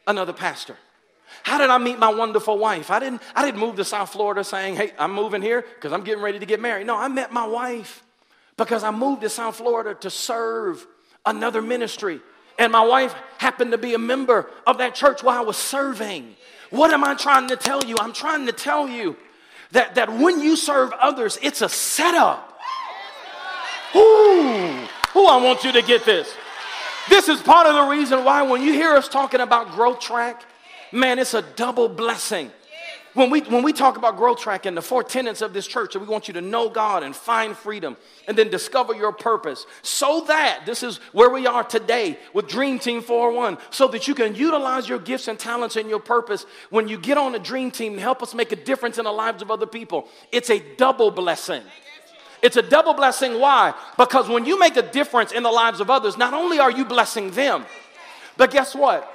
another 0.06 0.34
pastor. 0.34 0.78
How 1.42 1.58
did 1.58 1.70
I 1.70 1.78
meet 1.78 1.98
my 2.00 2.14
wonderful 2.14 2.58
wife? 2.58 2.92
I 2.92 3.00
didn't, 3.00 3.22
I 3.36 3.44
didn't 3.44 3.60
move 3.60 3.76
to 3.78 3.86
South 3.86 4.12
Florida 4.12 4.44
saying, 4.44 4.76
hey, 4.76 4.92
I'm 5.00 5.14
moving 5.14 5.42
here 5.42 5.62
because 5.62 5.92
I'm 5.92 6.04
getting 6.04 6.24
ready 6.24 6.40
to 6.40 6.46
get 6.46 6.62
married. 6.62 6.86
No, 6.86 6.96
I 6.96 7.08
met 7.08 7.34
my 7.34 7.48
wife 7.48 8.04
because 8.56 8.84
I 8.84 8.92
moved 8.92 9.22
to 9.22 9.30
South 9.30 9.56
Florida 9.56 9.96
to 9.96 10.10
serve 10.10 10.86
another 11.26 11.62
ministry. 11.62 12.22
And 12.60 12.72
my 12.72 12.86
wife 12.86 13.16
happened 13.40 13.72
to 13.72 13.78
be 13.78 13.94
a 13.94 14.00
member 14.00 14.50
of 14.68 14.78
that 14.78 14.94
church 14.96 15.24
while 15.24 15.38
I 15.38 15.42
was 15.42 15.58
serving. 15.58 16.36
What 16.70 16.92
am 16.92 17.04
I 17.04 17.16
trying 17.16 17.48
to 17.50 17.56
tell 17.56 17.84
you? 17.84 17.98
I'm 18.00 18.14
trying 18.14 18.46
to 18.46 18.52
tell 18.52 18.88
you 18.88 19.16
that, 19.72 19.96
that 19.96 20.12
when 20.12 20.40
you 20.40 20.56
serve 20.56 20.92
others, 20.94 21.38
it's 21.42 21.62
a 21.62 21.70
setup. 21.70 22.60
Ooh, 23.96 24.00
ooh, 25.16 25.28
I 25.28 25.40
want 25.44 25.64
you 25.64 25.72
to 25.74 25.82
get 25.82 26.06
this. 26.06 26.34
This 27.10 27.28
is 27.28 27.42
part 27.42 27.68
of 27.68 27.76
the 27.76 27.92
reason 27.92 28.24
why 28.24 28.44
when 28.44 28.62
you 28.62 28.74
hear 28.74 28.94
us 28.94 29.08
talking 29.08 29.40
about 29.40 29.72
growth 29.72 30.00
track, 30.00 30.44
man, 30.94 31.20
it's 31.20 31.34
a 31.34 31.42
double 31.42 31.90
blessing. 31.90 32.52
When 33.14 33.30
we, 33.30 33.42
when 33.42 33.62
we 33.62 33.74
talk 33.74 33.98
about 33.98 34.18
growth 34.18 34.40
track 34.40 34.66
and 34.66 34.76
the 34.76 34.82
four 34.82 35.04
tenets 35.04 35.42
of 35.42 35.54
this 35.54 35.68
church, 35.68 35.96
we 35.96 36.06
want 36.06 36.28
you 36.28 36.34
to 36.34 36.42
know 36.42 36.68
God 36.68 37.04
and 37.04 37.16
find 37.16 37.56
freedom 37.56 37.96
and 38.28 38.36
then 38.36 38.50
discover 38.50 38.96
your 38.96 39.12
purpose 39.12 39.68
so 39.84 40.24
that 40.28 40.64
this 40.66 40.82
is 40.82 40.98
where 41.12 41.30
we 41.30 41.46
are 41.46 41.64
today 41.64 42.18
with 42.34 42.48
Dream 42.48 42.80
Team 42.80 43.04
401 43.04 43.60
so 43.70 43.88
that 43.90 44.08
you 44.08 44.16
can 44.16 44.34
utilize 44.34 44.90
your 44.90 44.98
gifts 44.98 45.28
and 45.28 45.38
talents 45.38 45.76
and 45.76 45.90
your 45.90 46.00
purpose 46.00 46.48
when 46.72 46.88
you 46.88 46.98
get 46.98 47.20
on 47.20 47.36
a 47.36 47.40
dream 47.40 47.70
team 47.70 47.94
and 47.94 48.02
help 48.02 48.24
us 48.24 48.34
make 48.34 48.52
a 48.52 48.56
difference 48.56 48.98
in 48.98 49.04
the 49.04 49.12
lives 49.12 49.44
of 49.44 49.52
other 49.52 49.68
people. 49.68 50.08
It's 50.32 50.50
a 50.50 50.58
double 50.78 51.12
blessing. 51.12 51.62
It's 52.42 52.58
a 52.58 52.64
double 52.64 52.96
blessing. 52.96 53.40
Why? 53.40 53.76
Because 53.96 54.28
when 54.28 54.46
you 54.46 54.58
make 54.58 54.76
a 54.76 54.82
difference 54.82 55.32
in 55.32 55.44
the 55.44 55.52
lives 55.52 55.80
of 55.82 55.92
others, 55.92 56.18
not 56.18 56.34
only 56.34 56.58
are 56.58 56.72
you 56.72 56.84
blessing 56.84 57.30
them, 57.30 57.64
but 58.38 58.50
guess 58.50 58.74
what? 58.74 59.13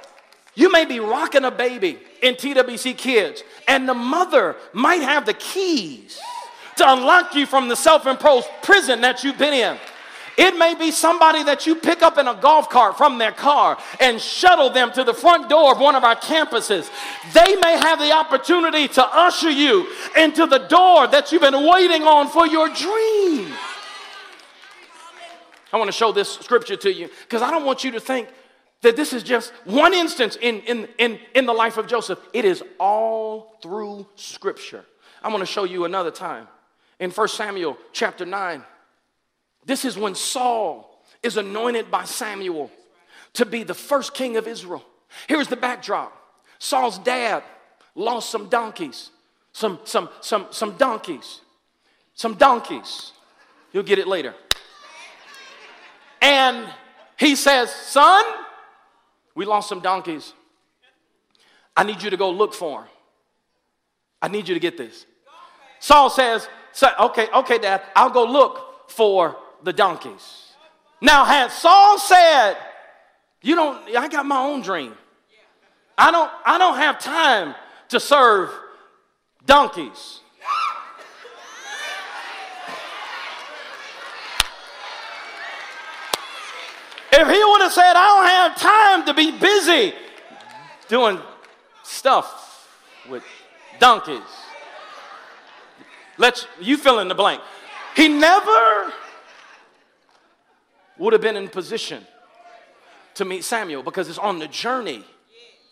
You 0.55 0.71
may 0.71 0.85
be 0.85 0.99
rocking 0.99 1.45
a 1.45 1.51
baby 1.51 1.99
in 2.21 2.35
TWC 2.35 2.97
Kids, 2.97 3.43
and 3.67 3.87
the 3.87 3.93
mother 3.93 4.55
might 4.73 5.01
have 5.01 5.25
the 5.25 5.33
keys 5.33 6.19
to 6.77 6.91
unlock 6.91 7.35
you 7.35 7.45
from 7.45 7.67
the 7.67 7.75
self 7.75 8.05
imposed 8.07 8.47
prison 8.61 9.01
that 9.01 9.23
you've 9.23 9.37
been 9.37 9.53
in. 9.53 9.77
It 10.37 10.57
may 10.57 10.73
be 10.73 10.91
somebody 10.91 11.43
that 11.43 11.67
you 11.67 11.75
pick 11.75 12.01
up 12.01 12.17
in 12.17 12.25
a 12.25 12.33
golf 12.33 12.69
cart 12.69 12.97
from 12.97 13.17
their 13.17 13.33
car 13.33 13.77
and 13.99 14.21
shuttle 14.21 14.69
them 14.69 14.89
to 14.93 15.03
the 15.03 15.13
front 15.13 15.49
door 15.49 15.73
of 15.73 15.79
one 15.79 15.95
of 15.95 16.05
our 16.05 16.15
campuses. 16.15 16.89
They 17.33 17.57
may 17.57 17.77
have 17.77 17.99
the 17.99 18.13
opportunity 18.13 18.87
to 18.87 19.05
usher 19.05 19.49
you 19.49 19.87
into 20.17 20.45
the 20.45 20.59
door 20.59 21.07
that 21.07 21.33
you've 21.33 21.41
been 21.41 21.67
waiting 21.67 22.03
on 22.03 22.29
for 22.29 22.47
your 22.47 22.69
dream. 22.69 23.51
I 25.73 25.77
want 25.77 25.89
to 25.89 25.91
show 25.91 26.13
this 26.13 26.31
scripture 26.31 26.77
to 26.77 26.93
you 26.93 27.09
because 27.23 27.41
I 27.41 27.51
don't 27.51 27.65
want 27.65 27.83
you 27.83 27.91
to 27.91 27.99
think 27.99 28.29
that 28.81 28.95
this 28.95 29.13
is 29.13 29.23
just 29.23 29.51
one 29.65 29.93
instance 29.93 30.37
in, 30.41 30.61
in, 30.61 30.87
in, 30.97 31.19
in 31.35 31.45
the 31.45 31.53
life 31.53 31.77
of 31.77 31.87
Joseph. 31.87 32.19
It 32.33 32.45
is 32.45 32.63
all 32.79 33.57
through 33.61 34.07
scripture. 34.15 34.85
I 35.21 35.27
want 35.29 35.41
to 35.41 35.45
show 35.45 35.65
you 35.65 35.85
another 35.85 36.11
time 36.11 36.47
in 36.99 37.11
1 37.11 37.27
Samuel 37.27 37.77
chapter 37.91 38.25
9. 38.25 38.63
This 39.65 39.83
is 39.83 39.97
when 39.97 40.15
Saul 40.15 41.03
is 41.21 41.37
anointed 41.37 41.91
by 41.91 42.05
Samuel 42.05 42.71
to 43.33 43.45
be 43.45 43.63
the 43.63 43.73
first 43.73 44.13
king 44.13 44.37
of 44.37 44.47
Israel. 44.47 44.83
Here's 45.27 45.47
the 45.47 45.57
backdrop 45.57 46.15
Saul's 46.59 46.99
dad 46.99 47.43
lost 47.95 48.29
some 48.29 48.49
donkeys, 48.49 49.11
some, 49.51 49.79
some, 49.83 50.09
some, 50.21 50.47
some 50.51 50.77
donkeys, 50.77 51.41
some 52.13 52.35
donkeys. 52.35 53.11
You'll 53.71 53.83
get 53.83 53.99
it 53.99 54.07
later. 54.07 54.33
And 56.21 56.67
he 57.17 57.35
says, 57.35 57.71
Son, 57.71 58.23
we 59.39 59.45
lost 59.45 59.69
some 59.69 59.79
donkeys. 59.79 60.33
I 61.73 61.85
need 61.85 62.03
you 62.03 62.09
to 62.09 62.17
go 62.17 62.29
look 62.29 62.53
for 62.53 62.81
them. 62.81 62.89
I 64.21 64.27
need 64.27 64.49
you 64.49 64.53
to 64.53 64.59
get 64.59 64.77
this. 64.77 65.05
Saul 65.79 66.09
says, 66.09 66.49
Okay, 66.83 67.29
okay, 67.33 67.57
Dad, 67.57 67.81
I'll 67.95 68.09
go 68.09 68.25
look 68.25 68.89
for 68.91 69.37
the 69.63 69.71
donkeys. 69.71 70.51
Now, 70.99 71.23
had 71.23 71.53
Saul 71.53 71.97
said, 71.99 72.57
You 73.41 73.55
don't, 73.55 73.95
I 73.95 74.09
got 74.09 74.25
my 74.25 74.39
own 74.39 74.61
dream. 74.61 74.93
I 75.97 76.11
don't, 76.11 76.29
I 76.45 76.57
don't 76.57 76.75
have 76.75 76.99
time 76.99 77.55
to 77.87 77.99
serve 78.01 78.51
donkeys. 79.45 80.19
If 87.11 87.27
he 87.27 87.43
would 87.43 87.61
have 87.61 87.73
said, 87.73 87.93
I 87.95 88.05
don't 88.05 88.29
have 88.29 88.55
time 88.55 89.05
doing 90.89 91.19
stuff 91.83 92.67
with 93.09 93.23
donkeys, 93.79 94.21
let's 96.17 96.45
you 96.59 96.75
fill 96.75 96.99
in 96.99 97.07
the 97.07 97.15
blank. 97.15 97.41
He 97.95 98.09
never 98.09 98.91
would 100.97 101.13
have 101.13 101.21
been 101.21 101.37
in 101.37 101.47
position 101.47 102.05
to 103.15 103.23
meet 103.23 103.45
Samuel 103.45 103.83
because 103.83 104.09
it's 104.09 104.17
on 104.17 104.39
the 104.39 104.47
journey. 104.47 105.05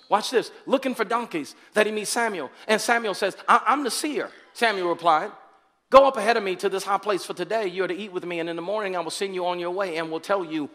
Watch 0.10 0.32
this, 0.32 0.52
looking 0.66 0.96
for 0.96 1.04
donkeys 1.04 1.54
that 1.74 1.86
he 1.86 1.92
meets 1.92 2.10
Samuel. 2.10 2.50
And 2.68 2.80
Samuel 2.80 3.14
says, 3.14 3.36
I'm 3.48 3.84
the 3.84 3.92
seer. 3.92 4.30
Samuel 4.54 4.88
replied, 4.88 5.32
Go 5.90 6.06
up 6.06 6.18
ahead 6.18 6.36
of 6.36 6.44
me 6.44 6.56
to 6.58 6.70
this 6.70 6.84
high 6.84 6.98
place 6.98 7.24
for 7.24 7.34
today. 7.34 7.68
You 7.68 7.86
are 7.86 7.88
to 7.88 7.96
eat 7.96 8.12
with 8.12 8.26
me, 8.26 8.40
and 8.40 8.50
in 8.50 8.58
the 8.58 8.62
morning 8.62 8.98
I 8.98 9.00
will 9.00 9.12
send 9.12 9.34
you 9.34 9.46
on 9.46 9.58
your 9.58 9.72
way 9.72 9.98
and 9.98 10.12
will 10.12 10.20
tell 10.20 10.44
you 10.44 10.70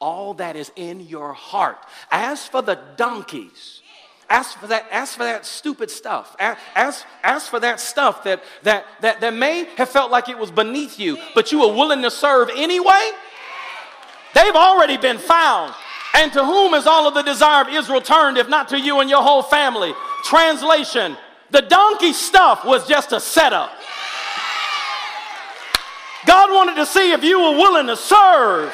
all 0.00 0.34
that 0.34 0.56
is 0.56 0.70
in 0.76 1.00
your 1.00 1.32
heart. 1.32 1.78
As 2.10 2.46
for 2.46 2.62
the 2.62 2.78
donkeys, 2.96 3.82
ask 4.28 4.58
for 4.58 4.66
that, 4.68 4.86
ask 4.90 5.16
for 5.16 5.24
that 5.24 5.44
stupid 5.44 5.90
stuff. 5.90 6.36
Ask, 6.38 7.06
ask 7.22 7.50
for 7.50 7.60
that 7.60 7.80
stuff 7.80 8.24
that, 8.24 8.42
that, 8.62 8.86
that, 9.00 9.20
that 9.20 9.34
may 9.34 9.64
have 9.76 9.88
felt 9.88 10.10
like 10.10 10.28
it 10.28 10.38
was 10.38 10.50
beneath 10.50 10.98
you, 10.98 11.18
but 11.34 11.52
you 11.52 11.60
were 11.60 11.74
willing 11.74 12.02
to 12.02 12.10
serve 12.10 12.50
anyway. 12.54 13.10
They've 14.34 14.54
already 14.54 14.96
been 14.96 15.18
found. 15.18 15.74
And 16.14 16.32
to 16.32 16.44
whom 16.44 16.74
is 16.74 16.86
all 16.86 17.06
of 17.06 17.14
the 17.14 17.22
desire 17.22 17.62
of 17.62 17.68
Israel 17.68 18.00
turned, 18.00 18.38
if 18.38 18.48
not 18.48 18.68
to 18.68 18.80
you 18.80 19.00
and 19.00 19.10
your 19.10 19.22
whole 19.22 19.42
family? 19.42 19.92
Translation 20.24 21.16
The 21.50 21.62
donkey 21.62 22.12
stuff 22.12 22.64
was 22.64 22.86
just 22.86 23.12
a 23.12 23.20
setup. 23.20 23.70
God 26.26 26.52
wanted 26.52 26.76
to 26.76 26.86
see 26.86 27.12
if 27.12 27.22
you 27.22 27.38
were 27.38 27.56
willing 27.56 27.86
to 27.86 27.96
serve. 27.96 28.72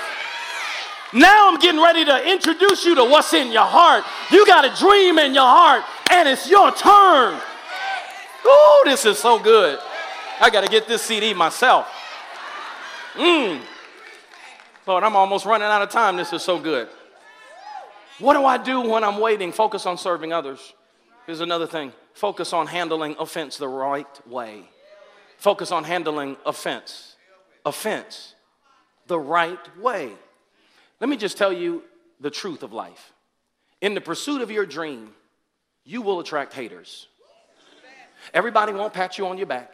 Now 1.14 1.48
I'm 1.48 1.60
getting 1.60 1.80
ready 1.80 2.04
to 2.04 2.30
introduce 2.30 2.84
you 2.84 2.96
to 2.96 3.04
what's 3.04 3.32
in 3.32 3.52
your 3.52 3.64
heart. 3.64 4.04
You 4.32 4.44
got 4.46 4.64
a 4.64 4.80
dream 4.80 5.18
in 5.18 5.32
your 5.32 5.46
heart, 5.46 5.84
and 6.10 6.28
it's 6.28 6.50
your 6.50 6.72
turn. 6.72 7.40
Oh, 8.44 8.82
this 8.84 9.04
is 9.04 9.18
so 9.18 9.38
good. 9.38 9.78
I 10.40 10.50
got 10.50 10.62
to 10.62 10.68
get 10.68 10.88
this 10.88 11.02
CD 11.02 11.32
myself. 11.32 11.86
Mmm. 13.14 13.60
Lord, 14.86 15.04
I'm 15.04 15.14
almost 15.14 15.46
running 15.46 15.68
out 15.68 15.82
of 15.82 15.90
time. 15.90 16.16
This 16.16 16.32
is 16.32 16.42
so 16.42 16.58
good. 16.58 16.88
What 18.18 18.34
do 18.34 18.44
I 18.44 18.58
do 18.58 18.80
when 18.80 19.04
I'm 19.04 19.20
waiting? 19.20 19.52
Focus 19.52 19.86
on 19.86 19.96
serving 19.96 20.32
others. 20.32 20.74
Here's 21.26 21.40
another 21.40 21.66
thing 21.66 21.92
focus 22.12 22.52
on 22.52 22.66
handling 22.66 23.16
offense 23.18 23.56
the 23.56 23.68
right 23.68 24.26
way. 24.26 24.68
Focus 25.38 25.70
on 25.70 25.84
handling 25.84 26.36
offense. 26.44 27.16
Offense 27.64 28.34
the 29.06 29.18
right 29.18 29.78
way. 29.78 30.12
Let 31.00 31.10
me 31.10 31.16
just 31.16 31.36
tell 31.36 31.52
you 31.52 31.82
the 32.20 32.30
truth 32.30 32.62
of 32.62 32.72
life. 32.72 33.12
In 33.80 33.94
the 33.94 34.00
pursuit 34.00 34.40
of 34.40 34.50
your 34.50 34.64
dream, 34.66 35.10
you 35.84 36.02
will 36.02 36.20
attract 36.20 36.54
haters. 36.54 37.08
Everybody 38.32 38.72
won't 38.72 38.94
pat 38.94 39.18
you 39.18 39.26
on 39.26 39.36
your 39.36 39.46
back. 39.46 39.72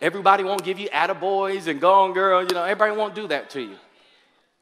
Everybody 0.00 0.44
won't 0.44 0.64
give 0.64 0.78
you 0.78 0.88
attaboys 0.88 1.66
and 1.66 1.80
go 1.80 1.92
on, 2.04 2.12
girl. 2.12 2.42
You 2.42 2.54
know, 2.54 2.62
everybody 2.62 2.96
won't 2.96 3.14
do 3.14 3.28
that 3.28 3.50
to 3.50 3.60
you. 3.60 3.76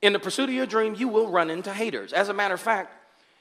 In 0.03 0.13
the 0.13 0.19
pursuit 0.19 0.49
of 0.49 0.55
your 0.55 0.67
dream, 0.67 0.95
you 0.95 1.09
will 1.09 1.31
run 1.31 1.51
into 1.51 1.73
haters. 1.73 2.13
As 2.13 2.29
a 2.29 2.35
matter 2.35 2.55
of 2.55 2.61
fact, 2.61 2.93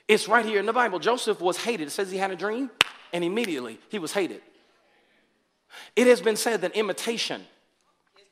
it's 0.08 0.28
right 0.28 0.46
here 0.46 0.60
in 0.60 0.66
the 0.66 0.74
Bible. 0.74 1.00
Joseph 1.00 1.42
was 1.42 1.58
hated. 1.58 1.88
It 1.88 1.92
says 1.92 2.12
he 2.12 2.18
had 2.18 2.32
a 2.32 2.36
dream, 2.36 2.70
and 3.12 3.24
immediately 3.24 3.80
he 3.90 3.98
was 3.98 4.12
hated. 4.14 4.42
It 5.96 6.08
has 6.08 6.22
been 6.22 6.36
said 6.36 6.62
that 6.62 6.76
imitation 6.76 7.44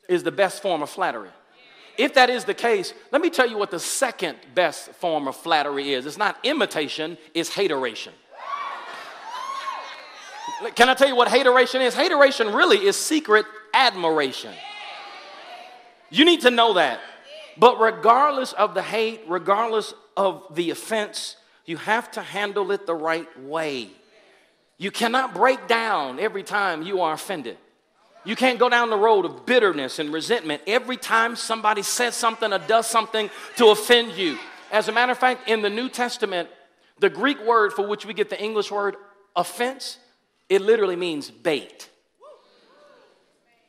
is 0.07 0.23
the 0.23 0.31
best 0.31 0.61
form 0.61 0.81
of 0.83 0.89
flattery. 0.89 1.29
If 1.97 2.15
that 2.15 2.29
is 2.29 2.45
the 2.45 2.53
case, 2.53 2.93
let 3.11 3.21
me 3.21 3.29
tell 3.29 3.47
you 3.47 3.57
what 3.57 3.71
the 3.71 3.79
second 3.79 4.37
best 4.55 4.89
form 4.93 5.27
of 5.27 5.35
flattery 5.35 5.93
is. 5.93 6.05
It's 6.05 6.17
not 6.17 6.37
imitation, 6.43 7.17
it's 7.33 7.53
hateration. 7.53 8.13
Can 10.75 10.89
I 10.89 10.93
tell 10.93 11.07
you 11.07 11.15
what 11.15 11.27
hateration 11.27 11.81
is? 11.81 11.93
Hateration 11.93 12.53
really 12.53 12.77
is 12.77 12.95
secret 12.95 13.45
admiration. 13.73 14.53
You 16.09 16.25
need 16.25 16.41
to 16.41 16.51
know 16.51 16.73
that. 16.73 16.99
But 17.57 17.79
regardless 17.79 18.53
of 18.53 18.73
the 18.73 18.81
hate, 18.81 19.21
regardless 19.27 19.93
of 20.17 20.43
the 20.55 20.71
offense, 20.71 21.35
you 21.65 21.77
have 21.77 22.09
to 22.11 22.21
handle 22.21 22.71
it 22.71 22.85
the 22.85 22.95
right 22.95 23.27
way. 23.41 23.89
You 24.77 24.91
cannot 24.91 25.33
break 25.33 25.67
down 25.67 26.19
every 26.19 26.43
time 26.43 26.81
you 26.81 27.01
are 27.01 27.13
offended. 27.13 27.57
You 28.25 28.35
can't 28.35 28.57
go 28.57 28.69
down 28.69 28.89
the 28.89 28.97
road 28.97 29.25
of 29.25 29.45
bitterness 29.45 29.99
and 29.99 30.13
resentment 30.13 30.61
every 30.65 30.97
time 30.97 31.35
somebody 31.35 31.81
says 31.81 32.15
something 32.15 32.53
or 32.53 32.59
does 32.59 32.87
something 32.87 33.29
to 33.57 33.67
offend 33.67 34.13
you. 34.13 34.37
As 34.71 34.87
a 34.87 34.91
matter 34.91 35.11
of 35.11 35.17
fact, 35.17 35.49
in 35.49 35.61
the 35.61 35.69
New 35.69 35.89
Testament, 35.89 36.49
the 36.99 37.09
Greek 37.09 37.43
word 37.45 37.73
for 37.73 37.85
which 37.85 38.05
we 38.05 38.13
get 38.13 38.29
the 38.29 38.41
English 38.41 38.71
word 38.71 38.95
offense, 39.35 39.97
it 40.47 40.61
literally 40.61 40.95
means 40.95 41.29
bait. 41.29 41.89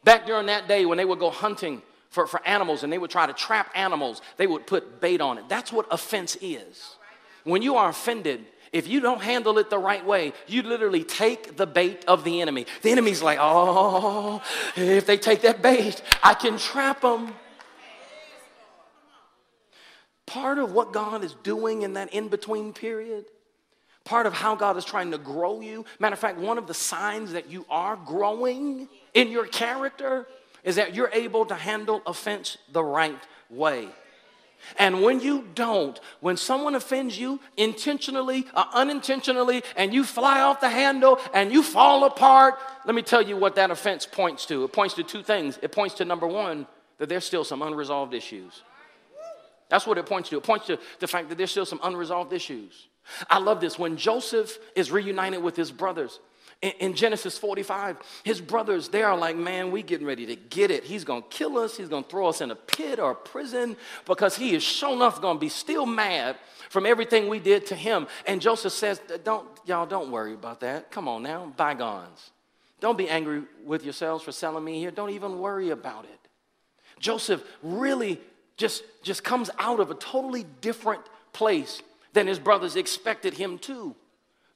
Back 0.05 0.27
during 0.27 0.47
that 0.47 0.69
day 0.69 0.85
when 0.85 0.99
they 0.99 1.05
would 1.05 1.19
go 1.19 1.31
hunting 1.31 1.83
for, 2.11 2.27
for 2.27 2.47
animals 2.47 2.85
and 2.85 2.93
they 2.93 2.99
would 2.99 3.11
try 3.11 3.27
to 3.27 3.33
trap 3.33 3.71
animals, 3.75 4.23
they 4.37 4.47
would 4.47 4.67
put 4.67 5.01
bait 5.01 5.21
on 5.21 5.39
it. 5.39 5.49
That's 5.49 5.73
what 5.73 5.87
offense 5.91 6.37
is. 6.41 6.97
When 7.43 7.61
you 7.61 7.77
are 7.77 7.89
offended, 7.89 8.45
if 8.75 8.89
you 8.89 8.99
don't 8.99 9.23
handle 9.23 9.59
it 9.59 9.71
the 9.71 9.79
right 9.79 10.05
way, 10.05 10.33
you 10.49 10.63
literally 10.63 11.05
take 11.05 11.57
the 11.57 11.65
bait 11.65 12.05
of 12.09 12.25
the 12.25 12.41
enemy. 12.41 12.67
The 12.83 12.91
enemy's 12.91 13.23
like, 13.23 13.39
oh, 13.41 14.43
if 14.75 15.07
they 15.07 15.17
take 15.17 15.43
that 15.43 15.63
bait, 15.63 16.03
I 16.25 16.35
can 16.35 16.59
trap 16.59 17.01
them. 17.01 17.33
Part 20.27 20.59
of 20.59 20.73
what 20.73 20.93
God 20.93 21.23
is 21.23 21.37
doing 21.45 21.83
in 21.83 21.93
that 21.93 22.13
in 22.13 22.27
between 22.27 22.73
period, 22.73 23.27
part 24.03 24.27
of 24.27 24.33
how 24.33 24.57
God 24.57 24.77
is 24.77 24.85
trying 24.85 25.13
to 25.13 25.19
grow 25.19 25.61
you, 25.61 25.85
matter 26.01 26.15
of 26.15 26.19
fact, 26.19 26.39
one 26.39 26.59
of 26.59 26.67
the 26.67 26.75
signs 26.75 27.31
that 27.33 27.49
you 27.49 27.65
are 27.71 27.95
growing 27.95 28.89
in 29.15 29.31
your 29.31 29.47
character 29.47 30.27
is 30.65 30.75
that 30.77 30.97
you're 30.97 31.11
able 31.13 31.47
to 31.47 31.55
handle 31.55 32.03
offense 32.07 32.59
the 32.73 32.83
right 32.83 33.23
way. 33.49 33.89
And 34.79 35.03
when 35.03 35.21
you 35.21 35.49
don't, 35.55 35.99
when 36.21 36.37
someone 36.37 36.75
offends 36.75 37.19
you 37.19 37.41
intentionally 37.57 38.47
or 38.57 38.65
unintentionally, 38.73 39.63
and 39.77 39.93
you 39.93 40.05
fly 40.05 40.41
off 40.41 40.61
the 40.61 40.69
handle 40.69 41.19
and 41.33 41.53
you 41.53 41.63
fall 41.63 42.05
apart, 42.05 42.59
let 42.85 42.95
me 42.95 43.03
tell 43.03 43.23
you 43.23 43.37
what 43.37 43.57
that 43.57 43.71
offense 43.71 44.07
points 44.07 44.47
to. 44.47 44.65
It 44.65 44.73
points 44.73 44.95
to 44.95 45.03
two 45.03 45.23
things. 45.23 45.59
It 45.63 45.73
points 45.73 45.97
to 45.97 46.05
number 46.05 46.27
one, 46.27 46.67
that 46.99 47.09
there's 47.09 47.25
still 47.25 47.45
some 47.45 47.63
unresolved 47.63 48.15
issues. 48.15 48.63
That's 49.69 49.87
what 49.87 49.99
it 49.99 50.07
points 50.07 50.29
to. 50.29 50.37
It 50.37 50.43
points 50.43 50.67
to 50.67 50.79
the 51.01 51.07
fact 51.07 51.29
that 51.29 51.39
there's 51.39 51.51
still 51.51 51.67
some 51.67 51.81
unresolved 51.83 52.33
issues. 52.33 52.89
I 53.29 53.39
love 53.39 53.61
this. 53.61 53.79
When 53.79 53.97
Joseph 53.97 54.57
is 54.75 54.91
reunited 54.91 55.43
with 55.43 55.57
his 55.57 55.71
brothers, 55.71 56.21
in, 56.63 56.95
Genesis 56.95 57.37
45, 57.37 57.97
his 58.23 58.41
brothers, 58.41 58.89
they 58.89 59.03
are 59.03 59.17
like, 59.17 59.37
man, 59.37 59.71
we 59.71 59.83
getting 59.83 60.07
ready 60.07 60.27
to 60.27 60.37
get 60.37 60.71
it. 60.71 60.85
He's 60.85 61.05
going 61.05 61.23
to 61.23 61.29
kill 61.29 61.59
us. 61.59 61.77
He's 61.77 61.89
going 61.89 62.05
to 62.05 62.11
throw 62.11 62.29
us 62.29 62.41
in 62.41 62.51
a 62.51 62.55
pit 62.55 62.99
or 62.99 63.11
a 63.11 63.15
prison 63.15 63.77
because 64.07 64.37
he 64.37 64.55
is 64.55 64.63
sure 64.63 64.95
enough 64.95 65.21
going 65.21 65.37
to 65.37 65.41
be 65.41 65.49
still 65.49 65.87
mad 65.87 66.37
from 66.71 66.87
everything 66.87 67.29
we 67.29 67.39
did 67.39 67.67
to 67.67 67.75
him. 67.75 68.07
And 68.27 68.41
Joseph 68.41 68.73
says, 68.73 69.01
don't, 69.25 69.47
y'all 69.67 69.87
don't 69.87 70.11
worry 70.11 70.35
about 70.35 70.61
that. 70.61 70.91
Come 70.91 71.09
on 71.09 71.23
now, 71.23 71.53
bygones. 71.57 72.31
Don't 72.81 72.99
be 72.99 73.09
angry 73.09 73.43
with 73.65 73.85
yourselves 73.85 74.25
for 74.25 74.33
selling 74.33 74.65
me 74.65 74.79
here. 74.79 74.91
Don't 74.91 75.11
even 75.11 75.39
worry 75.39 75.71
about 75.71 76.05
it. 76.05 76.29
Joseph 76.99 77.43
really 77.63 78.21
just, 78.57 78.85
just 79.03 79.25
comes 79.25 79.51
out 79.59 79.81
of 79.81 79.91
a 79.91 79.95
totally 79.95 80.47
different 80.61 81.03
place 81.33 81.83
than 82.13 82.27
his 82.27 82.39
brothers 82.39 82.77
expected 82.77 83.35
him 83.35 83.59
to 83.59 83.95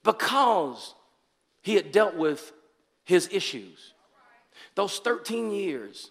because 0.04 0.94
he 1.62 1.74
had 1.74 1.92
dealt 1.92 2.14
with 2.14 2.52
his 3.04 3.28
issues. 3.32 3.92
Those 4.74 4.98
13 4.98 5.50
years, 5.50 6.10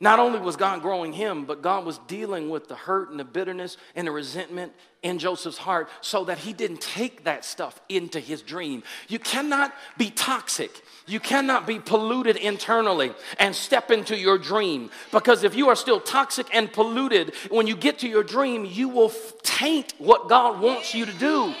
not 0.00 0.18
only 0.18 0.38
was 0.38 0.56
God 0.56 0.82
growing 0.82 1.12
him, 1.12 1.44
but 1.44 1.62
God 1.62 1.84
was 1.84 1.98
dealing 2.08 2.50
with 2.50 2.68
the 2.68 2.74
hurt 2.74 3.10
and 3.10 3.18
the 3.18 3.24
bitterness 3.24 3.76
and 3.94 4.06
the 4.06 4.10
resentment 4.10 4.72
in 5.02 5.18
Joseph's 5.18 5.56
heart 5.56 5.88
so 6.00 6.24
that 6.24 6.38
he 6.38 6.52
didn't 6.52 6.80
take 6.80 7.24
that 7.24 7.44
stuff 7.44 7.80
into 7.88 8.18
his 8.18 8.42
dream. 8.42 8.82
You 9.08 9.18
cannot 9.18 9.72
be 9.96 10.10
toxic. 10.10 10.82
You 11.06 11.20
cannot 11.20 11.66
be 11.66 11.78
polluted 11.78 12.36
internally 12.36 13.12
and 13.38 13.54
step 13.54 13.90
into 13.90 14.16
your 14.16 14.36
dream. 14.36 14.90
Because 15.12 15.44
if 15.44 15.54
you 15.54 15.68
are 15.68 15.76
still 15.76 16.00
toxic 16.00 16.48
and 16.52 16.72
polluted, 16.72 17.32
when 17.50 17.66
you 17.66 17.76
get 17.76 18.00
to 18.00 18.08
your 18.08 18.24
dream, 18.24 18.64
you 18.64 18.88
will 18.88 19.12
taint 19.42 19.94
what 19.98 20.28
God 20.28 20.60
wants 20.60 20.94
you 20.94 21.06
to 21.06 21.12
do. 21.12 21.54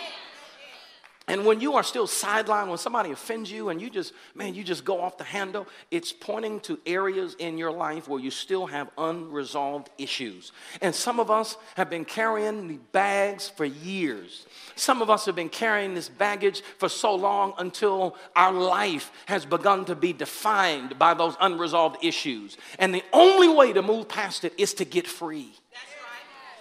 And 1.26 1.46
when 1.46 1.58
you 1.58 1.74
are 1.74 1.82
still 1.82 2.06
sidelined, 2.06 2.68
when 2.68 2.76
somebody 2.76 3.10
offends 3.10 3.50
you 3.50 3.70
and 3.70 3.80
you 3.80 3.88
just, 3.88 4.12
man, 4.34 4.54
you 4.54 4.62
just 4.62 4.84
go 4.84 5.00
off 5.00 5.16
the 5.16 5.24
handle, 5.24 5.66
it's 5.90 6.12
pointing 6.12 6.60
to 6.60 6.78
areas 6.84 7.34
in 7.38 7.56
your 7.56 7.72
life 7.72 8.08
where 8.08 8.20
you 8.20 8.30
still 8.30 8.66
have 8.66 8.90
unresolved 8.98 9.88
issues. 9.96 10.52
And 10.82 10.94
some 10.94 11.18
of 11.18 11.30
us 11.30 11.56
have 11.76 11.88
been 11.88 12.04
carrying 12.04 12.68
the 12.68 12.78
bags 12.92 13.48
for 13.48 13.64
years. 13.64 14.44
Some 14.76 15.00
of 15.00 15.08
us 15.08 15.24
have 15.24 15.34
been 15.34 15.48
carrying 15.48 15.94
this 15.94 16.10
baggage 16.10 16.60
for 16.76 16.90
so 16.90 17.14
long 17.14 17.54
until 17.56 18.16
our 18.36 18.52
life 18.52 19.10
has 19.24 19.46
begun 19.46 19.86
to 19.86 19.94
be 19.94 20.12
defined 20.12 20.98
by 20.98 21.14
those 21.14 21.36
unresolved 21.40 22.04
issues. 22.04 22.58
And 22.78 22.94
the 22.94 23.04
only 23.14 23.48
way 23.48 23.72
to 23.72 23.80
move 23.80 24.08
past 24.08 24.44
it 24.44 24.52
is 24.58 24.74
to 24.74 24.84
get 24.84 25.06
free. 25.06 25.54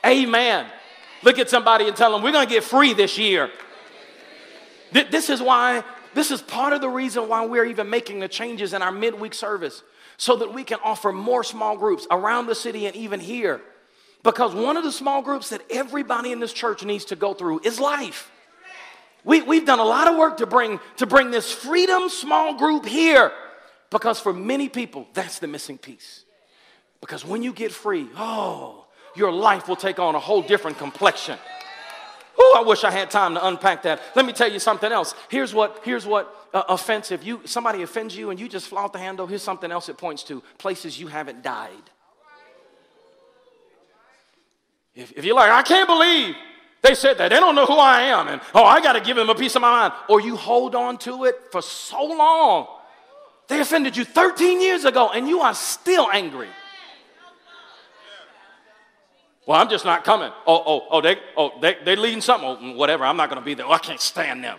Right. 0.04 0.22
Amen. 0.22 0.68
Look 1.22 1.38
at 1.38 1.50
somebody 1.50 1.86
and 1.90 1.98
tell 1.98 2.14
them, 2.14 2.22
we're 2.22 2.32
going 2.32 2.48
to 2.48 2.54
get 2.54 2.64
free 2.64 2.94
this 2.94 3.18
year. 3.18 3.52
This 4.94 5.30
is 5.30 5.42
why, 5.42 5.84
this 6.14 6.32
is 6.32 6.42
part 6.42 6.74
of 6.74 6.82
the 6.82 6.90
reason 6.90 7.28
why 7.28 7.46
we're 7.46 7.66
even 7.66 7.90
making 7.90 8.20
the 8.20 8.28
changes 8.28 8.74
in 8.74 8.82
our 8.82 8.92
midweek 8.92 9.34
service 9.34 9.84
so 10.18 10.36
that 10.38 10.54
we 10.54 10.64
can 10.64 10.80
offer 10.84 11.12
more 11.12 11.44
small 11.44 11.76
groups 11.76 12.06
around 12.12 12.46
the 12.46 12.56
city 12.56 12.86
and 12.86 12.96
even 12.96 13.20
here. 13.20 13.62
Because 14.22 14.54
one 14.54 14.78
of 14.78 14.84
the 14.84 14.92
small 14.92 15.22
groups 15.22 15.50
that 15.50 15.62
everybody 15.70 16.32
in 16.32 16.40
this 16.40 16.54
church 16.54 16.86
needs 16.86 17.06
to 17.06 17.16
go 17.16 17.34
through 17.34 17.62
is 17.64 17.80
life. 17.80 18.32
We, 19.26 19.42
we've 19.42 19.66
done 19.66 19.80
a 19.80 19.86
lot 19.86 20.08
of 20.08 20.18
work 20.18 20.38
to 20.38 20.46
bring, 20.46 20.80
to 20.98 21.06
bring 21.06 21.32
this 21.32 21.52
freedom 21.52 22.10
small 22.10 22.58
group 22.58 22.86
here 22.86 23.32
because 23.90 24.20
for 24.20 24.34
many 24.34 24.70
people, 24.70 25.08
that's 25.14 25.40
the 25.40 25.48
missing 25.48 25.78
piece. 25.78 26.24
Because 27.00 27.26
when 27.26 27.44
you 27.44 27.54
get 27.54 27.72
free, 27.72 28.08
oh, 28.18 28.86
your 29.16 29.32
life 29.32 29.68
will 29.68 29.76
take 29.76 30.00
on 30.00 30.16
a 30.16 30.20
whole 30.20 30.42
different 30.42 30.78
complexion. 30.78 31.38
Oh, 32.38 32.56
I 32.58 32.68
wish 32.68 32.84
I 32.84 32.92
had 32.92 33.12
time 33.12 33.36
to 33.36 33.46
unpack 33.46 33.84
that. 33.84 34.02
Let 34.16 34.26
me 34.26 34.34
tell 34.34 34.52
you 34.52 34.60
something 34.60 34.92
else. 34.92 35.14
Here's 35.30 35.54
what, 35.54 35.82
here's 35.84 36.06
what 36.06 36.36
uh, 36.54 36.64
offensive. 36.70 37.24
You 37.24 37.42
somebody 37.46 37.82
offends 37.82 38.16
you 38.16 38.30
and 38.30 38.40
you 38.40 38.48
just 38.48 38.68
flout 38.68 38.94
the 38.94 39.00
handle. 39.00 39.28
Here's 39.28 39.44
something 39.44 39.72
else 39.72 39.90
it 39.90 39.98
points 39.98 40.24
to: 40.24 40.42
places 40.58 41.00
you 41.00 41.08
haven't 41.08 41.44
died. 41.44 41.72
If, 44.96 45.12
if 45.14 45.26
you're 45.26 45.36
like, 45.36 45.52
I 45.52 45.64
can't 45.64 45.88
believe 45.88 46.36
they 46.84 46.96
said 46.96 47.18
that, 47.18 47.30
they 47.30 47.40
don't 47.40 47.56
know 47.56 47.66
who 47.66 47.78
I 47.78 48.02
am, 48.02 48.28
and 48.28 48.42
oh, 48.54 48.64
I 48.64 48.82
got 48.82 48.94
to 48.94 49.02
give 49.02 49.16
them 49.16 49.30
a 49.30 49.36
piece 49.36 49.56
of 49.56 49.62
my 49.62 49.72
mind, 49.72 49.94
or 50.10 50.22
you 50.22 50.36
hold 50.36 50.76
on 50.76 50.98
to 51.00 51.26
it 51.26 51.36
for 51.52 51.62
so 51.62 52.04
long. 52.04 52.68
They 53.48 53.60
offended 53.60 53.98
you 53.98 54.06
13 54.06 54.62
years 54.62 54.86
ago, 54.86 55.10
and 55.10 55.28
you 55.28 55.42
are 55.42 55.54
still 55.54 56.10
angry. 56.12 56.50
Well, 59.46 59.60
I'm 59.60 59.70
just 59.70 59.84
not 59.84 60.04
coming. 60.04 60.32
Oh, 60.48 60.64
oh, 60.66 60.88
oh, 60.90 61.02
they, 61.02 61.18
oh, 61.36 61.52
they, 61.60 61.76
they're 61.84 61.98
leading 61.98 62.22
something. 62.22 62.48
Oh, 62.48 62.76
whatever. 62.76 63.04
I'm 63.04 63.18
not 63.18 63.30
going 63.30 63.42
to 63.42 63.46
be 63.46 63.54
there. 63.54 63.66
Oh, 63.66 63.72
I 63.72 63.78
can't 63.78 64.00
stand 64.00 64.44
them. 64.44 64.58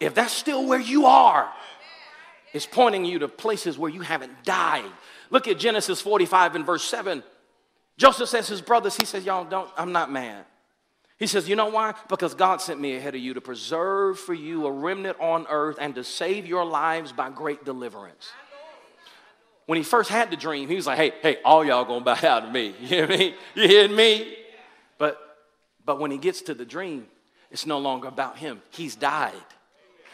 If 0.00 0.14
that's 0.14 0.32
still 0.32 0.66
where 0.66 0.80
you 0.80 1.06
are, 1.06 1.52
it's 2.52 2.66
pointing 2.66 3.04
you 3.04 3.18
to 3.20 3.28
places 3.28 3.78
where 3.78 3.90
you 3.90 4.00
haven't 4.00 4.44
died. 4.44 4.90
Look 5.30 5.48
at 5.48 5.58
Genesis 5.58 6.00
45 6.00 6.56
and 6.56 6.66
verse 6.66 6.84
7. 6.84 7.22
Joseph 7.96 8.28
says 8.28 8.48
his 8.48 8.60
brothers, 8.60 8.96
he 8.96 9.04
says, 9.04 9.24
Y'all 9.24 9.44
don't, 9.44 9.70
I'm 9.76 9.92
not 9.92 10.10
mad. 10.10 10.44
He 11.18 11.26
says, 11.26 11.48
You 11.48 11.56
know 11.56 11.68
why? 11.68 11.94
Because 12.08 12.34
God 12.34 12.60
sent 12.60 12.80
me 12.80 12.96
ahead 12.96 13.14
of 13.14 13.20
you 13.20 13.34
to 13.34 13.40
preserve 13.40 14.18
for 14.18 14.34
you 14.34 14.66
a 14.66 14.72
remnant 14.72 15.18
on 15.20 15.46
earth 15.48 15.76
and 15.80 15.94
to 15.94 16.04
save 16.04 16.46
your 16.46 16.64
lives 16.64 17.12
by 17.12 17.30
great 17.30 17.64
deliverance 17.64 18.30
when 19.66 19.76
he 19.78 19.84
first 19.84 20.10
had 20.10 20.30
the 20.30 20.36
dream, 20.36 20.68
he 20.68 20.74
was 20.74 20.86
like, 20.86 20.98
hey, 20.98 21.12
hey, 21.22 21.38
all 21.44 21.64
y'all 21.64 21.84
gonna 21.84 22.04
bow 22.04 22.18
out 22.22 22.40
to 22.40 22.50
me. 22.50 22.74
You 22.80 22.86
hear 22.86 23.06
me? 23.06 23.34
You 23.54 23.68
hear 23.68 23.88
me? 23.88 24.36
But 24.98 25.18
but 25.84 25.98
when 25.98 26.10
he 26.10 26.18
gets 26.18 26.42
to 26.42 26.54
the 26.54 26.64
dream, 26.64 27.06
it's 27.50 27.66
no 27.66 27.78
longer 27.78 28.08
about 28.08 28.38
him. 28.38 28.60
He's 28.70 28.94
died. 28.96 29.32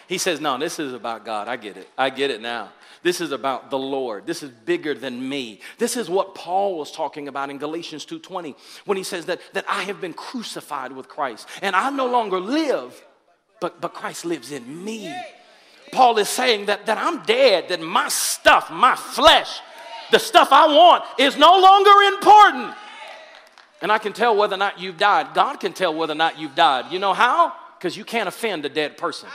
He 0.09 0.19
says, 0.19 0.41
No, 0.41 0.59
this 0.59 0.79
is 0.79 0.93
about 0.93 1.25
God. 1.25 1.49
I 1.49 1.57
get 1.57 1.77
it. 1.77 1.89
I 1.97 2.11
get 2.11 2.31
it 2.31 2.41
now. 2.41 2.71
This 3.03 3.21
is 3.21 3.33
about 3.33 3.71
the 3.71 3.79
Lord. 3.79 4.27
This 4.27 4.43
is 4.43 4.51
bigger 4.51 4.93
than 4.93 5.27
me. 5.27 5.61
This 5.79 5.97
is 5.97 6.11
what 6.11 6.35
Paul 6.35 6.77
was 6.77 6.93
talking 6.93 7.29
about 7.29 7.49
in 7.49 7.59
Galatians 7.59 8.05
2:20 8.05 8.55
when 8.85 8.99
he 8.99 9.05
says 9.05 9.27
that, 9.27 9.41
that 9.55 9.65
I 9.69 9.85
have 9.85 10.01
been 10.01 10.13
crucified 10.13 10.93
with 10.93 11.09
Christ. 11.09 11.49
And 11.63 11.75
I 11.75 11.91
no 11.91 12.07
longer 12.07 12.41
live, 12.41 13.03
but, 13.61 13.81
but 13.81 13.95
Christ 13.95 14.25
lives 14.25 14.53
in 14.53 14.85
me. 14.85 15.15
Paul 15.93 16.19
is 16.19 16.29
saying 16.29 16.67
that, 16.67 16.87
that 16.87 16.99
I'm 16.99 17.23
dead, 17.23 17.69
that 17.69 17.81
my 17.81 18.09
stuff, 18.09 18.71
my 18.71 18.97
flesh, 18.97 19.61
the 20.11 20.19
stuff 20.19 20.49
I 20.51 20.67
want 20.67 21.05
is 21.19 21.37
no 21.37 21.59
longer 21.59 22.15
important. 22.15 22.75
And 23.83 23.91
I 23.91 23.99
can 23.99 24.13
tell 24.13 24.37
whether 24.37 24.55
or 24.55 24.59
not 24.59 24.79
you've 24.79 24.99
died. 24.99 25.35
God 25.35 25.59
can 25.59 25.73
tell 25.73 25.95
whether 25.95 26.13
or 26.13 26.17
not 26.17 26.39
you've 26.39 26.55
died. 26.55 26.93
You 26.93 26.99
know 26.99 27.15
how? 27.15 27.53
Because 27.79 27.97
you 27.97 28.05
can't 28.05 28.29
offend 28.29 28.65
a 28.67 28.69
dead 28.69 28.99
person. 28.99 29.29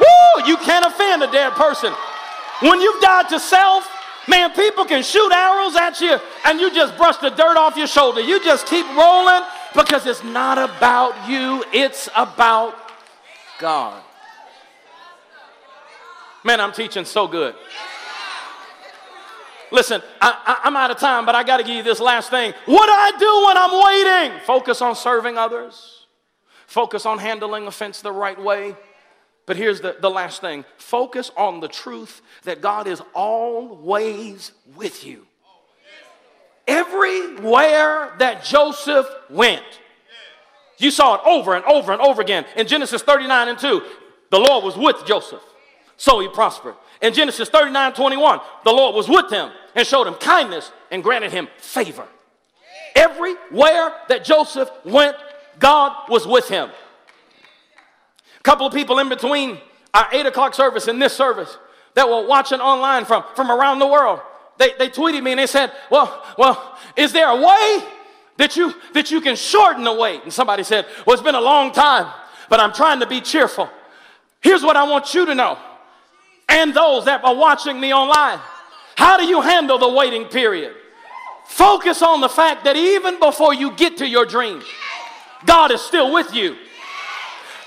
Woo! 0.00 0.46
You 0.46 0.56
can't 0.58 0.84
offend 0.84 1.22
a 1.22 1.30
dead 1.30 1.52
person. 1.52 1.92
When 2.60 2.80
you've 2.80 3.00
died 3.00 3.28
to 3.28 3.38
self, 3.38 3.88
man, 4.26 4.52
people 4.52 4.84
can 4.84 5.02
shoot 5.02 5.32
arrows 5.32 5.76
at 5.76 6.00
you 6.00 6.18
and 6.44 6.60
you 6.60 6.74
just 6.74 6.96
brush 6.96 7.16
the 7.18 7.30
dirt 7.30 7.56
off 7.56 7.76
your 7.76 7.86
shoulder. 7.86 8.20
You 8.20 8.42
just 8.42 8.66
keep 8.66 8.86
rolling 8.96 9.42
because 9.74 10.06
it's 10.06 10.24
not 10.24 10.58
about 10.58 11.28
you, 11.28 11.64
it's 11.72 12.08
about 12.16 12.74
God. 13.60 14.02
Man, 16.48 16.62
I'm 16.62 16.72
teaching 16.72 17.04
so 17.04 17.28
good. 17.28 17.54
Listen, 19.70 20.00
I, 20.18 20.60
am 20.64 20.78
out 20.78 20.90
of 20.90 20.96
time, 20.96 21.26
but 21.26 21.34
I 21.34 21.44
got 21.44 21.58
to 21.58 21.62
give 21.62 21.76
you 21.76 21.82
this 21.82 22.00
last 22.00 22.30
thing. 22.30 22.54
What 22.64 22.86
do 22.86 22.92
I 22.92 23.12
do 23.18 23.46
when 23.46 23.58
I'm 23.58 24.30
waiting? 24.30 24.46
Focus 24.46 24.80
on 24.80 24.96
serving 24.96 25.36
others, 25.36 26.06
focus 26.66 27.04
on 27.04 27.18
handling 27.18 27.66
offense 27.66 28.00
the 28.00 28.12
right 28.12 28.42
way. 28.42 28.74
But 29.44 29.58
here's 29.58 29.82
the, 29.82 29.96
the 30.00 30.08
last 30.08 30.40
thing 30.40 30.64
focus 30.78 31.30
on 31.36 31.60
the 31.60 31.68
truth 31.68 32.22
that 32.44 32.62
God 32.62 32.86
is 32.86 33.02
always 33.12 34.52
with 34.74 35.04
you. 35.04 35.26
Everywhere 36.66 38.14
that 38.20 38.42
Joseph 38.42 39.06
went, 39.28 39.66
You 40.78 40.90
saw 40.90 41.16
it 41.16 41.20
over 41.26 41.54
and 41.54 41.64
over 41.66 41.92
and 41.92 42.00
over 42.00 42.22
again. 42.22 42.46
In 42.56 42.66
Genesis 42.66 43.02
39 43.02 43.48
and 43.48 43.58
2, 43.58 43.82
the 44.30 44.38
Lord 44.38 44.64
was 44.64 44.78
with 44.78 45.04
Joseph, 45.04 45.42
so 45.98 46.20
he 46.20 46.28
prospered. 46.28 46.74
In 47.02 47.12
Genesis 47.12 47.50
39 47.50 47.92
21, 47.92 48.40
the 48.64 48.72
Lord 48.72 48.94
was 48.94 49.08
with 49.08 49.30
him 49.30 49.50
and 49.74 49.86
showed 49.86 50.06
him 50.06 50.14
kindness 50.14 50.72
and 50.90 51.02
granted 51.02 51.30
him 51.30 51.48
favor. 51.58 52.06
Everywhere 52.94 53.92
that 54.08 54.24
Joseph 54.24 54.70
went, 54.84 55.16
God 55.58 56.08
was 56.08 56.26
with 56.26 56.48
him. 56.48 56.70
A 58.38 58.42
couple 58.42 58.66
of 58.66 58.72
people 58.72 58.98
in 58.98 59.08
between 59.08 59.58
our 59.92 60.08
8 60.12 60.26
o'clock 60.26 60.54
service 60.54 60.88
and 60.88 61.02
this 61.02 61.14
service 61.14 61.58
that 61.94 62.08
were 62.08 62.26
watching 62.26 62.60
online 62.60 63.04
from, 63.04 63.24
from 63.34 63.50
around 63.50 63.80
the 63.80 63.86
world, 63.86 64.20
they, 64.58 64.70
they 64.78 64.88
tweeted 64.88 65.22
me 65.22 65.32
and 65.32 65.40
they 65.40 65.46
said, 65.46 65.72
Well, 65.90 66.24
well, 66.36 66.78
is 66.96 67.12
there 67.12 67.28
a 67.28 67.36
way 67.36 67.84
that 68.36 68.56
you 68.56 68.72
that 68.94 69.10
you 69.10 69.20
can 69.20 69.36
shorten 69.36 69.84
the 69.84 69.92
wait? 69.92 70.22
And 70.22 70.32
somebody 70.32 70.62
said, 70.62 70.86
Well, 71.06 71.14
it's 71.14 71.22
been 71.22 71.34
a 71.34 71.40
long 71.40 71.72
time, 71.72 72.12
but 72.48 72.60
I'm 72.60 72.72
trying 72.72 73.00
to 73.00 73.06
be 73.06 73.20
cheerful. 73.20 73.68
Here's 74.40 74.62
what 74.62 74.76
I 74.76 74.84
want 74.84 75.14
you 75.14 75.26
to 75.26 75.34
know, 75.34 75.58
and 76.48 76.74
those 76.74 77.04
that 77.04 77.24
are 77.24 77.34
watching 77.34 77.80
me 77.80 77.92
online. 77.92 78.40
How 78.96 79.16
do 79.16 79.24
you 79.24 79.40
handle 79.40 79.78
the 79.78 79.88
waiting 79.88 80.24
period? 80.24 80.74
Focus 81.46 82.02
on 82.02 82.20
the 82.20 82.28
fact 82.28 82.64
that 82.64 82.76
even 82.76 83.18
before 83.20 83.54
you 83.54 83.72
get 83.72 83.98
to 83.98 84.08
your 84.08 84.26
dream, 84.26 84.62
God 85.46 85.70
is 85.70 85.80
still 85.80 86.12
with 86.12 86.34
you. 86.34 86.56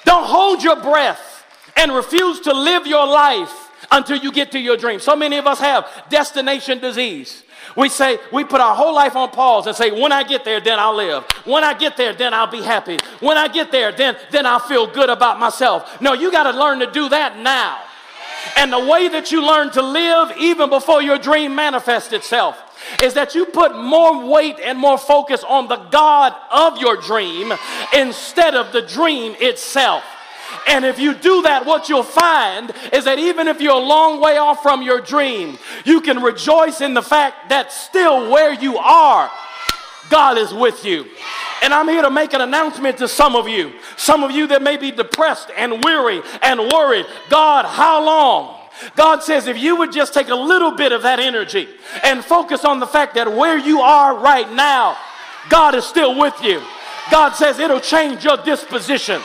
Don't 0.03 0.25
hold 0.25 0.63
your 0.63 0.81
breath 0.81 1.45
and 1.75 1.91
refuse 1.91 2.41
to 2.41 2.53
live 2.53 2.85
your 2.85 3.07
life 3.07 3.69
until 3.91 4.17
you 4.17 4.31
get 4.31 4.51
to 4.51 4.59
your 4.59 4.77
dream. 4.77 4.99
So 4.99 5.15
many 5.15 5.37
of 5.37 5.47
us 5.47 5.59
have 5.59 5.87
destination 6.09 6.79
disease. 6.79 7.43
We 7.77 7.89
say, 7.89 8.17
we 8.33 8.43
put 8.43 8.59
our 8.59 8.75
whole 8.75 8.93
life 8.93 9.15
on 9.15 9.29
pause 9.29 9.67
and 9.67 9.75
say, 9.75 9.91
when 9.91 10.11
I 10.11 10.23
get 10.23 10.43
there, 10.43 10.59
then 10.59 10.79
I'll 10.79 10.95
live. 10.95 11.23
When 11.45 11.63
I 11.63 11.73
get 11.73 11.95
there, 11.95 12.13
then 12.13 12.33
I'll 12.33 12.51
be 12.51 12.61
happy. 12.61 12.97
When 13.19 13.37
I 13.37 13.47
get 13.47 13.71
there, 13.71 13.91
then, 13.91 14.17
then 14.31 14.45
I'll 14.45 14.59
feel 14.59 14.87
good 14.87 15.09
about 15.09 15.39
myself. 15.39 16.01
No, 16.01 16.13
you 16.13 16.31
got 16.31 16.51
to 16.51 16.57
learn 16.57 16.79
to 16.79 16.91
do 16.91 17.09
that 17.09 17.37
now. 17.37 17.79
And 18.57 18.71
the 18.71 18.79
way 18.79 19.07
that 19.07 19.31
you 19.31 19.45
learn 19.45 19.71
to 19.71 19.81
live, 19.81 20.37
even 20.37 20.69
before 20.69 21.01
your 21.01 21.17
dream 21.17 21.55
manifests 21.55 22.13
itself, 22.13 22.57
is 23.03 23.13
that 23.13 23.35
you 23.35 23.45
put 23.45 23.75
more 23.75 24.25
weight 24.27 24.59
and 24.59 24.77
more 24.77 24.97
focus 24.97 25.43
on 25.43 25.67
the 25.67 25.77
God 25.77 26.35
of 26.51 26.77
your 26.79 26.97
dream 26.97 27.53
instead 27.93 28.55
of 28.55 28.71
the 28.71 28.81
dream 28.81 29.35
itself. 29.39 30.03
And 30.67 30.85
if 30.85 30.99
you 30.99 31.13
do 31.13 31.43
that, 31.43 31.65
what 31.65 31.89
you'll 31.89 32.03
find 32.03 32.73
is 32.91 33.05
that 33.05 33.19
even 33.19 33.47
if 33.47 33.61
you're 33.61 33.73
a 33.73 33.77
long 33.77 34.21
way 34.21 34.37
off 34.37 34.61
from 34.61 34.81
your 34.81 35.01
dream, 35.01 35.57
you 35.85 36.01
can 36.01 36.21
rejoice 36.21 36.81
in 36.81 36.93
the 36.93 37.01
fact 37.01 37.49
that 37.49 37.71
still 37.71 38.29
where 38.29 38.53
you 38.53 38.77
are, 38.77 39.31
God 40.11 40.37
is 40.37 40.53
with 40.53 40.85
you. 40.85 41.05
And 41.63 41.73
I'm 41.73 41.87
here 41.87 42.01
to 42.01 42.11
make 42.11 42.33
an 42.33 42.41
announcement 42.41 42.97
to 42.99 43.07
some 43.07 43.35
of 43.35 43.47
you, 43.47 43.71
some 43.95 44.23
of 44.23 44.31
you 44.31 44.47
that 44.47 44.61
may 44.61 44.77
be 44.77 44.91
depressed 44.91 45.49
and 45.55 45.83
weary 45.83 46.21
and 46.41 46.59
worried. 46.71 47.05
God, 47.29 47.65
how 47.65 48.03
long? 48.03 48.57
God 48.95 49.23
says 49.23 49.47
if 49.47 49.57
you 49.57 49.75
would 49.77 49.91
just 49.91 50.13
take 50.13 50.29
a 50.29 50.35
little 50.35 50.71
bit 50.71 50.91
of 50.91 51.03
that 51.03 51.19
energy 51.19 51.67
and 52.03 52.23
focus 52.23 52.65
on 52.65 52.79
the 52.79 52.87
fact 52.87 53.15
that 53.15 53.31
where 53.31 53.57
you 53.57 53.81
are 53.81 54.17
right 54.17 54.51
now, 54.51 54.97
God 55.49 55.75
is 55.75 55.85
still 55.85 56.17
with 56.17 56.35
you. 56.43 56.61
God 57.11 57.33
says 57.33 57.59
it'll 57.59 57.79
change 57.79 58.23
your 58.23 58.37
disposition. 58.37 59.21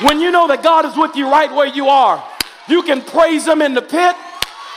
When 0.00 0.20
you 0.20 0.30
know 0.30 0.46
that 0.48 0.62
God 0.62 0.84
is 0.84 0.96
with 0.96 1.16
you 1.16 1.30
right 1.30 1.52
where 1.52 1.66
you 1.66 1.88
are, 1.88 2.22
you 2.68 2.82
can 2.82 3.02
praise 3.02 3.46
Him 3.46 3.62
in 3.62 3.74
the 3.74 3.82
pit. 3.82 4.16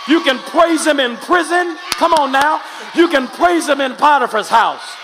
You 0.07 0.21
can 0.21 0.37
praise 0.37 0.85
Him 0.85 0.99
in 0.99 1.17
prison. 1.17 1.77
Come 1.91 2.13
on 2.13 2.31
now. 2.31 2.61
You 2.95 3.07
can 3.09 3.27
praise 3.27 3.67
Him 3.67 3.81
in 3.81 3.95
Potiphar's 3.95 4.49
house. 4.49 4.95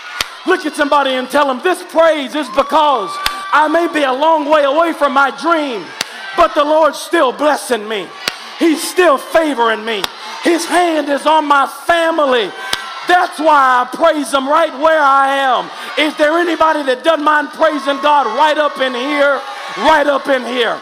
Look 0.46 0.64
at 0.64 0.74
somebody 0.74 1.12
and 1.12 1.28
tell 1.28 1.46
them, 1.46 1.60
This 1.62 1.82
praise 1.90 2.34
is 2.34 2.48
because 2.50 3.10
I 3.52 3.68
may 3.68 3.92
be 3.92 4.04
a 4.04 4.12
long 4.12 4.48
way 4.48 4.64
away 4.64 4.92
from 4.92 5.12
my 5.12 5.30
dream, 5.40 5.84
but 6.36 6.54
the 6.54 6.64
Lord's 6.64 6.98
still 6.98 7.32
blessing 7.32 7.86
me. 7.88 8.08
He's 8.58 8.82
still 8.82 9.18
favoring 9.18 9.84
me. 9.84 10.02
His 10.42 10.64
hand 10.64 11.08
is 11.08 11.26
on 11.26 11.46
my 11.46 11.66
family. 11.66 12.50
That's 13.08 13.38
why 13.38 13.84
I 13.84 13.96
praise 13.96 14.32
Him 14.32 14.48
right 14.48 14.72
where 14.78 15.00
I 15.00 15.36
am. 15.36 15.70
Is 15.98 16.16
there 16.16 16.38
anybody 16.38 16.82
that 16.84 17.04
doesn't 17.04 17.24
mind 17.24 17.48
praising 17.50 18.00
God 18.02 18.26
right 18.38 18.58
up 18.58 18.78
in 18.80 18.94
here? 18.94 19.40
right 19.78 20.06
up 20.06 20.28
in 20.28 20.42
here. 20.44 20.78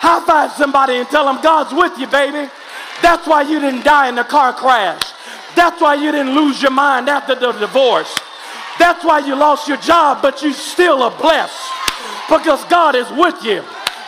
High 0.00 0.24
five 0.26 0.52
somebody 0.52 0.94
and 0.94 1.08
tell 1.08 1.24
them 1.26 1.40
God's 1.42 1.72
with 1.72 1.98
you, 1.98 2.06
baby. 2.06 2.50
That's 3.02 3.26
why 3.26 3.42
you 3.42 3.60
didn't 3.60 3.84
die 3.84 4.08
in 4.08 4.14
the 4.14 4.24
car 4.24 4.52
crash. 4.52 5.00
That's 5.54 5.80
why 5.80 5.94
you 5.94 6.10
didn't 6.12 6.34
lose 6.34 6.60
your 6.60 6.72
mind 6.72 7.08
after 7.08 7.34
the 7.34 7.52
divorce. 7.52 8.14
That's 8.78 9.04
why 9.04 9.20
you 9.20 9.36
lost 9.36 9.68
your 9.68 9.76
job, 9.78 10.20
but 10.22 10.42
you 10.42 10.52
still 10.52 11.02
are 11.02 11.16
blessed 11.20 11.70
because 12.28 12.64
God 12.64 12.94
is 12.94 13.10
with 13.12 13.42
you. 13.44 13.62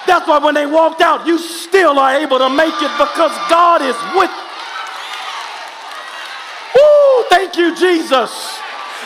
That's 0.06 0.26
why 0.28 0.38
when 0.38 0.54
they 0.54 0.66
walked 0.66 1.00
out, 1.00 1.26
you 1.26 1.38
still 1.38 1.98
are 1.98 2.14
able 2.14 2.38
to 2.38 2.48
make 2.48 2.74
it 2.74 2.92
because 2.98 3.32
God 3.50 3.82
is 3.82 3.96
with 4.14 4.30
you. 4.30 4.46
Woo, 6.76 7.24
thank 7.28 7.56
you, 7.56 7.74
Jesus. 7.74 8.58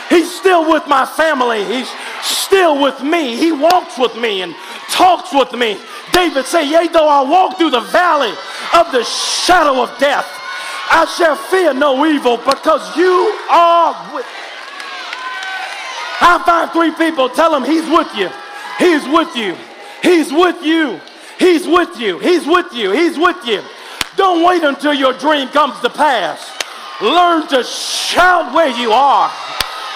He's 0.09 0.35
still 0.35 0.71
with 0.71 0.87
my 0.89 1.07
family. 1.07 1.65
He's 1.65 1.89
still 2.23 2.83
with 2.83 3.01
me. 3.03 3.37
He 3.37 3.53
walks 3.53 3.97
with 3.97 4.17
me 4.17 4.43
and 4.43 4.55
talks 4.91 5.33
with 5.33 5.53
me. 5.53 5.79
David 6.13 6.45
said, 6.47 6.63
Yea, 6.65 6.89
though 6.89 7.09
I 7.09 7.23
walk 7.23 7.59
through 7.59 7.71
the 7.71 7.81
valley 7.81 8.35
of 8.75 8.91
the 8.93 9.05
shadow 9.05 9.83
of 9.83 9.97
death, 9.99 10.27
I 10.91 11.07
shall 11.17 11.37
fear 11.37 11.73
no 11.73 12.05
evil 12.05 12.37
because 12.39 12.97
you 12.97 13.39
are 13.49 14.15
with 14.15 14.27
High 16.21 16.45
five 16.45 16.73
three 16.73 16.93
people, 16.93 17.31
tell 17.31 17.51
them 17.51 17.65
he's 17.65 17.89
with 17.89 18.13
you. 18.15 18.29
He's 18.79 19.09
with 19.09 19.35
you. 19.35 19.57
He's 20.03 20.31
with 20.31 20.63
you. 20.63 21.01
He's 21.39 21.67
with 21.67 21.99
you. 21.99 22.19
He's 22.19 22.47
with 22.47 22.73
you. 22.75 22.93
He's 22.93 23.17
with 23.17 23.41
you. 23.47 23.63
Don't 24.17 24.45
wait 24.45 24.63
until 24.63 24.93
your 24.93 25.15
dream 25.15 25.49
comes 25.49 25.81
to 25.81 25.89
pass. 25.89 26.45
Learn 27.01 27.49
to 27.49 27.65
shout 27.65 28.53
where 28.53 28.69
you 28.69 28.93
are. 28.93 29.33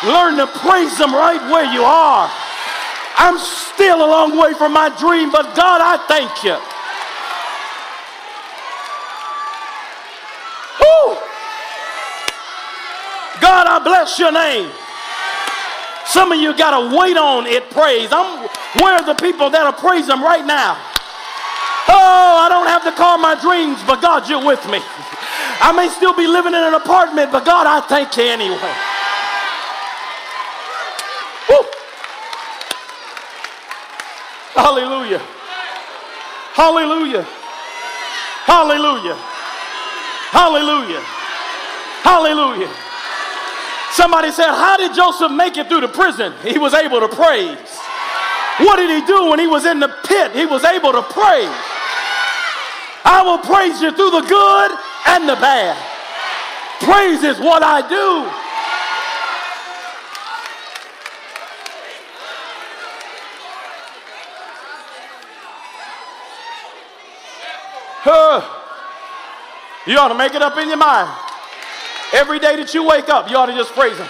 Learn 0.03 0.39
to 0.39 0.47
praise 0.65 0.97
Him 0.99 1.13
right 1.13 1.41
where 1.53 1.71
you 1.71 1.83
are. 1.83 2.31
I'm 3.17 3.39
still 3.39 4.05
a 4.05 4.09
long 4.09 4.39
way 4.39 4.55
from 4.55 4.73
my 4.73 4.89
dream, 4.99 5.31
but 5.31 5.55
God, 5.55 5.81
I 5.85 6.01
thank 6.09 6.43
you. 6.43 6.57
Woo! 10.81 11.21
God, 13.41 13.67
I 13.69 13.79
bless 13.85 14.19
your 14.19 14.33
name. 14.33 14.71
Some 16.07 16.33
of 16.33 16.39
you 16.39 16.57
got 16.57 16.77
to 16.79 16.97
wait 16.97 17.17
on 17.17 17.47
it, 17.47 17.71
praise. 17.71 18.09
I'm 18.13 18.49
where 18.81 18.95
are 18.95 19.05
the 19.05 19.15
people 19.15 19.51
that'll 19.51 19.73
praise 19.73 20.09
right 20.09 20.45
now? 20.45 20.77
Oh, 21.89 22.37
I 22.41 22.49
don't 22.49 22.67
have 22.67 22.83
to 22.85 22.93
call 22.93 23.19
my 23.19 23.35
dreams, 23.41 23.79
but 23.87 24.01
God, 24.01 24.29
you're 24.29 24.45
with 24.45 24.65
me. 24.69 24.81
I 25.61 25.73
may 25.73 25.89
still 25.89 26.15
be 26.15 26.27
living 26.27 26.55
in 26.55 26.63
an 26.63 26.75
apartment, 26.75 27.31
but 27.31 27.45
God, 27.45 27.67
I 27.67 27.81
thank 27.87 28.17
you 28.17 28.25
anyway. 28.25 28.75
Woo. 31.49 31.65
Hallelujah. 34.55 35.23
Hallelujah. 36.55 37.23
Hallelujah. 38.45 39.17
Hallelujah. 40.31 41.01
Hallelujah. 42.03 42.84
Somebody 43.95 44.33
said, 44.33 44.49
How 44.49 44.77
did 44.77 44.93
Joseph 44.93 45.31
make 45.31 45.57
it 45.57 45.69
through 45.69 45.83
the 45.83 45.89
prison? 45.89 46.33
He 46.43 46.59
was 46.59 46.75
able 46.75 46.99
to 46.99 47.07
praise. 47.07 47.79
What 48.59 48.77
did 48.77 48.91
he 48.91 49.07
do 49.07 49.31
when 49.31 49.39
he 49.39 49.47
was 49.47 49.65
in 49.65 49.79
the 49.79 49.87
pit? 50.05 50.33
He 50.33 50.47
was 50.47 50.65
able 50.65 50.91
to 50.91 51.03
praise. 51.03 51.55
I 53.07 53.23
will 53.25 53.39
praise 53.39 53.81
you 53.81 53.93
through 53.93 54.11
the 54.11 54.23
good 54.23 54.71
and 55.07 55.29
the 55.29 55.37
bad. 55.37 55.79
Praise 56.81 57.23
is 57.23 57.39
what 57.39 57.63
I 57.63 57.87
do. 57.89 58.29
Huh. 68.03 68.43
You 69.87 69.99
ought 69.99 70.09
to 70.09 70.19
make 70.19 70.35
it 70.35 70.43
up 70.43 70.59
in 70.59 70.67
your 70.67 70.79
mind. 70.79 71.24
Every 72.13 72.39
day 72.39 72.57
that 72.57 72.75
you 72.75 72.87
wake 72.87 73.09
up, 73.09 73.31
you 73.31 73.37
ought 73.37 73.47
to 73.47 73.55
just 73.55 73.73
praise 73.73 73.99
Him. 73.99 74.09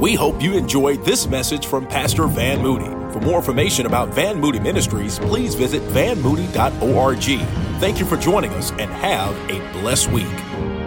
We 0.00 0.14
hope 0.14 0.40
you 0.40 0.56
enjoyed 0.56 1.04
this 1.04 1.26
message 1.26 1.66
from 1.66 1.86
Pastor 1.86 2.28
Van 2.28 2.62
Moody. 2.62 2.86
For 3.12 3.20
more 3.20 3.38
information 3.38 3.84
about 3.84 4.10
Van 4.10 4.38
Moody 4.38 4.60
Ministries, 4.60 5.18
please 5.18 5.56
visit 5.56 5.82
vanmoody.org. 5.82 7.48
Thank 7.80 7.98
you 7.98 8.06
for 8.06 8.16
joining 8.16 8.52
us 8.52 8.70
and 8.72 8.90
have 8.90 9.34
a 9.50 9.58
blessed 9.80 10.10
week. 10.12 10.77